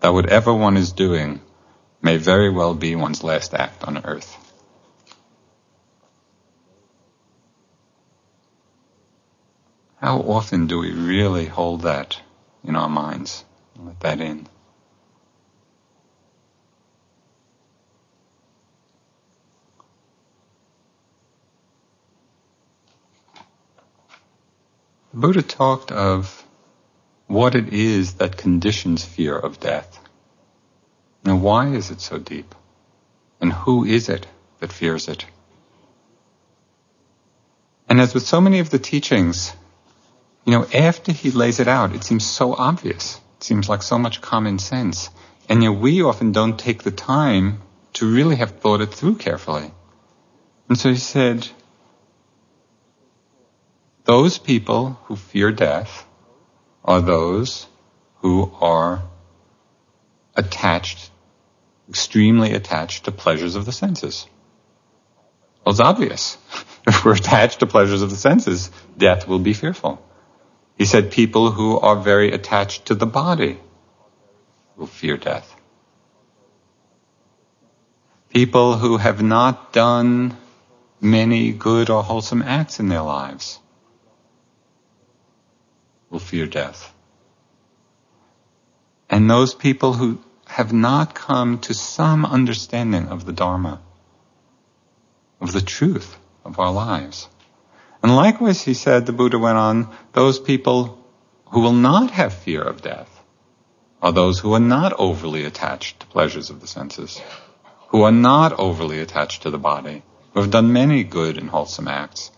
that 0.00 0.12
whatever 0.12 0.52
one 0.52 0.76
is 0.76 0.92
doing 0.92 1.40
may 2.02 2.18
very 2.18 2.50
well 2.50 2.74
be 2.74 2.96
one's 2.96 3.24
last 3.24 3.54
act 3.54 3.82
on 3.84 4.04
earth. 4.04 4.43
How 10.04 10.18
often 10.18 10.66
do 10.66 10.80
we 10.80 10.92
really 10.92 11.46
hold 11.46 11.80
that 11.84 12.20
in 12.62 12.76
our 12.76 12.90
minds? 12.90 13.42
Let 13.78 14.00
that 14.00 14.20
in. 14.20 14.46
The 25.14 25.20
Buddha 25.20 25.40
talked 25.40 25.90
of 25.90 26.44
what 27.26 27.54
it 27.54 27.72
is 27.72 28.16
that 28.16 28.36
conditions 28.36 29.06
fear 29.06 29.34
of 29.34 29.58
death. 29.58 29.98
Now, 31.24 31.36
why 31.36 31.68
is 31.68 31.90
it 31.90 32.02
so 32.02 32.18
deep? 32.18 32.54
And 33.40 33.54
who 33.54 33.86
is 33.86 34.10
it 34.10 34.26
that 34.60 34.70
fears 34.70 35.08
it? 35.08 35.24
And 37.88 38.02
as 38.02 38.12
with 38.12 38.26
so 38.26 38.42
many 38.42 38.58
of 38.58 38.68
the 38.68 38.78
teachings, 38.78 39.54
you 40.44 40.52
know, 40.52 40.66
after 40.74 41.12
he 41.12 41.30
lays 41.30 41.60
it 41.60 41.68
out, 41.68 41.94
it 41.94 42.04
seems 42.04 42.26
so 42.26 42.54
obvious. 42.54 43.20
It 43.38 43.44
seems 43.44 43.68
like 43.68 43.82
so 43.82 43.98
much 43.98 44.20
common 44.20 44.58
sense. 44.58 45.10
And 45.48 45.62
yet 45.62 45.70
we 45.70 46.02
often 46.02 46.32
don't 46.32 46.58
take 46.58 46.82
the 46.82 46.90
time 46.90 47.62
to 47.94 48.10
really 48.10 48.36
have 48.36 48.60
thought 48.60 48.80
it 48.80 48.92
through 48.92 49.16
carefully. 49.16 49.70
And 50.68 50.78
so 50.78 50.90
he 50.90 50.96
said, 50.96 51.48
those 54.04 54.38
people 54.38 54.98
who 55.04 55.16
fear 55.16 55.50
death 55.50 56.06
are 56.84 57.00
those 57.00 57.66
who 58.16 58.52
are 58.60 59.02
attached, 60.36 61.10
extremely 61.88 62.52
attached 62.52 63.04
to 63.04 63.12
pleasures 63.12 63.54
of 63.54 63.64
the 63.64 63.72
senses. 63.72 64.26
Well, 65.64 65.72
it's 65.72 65.80
obvious. 65.80 66.36
if 66.86 67.04
we're 67.04 67.14
attached 67.14 67.60
to 67.60 67.66
pleasures 67.66 68.02
of 68.02 68.10
the 68.10 68.16
senses, 68.16 68.70
death 68.98 69.26
will 69.26 69.38
be 69.38 69.54
fearful. 69.54 70.02
He 70.76 70.84
said 70.86 71.12
people 71.12 71.52
who 71.52 71.78
are 71.78 71.96
very 71.96 72.32
attached 72.32 72.86
to 72.86 72.94
the 72.94 73.06
body 73.06 73.58
will 74.76 74.86
fear 74.86 75.16
death. 75.16 75.54
People 78.30 78.76
who 78.76 78.96
have 78.96 79.22
not 79.22 79.72
done 79.72 80.36
many 81.00 81.52
good 81.52 81.90
or 81.90 82.02
wholesome 82.02 82.42
acts 82.42 82.80
in 82.80 82.88
their 82.88 83.02
lives 83.02 83.60
will 86.10 86.18
fear 86.18 86.46
death. 86.46 86.92
And 89.08 89.30
those 89.30 89.54
people 89.54 89.92
who 89.92 90.18
have 90.46 90.72
not 90.72 91.14
come 91.14 91.58
to 91.60 91.74
some 91.74 92.24
understanding 92.24 93.08
of 93.08 93.24
the 93.24 93.32
Dharma, 93.32 93.80
of 95.40 95.52
the 95.52 95.60
truth 95.60 96.16
of 96.44 96.58
our 96.58 96.72
lives, 96.72 97.28
and 98.04 98.14
likewise, 98.14 98.60
he 98.60 98.74
said, 98.74 99.06
the 99.06 99.14
Buddha 99.14 99.38
went 99.38 99.56
on, 99.56 99.88
those 100.12 100.38
people 100.38 101.02
who 101.46 101.60
will 101.60 101.72
not 101.72 102.10
have 102.10 102.34
fear 102.34 102.60
of 102.60 102.82
death 102.82 103.08
are 104.02 104.12
those 104.12 104.38
who 104.38 104.52
are 104.52 104.60
not 104.60 104.92
overly 104.98 105.46
attached 105.46 106.00
to 106.00 106.06
pleasures 106.08 106.50
of 106.50 106.60
the 106.60 106.66
senses, 106.66 107.18
who 107.88 108.02
are 108.02 108.12
not 108.12 108.52
overly 108.58 109.00
attached 109.00 109.44
to 109.44 109.50
the 109.50 109.56
body, 109.56 110.02
who 110.34 110.40
have 110.42 110.50
done 110.50 110.70
many 110.70 111.02
good 111.02 111.38
and 111.38 111.48
wholesome 111.48 111.88
acts, 111.88 112.30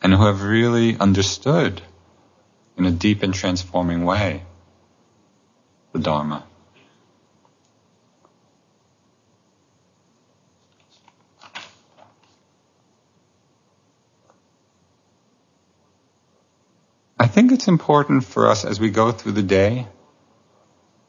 and 0.00 0.14
who 0.14 0.24
have 0.24 0.42
really 0.42 0.98
understood 0.98 1.82
in 2.78 2.86
a 2.86 2.90
deep 2.90 3.22
and 3.22 3.34
transforming 3.34 4.06
way 4.06 4.44
the 5.92 5.98
Dharma. 5.98 6.46
Think 17.30 17.52
it's 17.52 17.68
important 17.68 18.24
for 18.24 18.48
us 18.48 18.64
as 18.64 18.78
we 18.78 18.90
go 18.90 19.10
through 19.10 19.32
the 19.32 19.42
day 19.42 19.86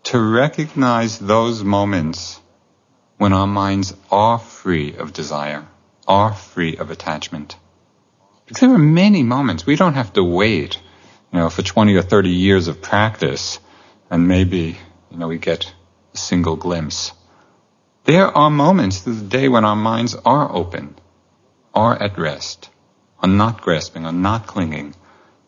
to 0.04 0.20
recognize 0.20 1.20
those 1.20 1.64
moments 1.64 2.40
when 3.18 3.34
our 3.34 3.48
minds 3.48 3.94
are 4.10 4.40
free 4.40 4.96
of 4.96 5.14
desire, 5.14 5.68
are 6.08 6.34
free 6.34 6.78
of 6.78 6.90
attachment. 6.90 7.56
Because 8.46 8.62
there 8.62 8.74
are 8.74 8.80
many 8.80 9.24
moments. 9.24 9.66
We 9.66 9.76
don't 9.76 9.94
have 9.94 10.14
to 10.14 10.24
wait, 10.24 10.80
you 11.32 11.40
know, 11.40 11.50
for 11.50 11.62
20 11.62 11.96
or 11.96 12.02
30 12.02 12.30
years 12.30 12.68
of 12.68 12.82
practice 12.82 13.60
and 14.10 14.28
maybe, 14.28 14.78
you 15.12 15.18
know, 15.18 15.28
we 15.28 15.38
get 15.38 15.74
a 16.14 16.18
single 16.18 16.56
glimpse. 16.56 17.12
There 18.06 18.28
are 18.28 18.50
moments 18.50 19.00
through 19.00 19.16
the 19.16 19.28
day 19.28 19.48
when 19.48 19.66
our 19.66 19.76
minds 19.76 20.16
are 20.16 20.52
open, 20.52 20.96
are 21.74 22.02
at 22.02 22.18
rest, 22.18 22.70
are 23.20 23.30
not 23.30 23.62
grasping, 23.62 24.06
are 24.06 24.12
not 24.12 24.48
clinging, 24.48 24.96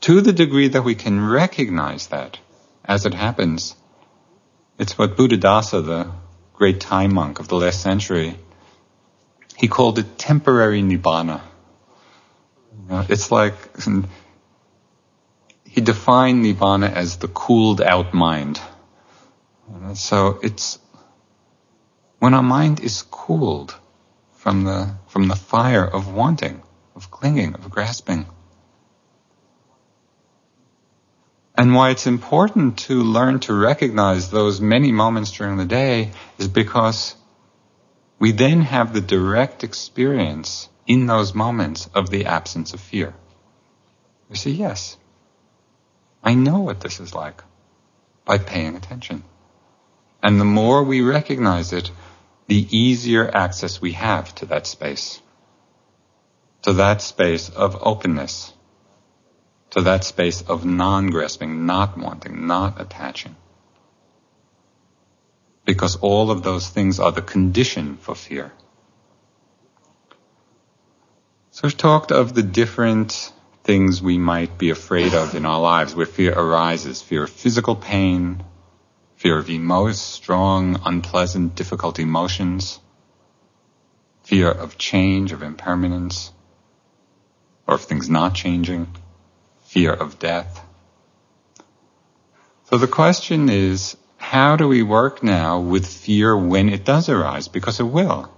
to 0.04 0.20
the 0.20 0.34
degree 0.34 0.68
that 0.68 0.84
we 0.84 0.96
can 0.96 1.26
recognize 1.26 2.08
that 2.08 2.38
as 2.84 3.06
it 3.06 3.14
happens, 3.14 3.74
it's 4.78 4.98
what 4.98 5.16
Buddhadasa, 5.16 5.86
the 5.86 6.12
great 6.54 6.82
Thai 6.82 7.08
monk 7.08 7.40
of 7.40 7.48
the 7.48 7.56
last 7.56 7.82
century, 7.82 8.38
he 9.56 9.70
called 9.70 10.00
it 10.00 10.18
temporary 10.18 10.82
nibbana. 10.82 11.40
It's 13.08 13.32
like 13.32 13.54
he 15.64 15.80
defined 15.80 16.44
nibbana 16.44 16.92
as 16.92 17.16
the 17.16 17.30
cooled 17.30 17.82
out 17.82 18.14
mind. 18.14 18.60
So 19.94 20.38
it's 20.44 20.80
when 22.20 22.34
our 22.34 22.44
mind 22.44 22.82
is 22.82 23.04
cooled 23.04 23.74
from 24.34 24.66
the 24.66 24.96
from 25.08 25.30
the 25.30 25.36
fire 25.38 25.86
of 25.86 26.14
wanting, 26.14 26.62
of 26.94 27.10
clinging, 27.10 27.54
of 27.54 27.70
grasping. 27.70 28.26
And 31.56 31.76
why 31.76 31.92
it's 31.92 32.08
important 32.08 32.80
to 32.80 33.04
learn 33.04 33.40
to 33.42 33.54
recognize 33.54 34.30
those 34.30 34.60
many 34.60 34.92
moments 34.92 35.32
during 35.32 35.58
the 35.58 35.66
day 35.66 36.12
is 36.40 36.48
because 36.48 37.16
we 38.18 38.32
then 38.32 38.62
have 38.62 38.94
the 38.94 39.02
direct 39.02 39.64
experience 39.64 40.70
in 40.88 41.06
those 41.06 41.36
moments 41.36 41.90
of 41.94 42.10
the 42.10 42.26
absence 42.26 42.74
of 42.74 42.80
fear. 42.80 43.14
We 44.30 44.36
say, 44.36 44.52
yes, 44.52 44.98
I 46.24 46.34
know 46.34 46.60
what 46.60 46.80
this 46.80 47.00
is 47.00 47.14
like 47.14 47.44
by 48.26 48.40
paying 48.40 48.76
attention. 48.76 49.24
And 50.24 50.40
the 50.40 50.46
more 50.46 50.84
we 50.84 51.02
recognize 51.02 51.72
it, 51.74 51.92
the 52.48 52.66
easier 52.76 53.30
access 53.30 53.80
we 53.80 53.92
have 53.92 54.34
to 54.36 54.48
that 54.48 54.66
space. 54.66 55.22
To 56.64 56.74
that 56.74 57.02
space 57.02 57.50
of 57.50 57.78
openness 57.82 58.54
to 59.74 59.82
that 59.82 60.04
space 60.04 60.44
of 60.44 60.66
non-grasping, 60.66 61.66
not 61.66 61.98
wanting, 61.98 62.46
not 62.46 62.80
attaching. 62.80 63.36
Because 65.66 65.96
all 65.96 66.30
of 66.30 66.44
those 66.44 66.70
things 66.70 67.00
are 67.00 67.12
the 67.12 67.24
condition 67.24 67.98
for 67.98 68.14
fear. 68.14 68.52
So 71.50 71.62
we've 71.64 71.78
talked 71.78 72.12
of 72.12 72.36
the 72.36 72.44
different 72.44 73.32
things 73.64 74.00
we 74.00 74.20
might 74.20 74.60
be 74.60 74.70
afraid 74.70 75.16
of 75.16 75.34
in 75.34 75.46
our 75.46 75.60
lives 75.60 75.96
where 75.96 76.06
fear 76.06 76.34
arises. 76.34 77.02
Fear 77.02 77.24
of 77.24 77.32
physical 77.32 77.76
pain, 77.76 78.44
fear 79.16 79.40
of 79.40 79.50
emo- 79.50 79.92
strong, 79.94 80.82
unpleasant, 80.86 81.56
difficult 81.56 81.98
emotions, 81.98 82.80
fear 84.22 84.52
of 84.52 84.78
change, 84.78 85.32
of 85.32 85.42
impermanence, 85.42 86.32
or 87.66 87.76
of 87.76 87.82
things 87.82 88.08
not 88.08 88.36
changing, 88.36 88.88
fear 89.74 89.92
of 89.92 90.20
death. 90.20 90.64
So 92.66 92.78
the 92.78 92.88
question 92.88 93.50
is, 93.50 93.98
how 94.18 94.56
do 94.56 94.68
we 94.68 94.84
work 94.84 95.24
now 95.24 95.62
with 95.62 95.88
fear 95.88 96.38
when 96.38 96.70
it 96.70 96.86
does 96.86 97.10
arise? 97.10 97.48
Because 97.48 97.80
it 97.80 97.92
will. 97.98 98.32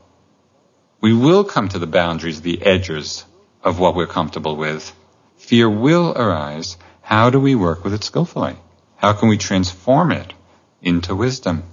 We 1.02 1.14
will 1.14 1.44
come 1.44 1.68
to 1.70 1.80
the 1.80 1.88
boundaries, 1.88 2.40
the 2.40 2.62
edges 2.62 3.26
of 3.62 3.80
what 3.80 3.96
we're 3.96 4.08
comfortable 4.08 4.56
with. 4.56 4.96
Fear 5.36 5.70
will 5.70 6.14
arise. 6.14 6.78
How 7.02 7.30
do 7.30 7.40
we 7.42 7.54
work 7.54 7.84
with 7.84 7.94
it 7.94 8.06
skillfully? 8.06 8.56
How 8.96 9.12
can 9.12 9.28
we 9.28 9.38
transform 9.38 10.14
it 10.14 10.34
into 10.82 11.16
wisdom? 11.16 11.64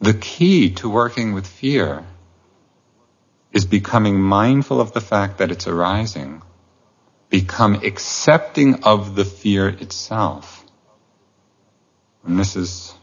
The 0.00 0.14
key 0.14 0.74
to 0.74 0.90
working 0.90 1.32
with 1.32 1.46
fear 1.46 2.04
is 3.50 3.64
becoming 3.64 4.20
mindful 4.20 4.78
of 4.78 4.92
the 4.92 5.00
fact 5.00 5.38
that 5.38 5.50
it's 5.50 5.66
arising, 5.66 6.42
become 7.32 7.76
accepting 7.76 8.84
of 8.84 9.14
the 9.14 9.24
fear 9.24 9.66
itself. 9.66 10.62
And 12.26 12.38
this 12.38 12.56
is 12.56 12.94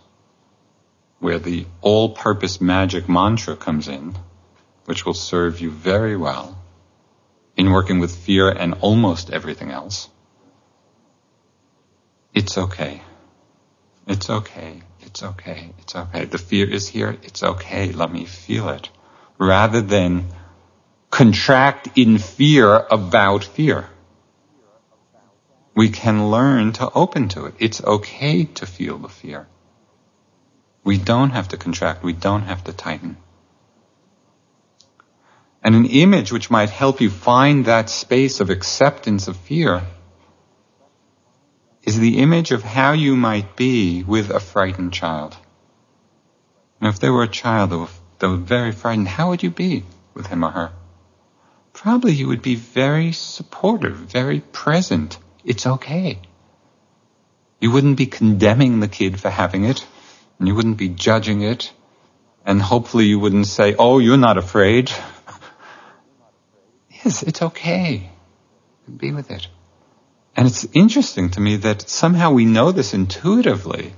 where 1.18 1.40
the 1.40 1.66
all-purpose 1.82 2.62
magic 2.62 3.10
mantra 3.10 3.56
comes 3.56 3.88
in, 3.88 4.16
which 4.86 5.04
will 5.04 5.16
serve 5.16 5.60
you 5.60 5.72
very 5.72 6.16
well 6.16 6.56
in 7.58 7.72
working 7.72 7.98
with 7.98 8.16
fear 8.16 8.50
and 8.52 8.76
almost 8.82 9.32
everything 9.32 9.72
else. 9.72 10.08
It's 12.32 12.56
okay. 12.56 13.02
It's 14.06 14.30
okay. 14.30 14.84
It's 15.00 15.24
okay. 15.24 15.72
It's 15.80 15.96
okay. 15.96 16.26
The 16.26 16.38
fear 16.38 16.70
is 16.70 16.88
here. 16.88 17.18
It's 17.24 17.42
okay. 17.42 17.92
Let 17.92 18.12
me 18.14 18.26
feel 18.26 18.70
it. 18.70 18.90
Rather 19.40 19.82
than 19.82 20.28
contract 21.10 21.98
in 21.98 22.20
fear 22.20 22.86
about 22.92 23.44
fear. 23.44 23.90
We 25.76 25.90
can 25.90 26.30
learn 26.30 26.74
to 26.74 26.90
open 26.92 27.30
to 27.30 27.46
it. 27.46 27.56
It's 27.60 27.84
okay 27.84 28.46
to 28.46 28.66
feel 28.66 28.98
the 28.98 29.10
fear. 29.10 29.48
We 30.84 30.98
don't 30.98 31.32
have 31.32 31.50
to 31.50 31.58
contract. 31.58 32.04
We 32.04 32.14
don't 32.14 32.44
have 32.44 32.64
to 32.66 32.74
tighten. 32.74 33.18
And 35.64 35.76
an 35.76 35.86
image 35.86 36.32
which 36.32 36.50
might 36.50 36.70
help 36.70 37.02
you 37.02 37.10
find 37.10 37.66
that 37.66 37.90
space 37.90 38.40
of 38.40 38.50
acceptance 38.50 39.28
of 39.28 39.36
fear 39.38 39.84
is 41.84 42.00
the 42.00 42.20
image 42.20 42.52
of 42.52 42.64
how 42.64 42.94
you 42.94 43.16
might 43.16 43.56
be 43.56 44.04
with 44.04 44.30
a 44.30 44.40
frightened 44.40 44.94
child. 44.94 45.36
Now, 46.82 46.90
if 46.90 47.00
there 47.00 47.12
were 47.12 47.24
a 47.24 47.28
child 47.28 47.72
that 47.72 48.28
was, 48.28 48.40
very 48.40 48.72
frightened, 48.72 49.08
how 49.08 49.30
would 49.30 49.44
you 49.44 49.50
be 49.50 49.84
with 50.14 50.28
him 50.28 50.44
or 50.44 50.52
her? 50.52 50.72
Probably 51.74 52.14
you 52.14 52.28
would 52.28 52.42
be 52.42 52.56
very 52.56 53.12
supportive, 53.12 53.96
very 53.96 54.40
present. 54.40 55.18
It's 55.44 55.66
okay. 55.66 56.20
You 57.60 57.72
wouldn't 57.72 57.98
be 57.98 58.06
condemning 58.06 58.80
the 58.80 58.88
kid 58.88 59.20
for 59.20 59.30
having 59.30 59.66
it, 59.66 59.86
and 60.38 60.48
you 60.48 60.56
wouldn't 60.56 60.78
be 60.78 60.90
judging 60.90 61.42
it, 61.42 61.72
and 62.46 62.62
hopefully 62.62 63.06
you 63.06 63.20
wouldn't 63.20 63.48
say, 63.48 63.76
oh, 63.78 64.00
you're 64.00 64.18
not 64.18 64.38
afraid. 64.38 64.92
yes, 66.90 67.24
it's 67.24 67.42
okay. 67.42 68.10
Be 68.98 69.12
with 69.12 69.30
it. 69.30 69.48
And 70.36 70.48
it's 70.48 70.66
interesting 70.74 71.32
to 71.32 71.42
me 71.42 71.58
that 71.58 71.90
somehow 71.90 72.32
we 72.32 72.46
know 72.46 72.72
this 72.72 72.94
intuitively. 72.94 73.94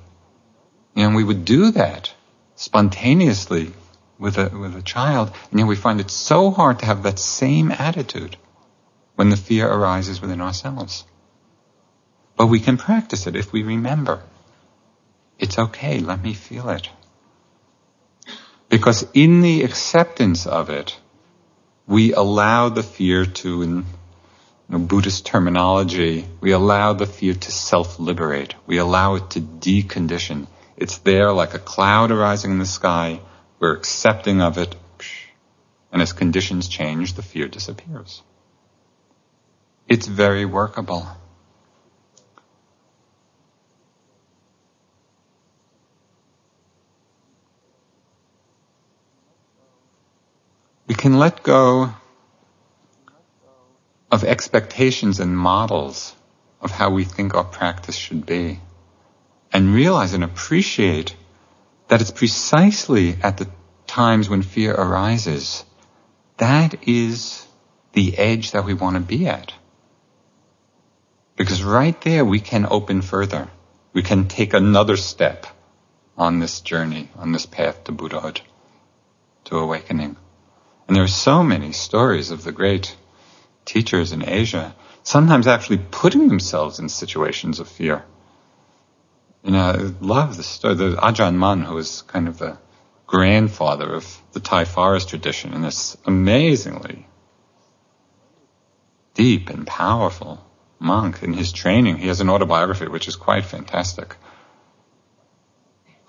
And 0.96 1.16
we 1.16 1.24
would 1.24 1.46
do 1.46 1.72
that 1.72 2.14
spontaneously 2.56 3.72
with 4.18 4.38
a, 4.38 4.50
with 4.50 4.76
a 4.76 4.82
child. 4.82 5.32
And 5.52 5.60
yet 5.60 5.68
we 5.68 5.76
find 5.76 6.00
it 6.00 6.12
so 6.12 6.52
hard 6.52 6.80
to 6.80 6.86
have 6.86 7.04
that 7.04 7.20
same 7.20 7.72
attitude 7.72 8.38
when 9.16 9.30
the 9.30 9.38
fear 9.38 9.68
arises 9.68 10.20
within 10.20 10.42
ourselves. 10.42 11.06
But 12.42 12.48
we 12.48 12.60
can 12.60 12.78
practice 12.78 13.28
it 13.28 13.36
if 13.36 13.54
we 13.54 13.62
remember. 13.62 14.24
It's 15.38 15.60
okay, 15.60 16.00
let 16.00 16.24
me 16.24 16.34
feel 16.34 16.70
it. 16.70 16.89
Because 18.68 19.06
in 19.14 19.42
the 19.42 19.62
acceptance 19.62 20.48
of 20.48 20.72
it, 20.72 20.98
we 21.86 22.14
allow 22.14 22.70
the 22.70 22.82
fear 22.82 23.28
to, 23.28 23.62
in 23.62 23.86
know, 24.70 24.80
Buddhist 24.80 25.24
terminology, 25.24 26.26
we 26.39 26.52
allow 26.52 26.94
the 26.94 27.06
fear 27.06 27.36
to 27.36 27.52
self-liberate. 27.52 28.56
We 28.66 28.80
allow 28.80 29.18
it 29.18 29.30
to 29.36 29.39
decondition. 29.39 30.48
It's 30.76 30.98
there 30.98 31.32
like 31.32 31.54
a 31.54 31.60
cloud 31.60 32.10
arising 32.10 32.50
in 32.50 32.58
the 32.58 32.66
sky. 32.66 33.20
We're 33.60 33.76
accepting 33.76 34.42
of 34.42 34.58
it. 34.58 34.76
And 35.92 36.02
as 36.02 36.12
conditions 36.12 36.70
change, 36.70 37.14
the 37.14 37.22
fear 37.22 37.48
disappears. 37.48 38.24
It's 39.88 40.08
very 40.08 40.46
workable. 40.46 41.08
Can 51.02 51.18
let 51.18 51.41
go 51.41 51.91
of 54.12 54.24
expectations 54.24 55.20
and 55.20 55.36
models 55.36 56.16
of 56.62 56.70
how 56.70 56.91
we 56.91 57.04
think 57.04 57.34
our 57.34 57.43
practice 57.43 57.95
should 57.95 58.24
be. 58.24 58.60
And 59.52 59.74
realize 59.74 60.14
and 60.14 60.24
appreciate 60.24 61.16
that 61.88 62.02
it's 62.02 62.12
precisely 62.12 63.18
at 63.24 63.38
the 63.38 63.49
times 63.88 64.30
when 64.30 64.43
fear 64.43 64.74
arises, 64.74 65.66
that 66.38 66.88
is 66.88 67.47
the 67.93 68.16
edge 68.18 68.52
that 68.52 68.64
we 68.64 68.76
want 68.76 68.95
to 68.95 69.02
be 69.02 69.28
at. 69.28 69.54
Because 71.36 71.64
right 71.64 71.99
there 72.02 72.24
we 72.24 72.39
can 72.39 72.68
open 72.70 73.02
further. 73.02 73.49
We 73.91 74.04
can 74.04 74.28
take 74.28 74.54
another 74.54 74.97
step 74.97 75.47
on 76.16 76.38
this 76.38 76.62
journey, 76.62 77.10
on 77.16 77.32
this 77.32 77.47
path 77.47 77.86
to 77.86 77.91
Buddhahood, 77.91 78.41
to 79.45 79.58
awakening. 79.58 80.16
And 80.92 80.98
there 80.98 81.06
are 81.06 81.20
so 81.32 81.42
many 81.42 81.72
stories 81.72 82.32
of 82.32 82.44
the 82.44 82.52
great 82.52 82.98
teachers 83.64 84.12
in 84.12 84.28
Asia, 84.28 84.76
sometimes 85.04 85.48
actually 85.48 85.80
putting 85.89 86.28
themselves 86.28 86.80
in 86.80 86.89
situations 86.89 87.62
of 87.62 87.70
fear. 87.70 88.04
You 89.42 89.52
know, 89.52 89.62
I 89.62 89.76
love 90.06 90.36
the 90.36 90.44
story, 90.44 90.76
the 90.76 90.98
Ajahn 90.98 91.36
Mun, 91.36 91.62
who 91.62 91.76
was 91.76 92.02
kind 92.02 92.28
of 92.28 92.38
the 92.39 92.58
grandfather 93.08 93.94
of 93.94 94.22
the 94.34 94.42
Thai 94.42 94.66
forest 94.66 95.08
tradition 95.08 95.54
and 95.54 95.64
this 95.64 95.96
amazingly 96.06 97.08
deep 99.14 99.50
and 99.50 99.66
powerful 99.66 100.46
monk 100.78 101.24
in 101.24 101.32
his 101.32 101.54
training. 101.54 102.00
He 102.00 102.10
has 102.10 102.20
an 102.20 102.30
autobiography 102.30 102.89
which 102.89 103.08
is 103.08 103.16
quite 103.16 103.46
fantastic. 103.46 104.18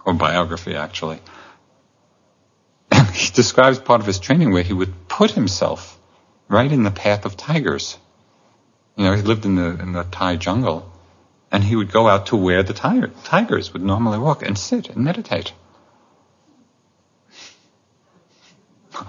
Or 0.04 0.12
biography 0.12 0.74
actually. 0.74 1.20
He 3.12 3.30
describes 3.30 3.78
part 3.78 4.00
of 4.00 4.06
his 4.06 4.18
training 4.18 4.52
where 4.52 4.62
he 4.62 4.72
would 4.72 5.08
put 5.08 5.32
himself 5.32 5.98
right 6.48 6.70
in 6.70 6.82
the 6.82 6.90
path 6.90 7.24
of 7.24 7.36
tigers. 7.36 7.98
You 8.96 9.04
know, 9.04 9.14
he 9.14 9.22
lived 9.22 9.44
in 9.44 9.56
the 9.56 9.80
in 9.80 9.92
the 9.92 10.04
Thai 10.04 10.36
jungle, 10.36 10.90
and 11.50 11.62
he 11.62 11.76
would 11.76 11.92
go 11.92 12.08
out 12.08 12.26
to 12.26 12.36
where 12.36 12.62
the 12.62 12.72
tiger, 12.72 13.10
tigers 13.24 13.72
would 13.72 13.82
normally 13.82 14.18
walk 14.18 14.42
and 14.42 14.58
sit 14.58 14.88
and 14.88 15.04
meditate. 15.04 15.52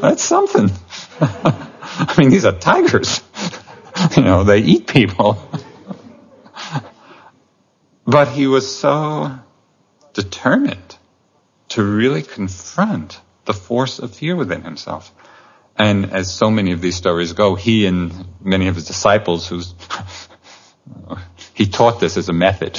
That's 0.00 0.22
something. 0.22 0.70
I 1.20 2.14
mean, 2.18 2.30
these 2.30 2.44
are 2.44 2.52
tigers. 2.52 3.20
you 4.16 4.22
know, 4.22 4.44
they 4.44 4.58
eat 4.58 4.86
people. 4.86 5.38
but 8.04 8.28
he 8.28 8.46
was 8.46 8.76
so 8.76 9.38
determined 10.14 10.96
to 11.70 11.82
really 11.82 12.22
confront 12.22 13.20
the 13.44 13.52
force 13.52 13.98
of 13.98 14.14
fear 14.14 14.34
within 14.36 14.62
himself. 14.62 15.12
And 15.76 16.12
as 16.12 16.32
so 16.32 16.50
many 16.50 16.72
of 16.72 16.80
these 16.80 16.96
stories 16.96 17.32
go, 17.32 17.56
he 17.56 17.86
and 17.86 18.26
many 18.40 18.68
of 18.68 18.76
his 18.76 18.86
disciples 18.86 19.46
who's, 19.46 19.74
he 21.54 21.66
taught 21.66 22.00
this 22.00 22.16
as 22.16 22.28
a 22.28 22.32
method. 22.32 22.78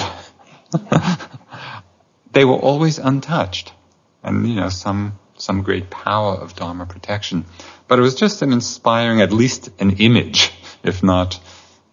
they 2.31 2.45
were 2.45 2.55
always 2.55 2.97
untouched. 2.97 3.73
And, 4.23 4.47
you 4.47 4.55
know, 4.55 4.69
some 4.69 5.19
some 5.38 5.63
great 5.63 5.89
power 5.89 6.33
of 6.33 6.55
Dharma 6.55 6.86
protection. 6.86 7.45
But 7.88 7.99
it 7.99 8.01
was 8.01 8.15
just 8.15 8.41
an 8.41 8.53
inspiring, 8.53 9.21
at 9.21 9.31
least 9.31 9.69
an 9.79 9.97
image, 9.97 10.51
if 10.83 11.03
not 11.03 11.39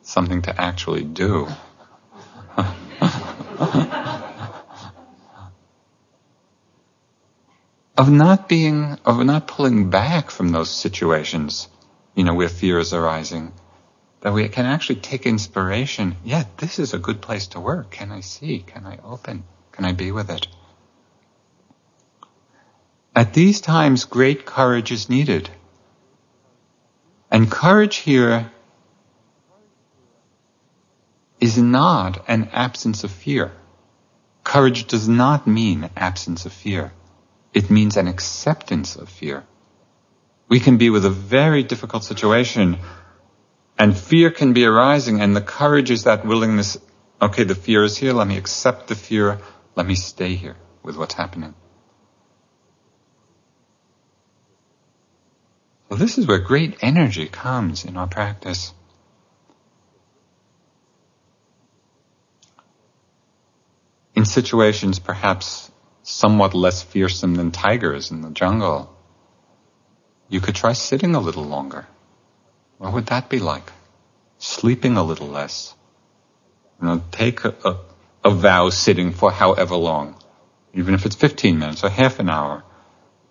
something 0.03 0.43
to 0.43 0.61
actually 0.61 1.05
do. 1.05 1.49
of 7.97 8.11
not 8.11 8.49
being, 8.49 8.99
of 9.05 9.25
not 9.25 9.47
pulling 9.47 9.91
back 9.91 10.31
from 10.31 10.51
those 10.51 10.71
situations, 10.71 11.69
you 12.15 12.25
know, 12.25 12.35
where 12.35 12.49
fear 12.49 12.79
is 12.79 12.93
arising, 12.93 13.53
that 14.21 14.33
we 14.33 14.49
can 14.49 14.67
actually 14.67 15.01
take 15.01 15.27
inspiration. 15.27 16.17
Yeah, 16.25 16.45
this 16.57 16.79
is 16.79 16.95
a 16.95 16.99
good 16.99 17.21
place 17.21 17.49
to 17.49 17.61
work. 17.61 17.91
Can 17.91 18.11
I 18.11 18.21
see? 18.21 18.61
Can 18.61 18.87
I 18.87 18.99
open? 19.05 19.45
Can 19.73 19.85
I 19.85 19.93
be 19.93 20.13
with 20.13 20.31
it? 20.31 20.47
At 23.15 23.35
these 23.35 23.61
times, 23.61 24.05
great 24.05 24.47
courage 24.47 24.91
is 24.91 25.11
needed. 25.11 25.51
And 27.31 27.51
courage 27.51 27.97
here 27.97 28.51
is 31.41 31.59
not 31.59 32.25
an 32.29 32.49
absence 32.53 33.05
of 33.05 33.11
fear. 33.11 33.53
Courage 34.45 34.87
does 34.87 35.09
not 35.09 35.47
mean 35.47 35.91
absence 35.97 36.47
of 36.47 36.53
fear. 36.53 36.93
It 37.53 37.71
means 37.71 37.97
an 37.97 38.09
acceptance 38.09 38.97
of 38.97 39.09
fear. 39.09 39.45
We 40.49 40.61
can 40.61 40.79
be 40.79 40.91
with 40.91 41.05
a 41.05 41.11
very 41.11 41.63
difficult 41.63 42.05
situation 42.05 42.79
and 43.79 43.97
fear 43.97 44.31
can 44.31 44.53
be 44.53 44.65
arising 44.65 45.21
and 45.21 45.35
the 45.35 45.41
courage 45.41 45.91
is 45.91 46.05
that 46.05 46.25
willingness, 46.25 46.79
okay, 47.21 47.45
the 47.45 47.55
fear 47.55 47.85
is 47.85 47.97
here, 47.97 48.13
let 48.13 48.27
me 48.27 48.37
accept 48.37 48.89
the 48.89 48.95
fear, 48.95 49.41
let 49.75 49.87
me 49.87 49.95
stay 49.95 50.35
here 50.35 50.57
with 50.83 50.97
what's 50.97 51.15
happening. 51.15 51.55
Well, 55.89 55.99
this 55.99 56.17
is 56.17 56.27
where 56.27 56.39
great 56.39 56.79
energy 56.81 57.29
comes 57.29 57.85
in 57.85 57.97
our 57.97 58.07
practice. 58.07 58.73
In 64.15 64.25
situations 64.25 64.99
perhaps 64.99 65.72
somewhat 66.03 66.55
less 66.55 66.83
fearsome 66.83 67.35
than 67.35 67.51
tigers 67.51 68.11
in 68.11 68.23
the 68.23 68.31
jungle, 68.31 68.95
you 70.29 70.41
could 70.41 70.55
try 70.55 70.73
sitting 70.73 71.15
a 71.15 71.21
little 71.21 71.45
longer. 71.45 71.87
What 72.79 72.93
would 72.95 73.07
that 73.07 73.29
be 73.29 73.39
like? 73.39 73.71
Sleeping 74.39 74.97
a 74.97 75.03
little 75.05 75.29
less. 75.29 75.75
You 76.81 76.89
know, 76.89 77.03
take 77.13 77.45
a, 77.45 77.55
a, 77.65 77.77
a 78.25 78.31
vow 78.31 78.71
sitting 78.71 79.13
for 79.13 79.31
however 79.31 79.77
long, 79.77 80.17
even 80.75 80.95
if 80.95 81.07
it's 81.07 81.15
15 81.15 81.59
minutes 81.59 81.85
or 81.85 81.91
half 81.91 82.19
an 82.19 82.29
hour. 82.29 82.65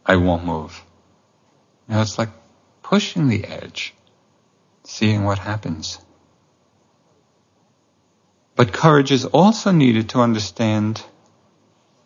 I 0.06 0.16
won't 0.16 0.46
move. 0.46 0.82
You 1.88 1.96
know, 1.96 2.02
it's 2.02 2.18
like 2.18 2.30
pushing 2.82 3.28
the 3.28 3.46
edge, 3.46 3.94
seeing 4.84 5.24
what 5.24 5.40
happens. 5.40 6.00
But 8.56 8.74
courage 8.74 9.12
is 9.12 9.26
also 9.26 9.72
needed 9.72 10.10
to 10.10 10.22
understand 10.22 11.04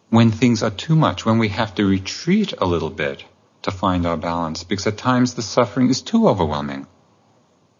when 0.09 0.31
things 0.31 0.63
are 0.63 0.71
too 0.71 0.95
much, 0.95 1.25
when 1.25 1.39
we 1.39 1.49
have 1.49 1.75
to 1.75 1.85
retreat 1.85 2.53
a 2.57 2.65
little 2.65 2.89
bit 2.89 3.23
to 3.63 3.71
find 3.71 4.05
our 4.05 4.17
balance, 4.17 4.63
because 4.63 4.87
at 4.87 4.97
times 4.97 5.33
the 5.33 5.41
suffering 5.41 5.89
is 5.89 6.01
too 6.01 6.27
overwhelming. 6.27 6.87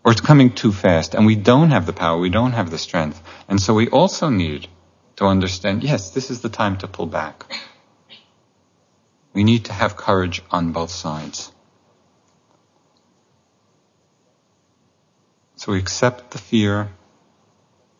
Or 0.03 0.11
it's 0.11 0.21
coming 0.21 0.51
too 0.53 0.71
fast 0.71 1.15
and 1.15 1.25
we 1.25 1.35
don't 1.35 1.71
have 1.71 1.85
the 1.85 1.93
power, 1.93 2.19
we 2.19 2.29
don't 2.29 2.51
have 2.51 2.69
the 2.69 2.77
strength. 2.77 3.21
And 3.47 3.59
so 3.59 3.73
we 3.73 3.89
also 3.89 4.29
need 4.29 4.67
to 5.15 5.25
understand, 5.25 5.83
yes, 5.83 6.11
this 6.11 6.29
is 6.29 6.41
the 6.41 6.49
time 6.49 6.77
to 6.77 6.87
pull 6.87 7.05
back. 7.05 7.45
We 9.33 9.43
need 9.43 9.65
to 9.65 9.73
have 9.73 9.95
courage 9.95 10.41
on 10.51 10.71
both 10.71 10.91
sides. 10.91 11.51
So 15.55 15.71
we 15.71 15.79
accept 15.79 16.31
the 16.31 16.37
fear. 16.37 16.91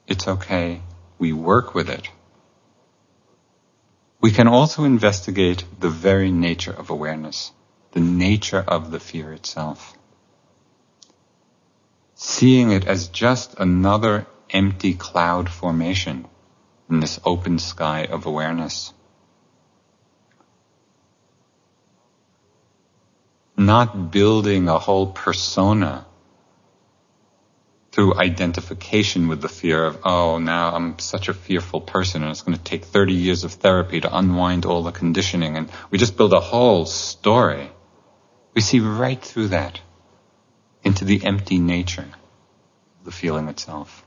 It's 0.07 0.27
okay. 0.27 0.81
We 1.17 1.33
work 1.33 1.73
with 1.73 1.89
it. 1.89 2.07
We 4.25 4.31
can 4.31 4.47
also 4.47 4.85
investigate 4.85 5.65
the 5.79 5.91
very 5.91 6.31
nature 6.31 6.71
of 6.73 6.89
awareness, 6.89 7.51
the 7.91 7.99
nature 7.99 8.65
of 8.67 8.89
the 8.89 8.99
fear 8.99 9.31
itself. 9.31 9.95
Seeing 12.15 12.71
it 12.71 12.87
as 12.87 13.07
just 13.07 13.53
another 13.59 14.25
empty 14.49 14.95
cloud 14.95 15.47
formation 15.47 16.25
in 16.89 17.01
this 17.01 17.19
open 17.23 17.59
sky 17.59 18.05
of 18.05 18.25
awareness. 18.25 18.93
Not 23.55 24.09
building 24.09 24.67
a 24.67 24.79
whole 24.79 25.05
persona 25.05 26.07
through 27.95 28.13
identification 28.13 29.29
with 29.29 29.41
the 29.41 29.47
fear 29.47 29.85
of, 29.85 29.99
oh, 30.03 30.37
now 30.37 30.75
I'm 30.75 30.99
such 30.99 31.29
a 31.29 31.33
fearful 31.33 31.79
person 31.79 32.23
and 32.23 32.31
it's 32.31 32.41
going 32.41 32.57
to 32.57 32.63
take 32.63 32.83
30 32.83 33.13
years 33.13 33.45
of 33.45 33.53
therapy 33.53 34.01
to 34.01 34.17
unwind 34.17 34.65
all 34.65 34.83
the 34.83 34.91
conditioning. 34.91 35.55
And 35.55 35.71
we 35.89 35.97
just 35.97 36.17
build 36.17 36.33
a 36.33 36.41
whole 36.41 36.85
story. 36.85 37.71
We 38.53 38.59
see 38.59 38.81
right 38.81 39.21
through 39.21 39.47
that 39.49 39.79
into 40.83 41.05
the 41.05 41.25
empty 41.25 41.57
nature 41.57 42.09
of 42.99 43.05
the 43.05 43.11
feeling 43.11 43.47
itself. 43.47 44.05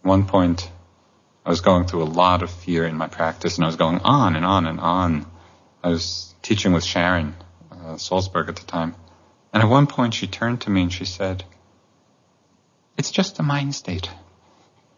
One 0.00 0.24
point, 0.24 0.70
I 1.44 1.50
was 1.50 1.60
going 1.60 1.84
through 1.84 2.04
a 2.04 2.14
lot 2.24 2.42
of 2.42 2.50
fear 2.50 2.86
in 2.86 2.96
my 2.96 3.08
practice 3.08 3.56
and 3.56 3.64
I 3.66 3.68
was 3.68 3.76
going 3.76 3.98
on 3.98 4.36
and 4.36 4.46
on 4.46 4.66
and 4.66 4.80
on. 4.80 5.26
I 5.84 5.90
was 5.90 6.34
teaching 6.40 6.72
with 6.72 6.82
Sharon 6.82 7.34
uh, 7.70 7.96
Salzberg 7.96 8.48
at 8.48 8.56
the 8.56 8.64
time. 8.64 8.94
And 9.56 9.62
at 9.62 9.70
one 9.70 9.86
point 9.86 10.12
she 10.12 10.26
turned 10.26 10.60
to 10.60 10.70
me 10.70 10.82
and 10.82 10.92
she 10.92 11.06
said, 11.06 11.42
it's 12.98 13.10
just 13.10 13.38
a 13.38 13.42
mind 13.42 13.74
state. 13.74 14.10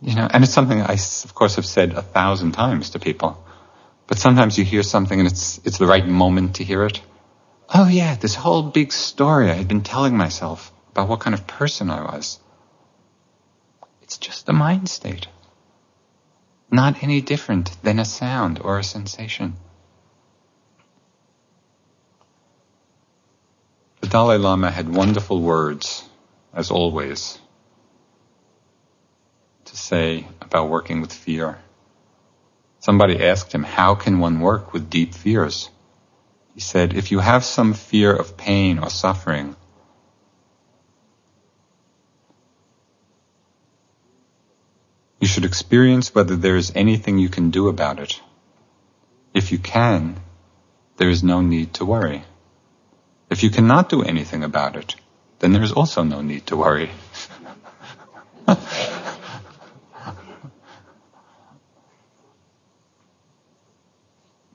You 0.03 0.17
know, 0.17 0.27
and 0.29 0.43
it's 0.43 0.53
something 0.53 0.81
I, 0.83 0.95
of 0.95 1.33
course, 1.33 1.55
have 1.55 1.65
said 1.65 1.93
a 1.93 2.03
thousand 2.03 2.51
times 2.55 2.91
to 2.91 2.99
people. 2.99 3.41
But 4.09 4.19
sometimes 4.19 4.59
you 4.59 4.65
hear 4.65 4.83
something 4.83 5.17
and 5.17 5.29
it's, 5.29 5.61
it's 5.65 5.79
the 5.79 5.87
right 5.87 6.05
moment 6.05 6.57
to 6.57 6.65
hear 6.65 6.83
it. 6.83 7.01
Oh 7.73 7.87
yeah, 7.87 8.17
this 8.17 8.35
whole 8.35 8.65
big 8.65 8.91
story 8.91 9.49
I 9.49 9.55
had 9.55 9.69
been 9.69 9.83
telling 9.83 10.17
myself 10.17 10.73
about 10.91 11.09
what 11.09 11.21
kind 11.21 11.35
of 11.35 11.47
person 11.47 11.89
I 11.89 12.03
was. 12.03 12.41
It's 14.03 14.19
just 14.19 14.49
a 14.49 14.53
mind 14.53 14.89
state. 14.89 15.29
Not 16.69 17.05
any 17.05 17.21
different 17.21 17.81
than 17.85 18.01
a 18.01 18.05
sound 18.05 18.59
or 18.61 18.81
a 18.81 18.83
sensation. 18.83 19.55
The 24.09 24.13
Dalai 24.13 24.39
Lama 24.39 24.71
had 24.71 24.89
wonderful 24.89 25.43
words, 25.43 26.03
as 26.55 26.71
always, 26.71 27.39
to 29.67 29.77
say 29.77 30.27
about 30.41 30.71
working 30.71 31.03
with 31.03 31.13
fear. 31.13 31.59
Somebody 32.79 33.23
asked 33.23 33.53
him, 33.53 33.65
how 33.65 33.95
can 33.97 34.19
one 34.19 34.41
work 34.41 34.73
with 34.73 34.89
deep 34.89 35.13
fears? 35.13 35.69
He 36.55 36.61
said, 36.61 36.95
if 36.95 37.13
you 37.13 37.19
have 37.19 37.45
some 37.45 37.75
fear 37.75 38.17
of 38.17 38.39
pain 38.39 38.79
or 38.79 38.89
suffering, 38.89 39.55
you 45.21 45.27
should 45.29 45.45
experience 45.45 46.15
whether 46.15 46.35
there 46.35 46.57
is 46.57 46.73
anything 46.75 47.19
you 47.19 47.29
can 47.29 47.51
do 47.51 47.69
about 47.69 47.99
it. 47.99 48.19
If 49.35 49.53
you 49.53 49.59
can, 49.59 50.17
there 50.97 51.11
is 51.11 51.23
no 51.23 51.43
need 51.43 51.75
to 51.75 51.85
worry. 51.85 52.25
If 53.31 53.43
you 53.43 53.51
cannot 53.51 53.89
do 53.89 54.03
anything 54.03 54.43
about 54.43 54.76
it, 54.76 54.95
then 55.39 55.53
there 55.53 55.62
is 55.62 55.72
also 55.72 56.03
no 56.03 56.22
need 56.22 56.47
to 56.47 56.57
worry. 56.57 56.91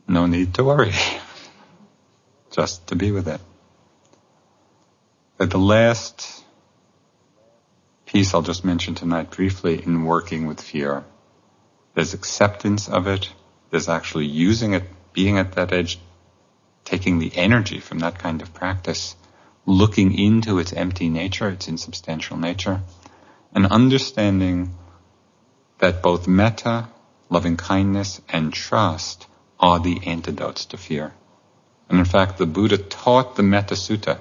no 0.07 0.25
need 0.25 0.55
to 0.55 0.63
worry. 0.63 0.93
Just 2.51 2.87
to 2.87 2.95
be 2.95 3.11
with 3.11 3.27
it. 3.27 3.41
But 5.37 5.51
the 5.51 5.59
last 5.59 6.43
piece 8.05 8.33
I'll 8.33 8.43
just 8.43 8.63
mention 8.63 8.93
tonight 8.93 9.31
briefly 9.31 9.83
in 9.83 10.05
working 10.05 10.45
with 10.45 10.61
fear. 10.61 11.03
There's 11.95 12.13
acceptance 12.13 12.87
of 12.87 13.07
it. 13.07 13.29
There's 13.71 13.89
actually 13.89 14.25
using 14.25 14.73
it, 14.73 14.83
being 15.13 15.39
at 15.39 15.53
that 15.53 15.73
edge, 15.73 15.99
taking 16.85 17.19
the 17.19 17.35
energy 17.35 17.79
from 17.79 17.99
that 17.99 18.19
kind 18.19 18.41
of 18.41 18.53
practice, 18.53 19.15
looking 19.65 20.17
into 20.17 20.59
its 20.59 20.73
empty 20.73 21.09
nature, 21.09 21.49
its 21.49 21.67
insubstantial 21.67 22.37
nature, 22.37 22.81
and 23.53 23.65
understanding 23.67 24.75
that 25.79 26.01
both 26.01 26.27
metta, 26.27 26.87
loving 27.29 27.57
kindness, 27.57 28.21
and 28.29 28.53
trust 28.53 29.27
are 29.59 29.79
the 29.79 30.01
antidotes 30.05 30.65
to 30.65 30.77
fear. 30.77 31.13
And 31.89 31.99
in 31.99 32.05
fact, 32.05 32.37
the 32.37 32.45
Buddha 32.45 32.77
taught 32.77 33.35
the 33.35 33.43
Metta 33.43 33.75
Sutta. 33.75 34.19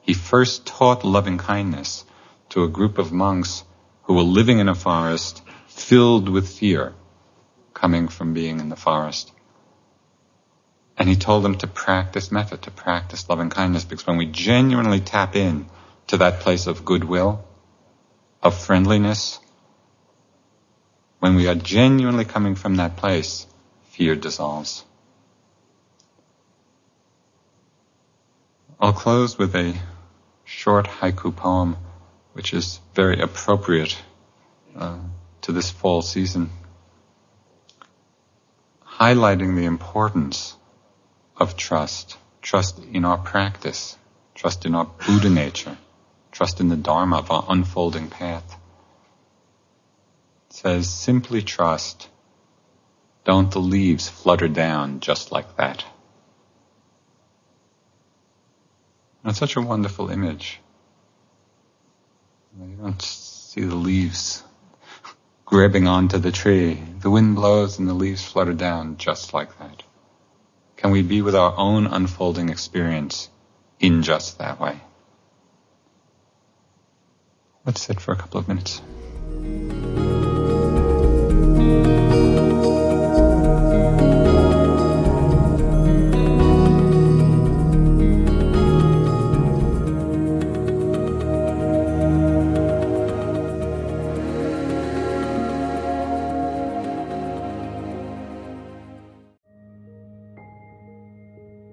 He 0.00 0.14
first 0.14 0.66
taught 0.66 1.04
loving 1.04 1.38
kindness 1.38 2.04
to 2.50 2.64
a 2.64 2.68
group 2.68 2.98
of 2.98 3.12
monks 3.12 3.64
who 4.04 4.14
were 4.14 4.22
living 4.22 4.58
in 4.58 4.68
a 4.68 4.74
forest 4.74 5.42
filled 5.66 6.28
with 6.28 6.48
fear 6.48 6.94
coming 7.74 8.08
from 8.08 8.34
being 8.34 8.60
in 8.60 8.68
the 8.68 8.76
forest. 8.76 9.32
And 10.98 11.08
he 11.08 11.14
told 11.14 11.44
them 11.44 11.54
to 11.58 11.68
practice 11.68 12.32
metta, 12.32 12.56
to 12.56 12.70
practice 12.72 13.28
loving 13.28 13.50
kindness, 13.50 13.84
because 13.84 14.06
when 14.06 14.16
we 14.16 14.26
genuinely 14.26 15.00
tap 15.00 15.36
in 15.36 15.66
to 16.08 16.16
that 16.16 16.40
place 16.40 16.66
of 16.66 16.84
goodwill, 16.84 17.44
of 18.42 18.58
friendliness, 18.58 19.38
when 21.20 21.36
we 21.36 21.46
are 21.46 21.54
genuinely 21.54 22.24
coming 22.24 22.56
from 22.56 22.76
that 22.76 22.96
place, 22.96 23.46
fear 23.90 24.16
dissolves. 24.16 24.84
I'll 28.80 28.92
close 28.92 29.38
with 29.38 29.54
a 29.54 29.74
short 30.44 30.86
haiku 30.86 31.34
poem, 31.34 31.76
which 32.32 32.52
is 32.52 32.80
very 32.94 33.20
appropriate 33.20 33.96
uh, 34.76 34.98
to 35.42 35.52
this 35.52 35.70
fall 35.70 36.02
season, 36.02 36.50
highlighting 38.84 39.56
the 39.56 39.64
importance 39.64 40.54
of 41.38 41.56
trust, 41.56 42.16
trust 42.42 42.78
in 42.92 43.04
our 43.04 43.18
practice, 43.18 43.96
trust 44.34 44.66
in 44.66 44.74
our 44.74 44.84
Buddha 44.84 45.30
nature, 45.30 45.76
trust 46.32 46.60
in 46.60 46.68
the 46.68 46.76
Dharma 46.76 47.18
of 47.18 47.30
our 47.30 47.44
unfolding 47.48 48.08
path. 48.08 48.56
It 50.48 50.52
says, 50.54 50.90
simply 50.90 51.42
trust. 51.42 52.08
Don't 53.24 53.50
the 53.50 53.60
leaves 53.60 54.08
flutter 54.08 54.48
down 54.48 55.00
just 55.00 55.30
like 55.30 55.56
that? 55.56 55.84
It's 59.24 59.38
such 59.38 59.56
a 59.56 59.60
wonderful 59.60 60.08
image. 60.10 60.60
You 62.58 62.76
don't 62.76 63.02
see 63.02 63.60
the 63.60 63.74
leaves 63.74 64.42
grabbing 65.44 65.86
onto 65.86 66.18
the 66.18 66.32
tree. 66.32 66.82
The 67.00 67.10
wind 67.10 67.36
blows 67.36 67.78
and 67.78 67.88
the 67.88 67.94
leaves 67.94 68.24
flutter 68.24 68.54
down 68.54 68.96
just 68.96 69.34
like 69.34 69.58
that. 69.58 69.82
Can 70.78 70.92
we 70.92 71.02
be 71.02 71.22
with 71.22 71.34
our 71.34 71.54
own 71.56 71.88
unfolding 71.88 72.50
experience 72.50 73.28
in 73.80 74.02
just 74.04 74.38
that 74.38 74.60
way? 74.60 74.80
Let's 77.66 77.82
sit 77.82 78.00
for 78.00 78.12
a 78.12 78.16
couple 78.16 78.38
of 78.38 78.46
minutes. 78.46 78.80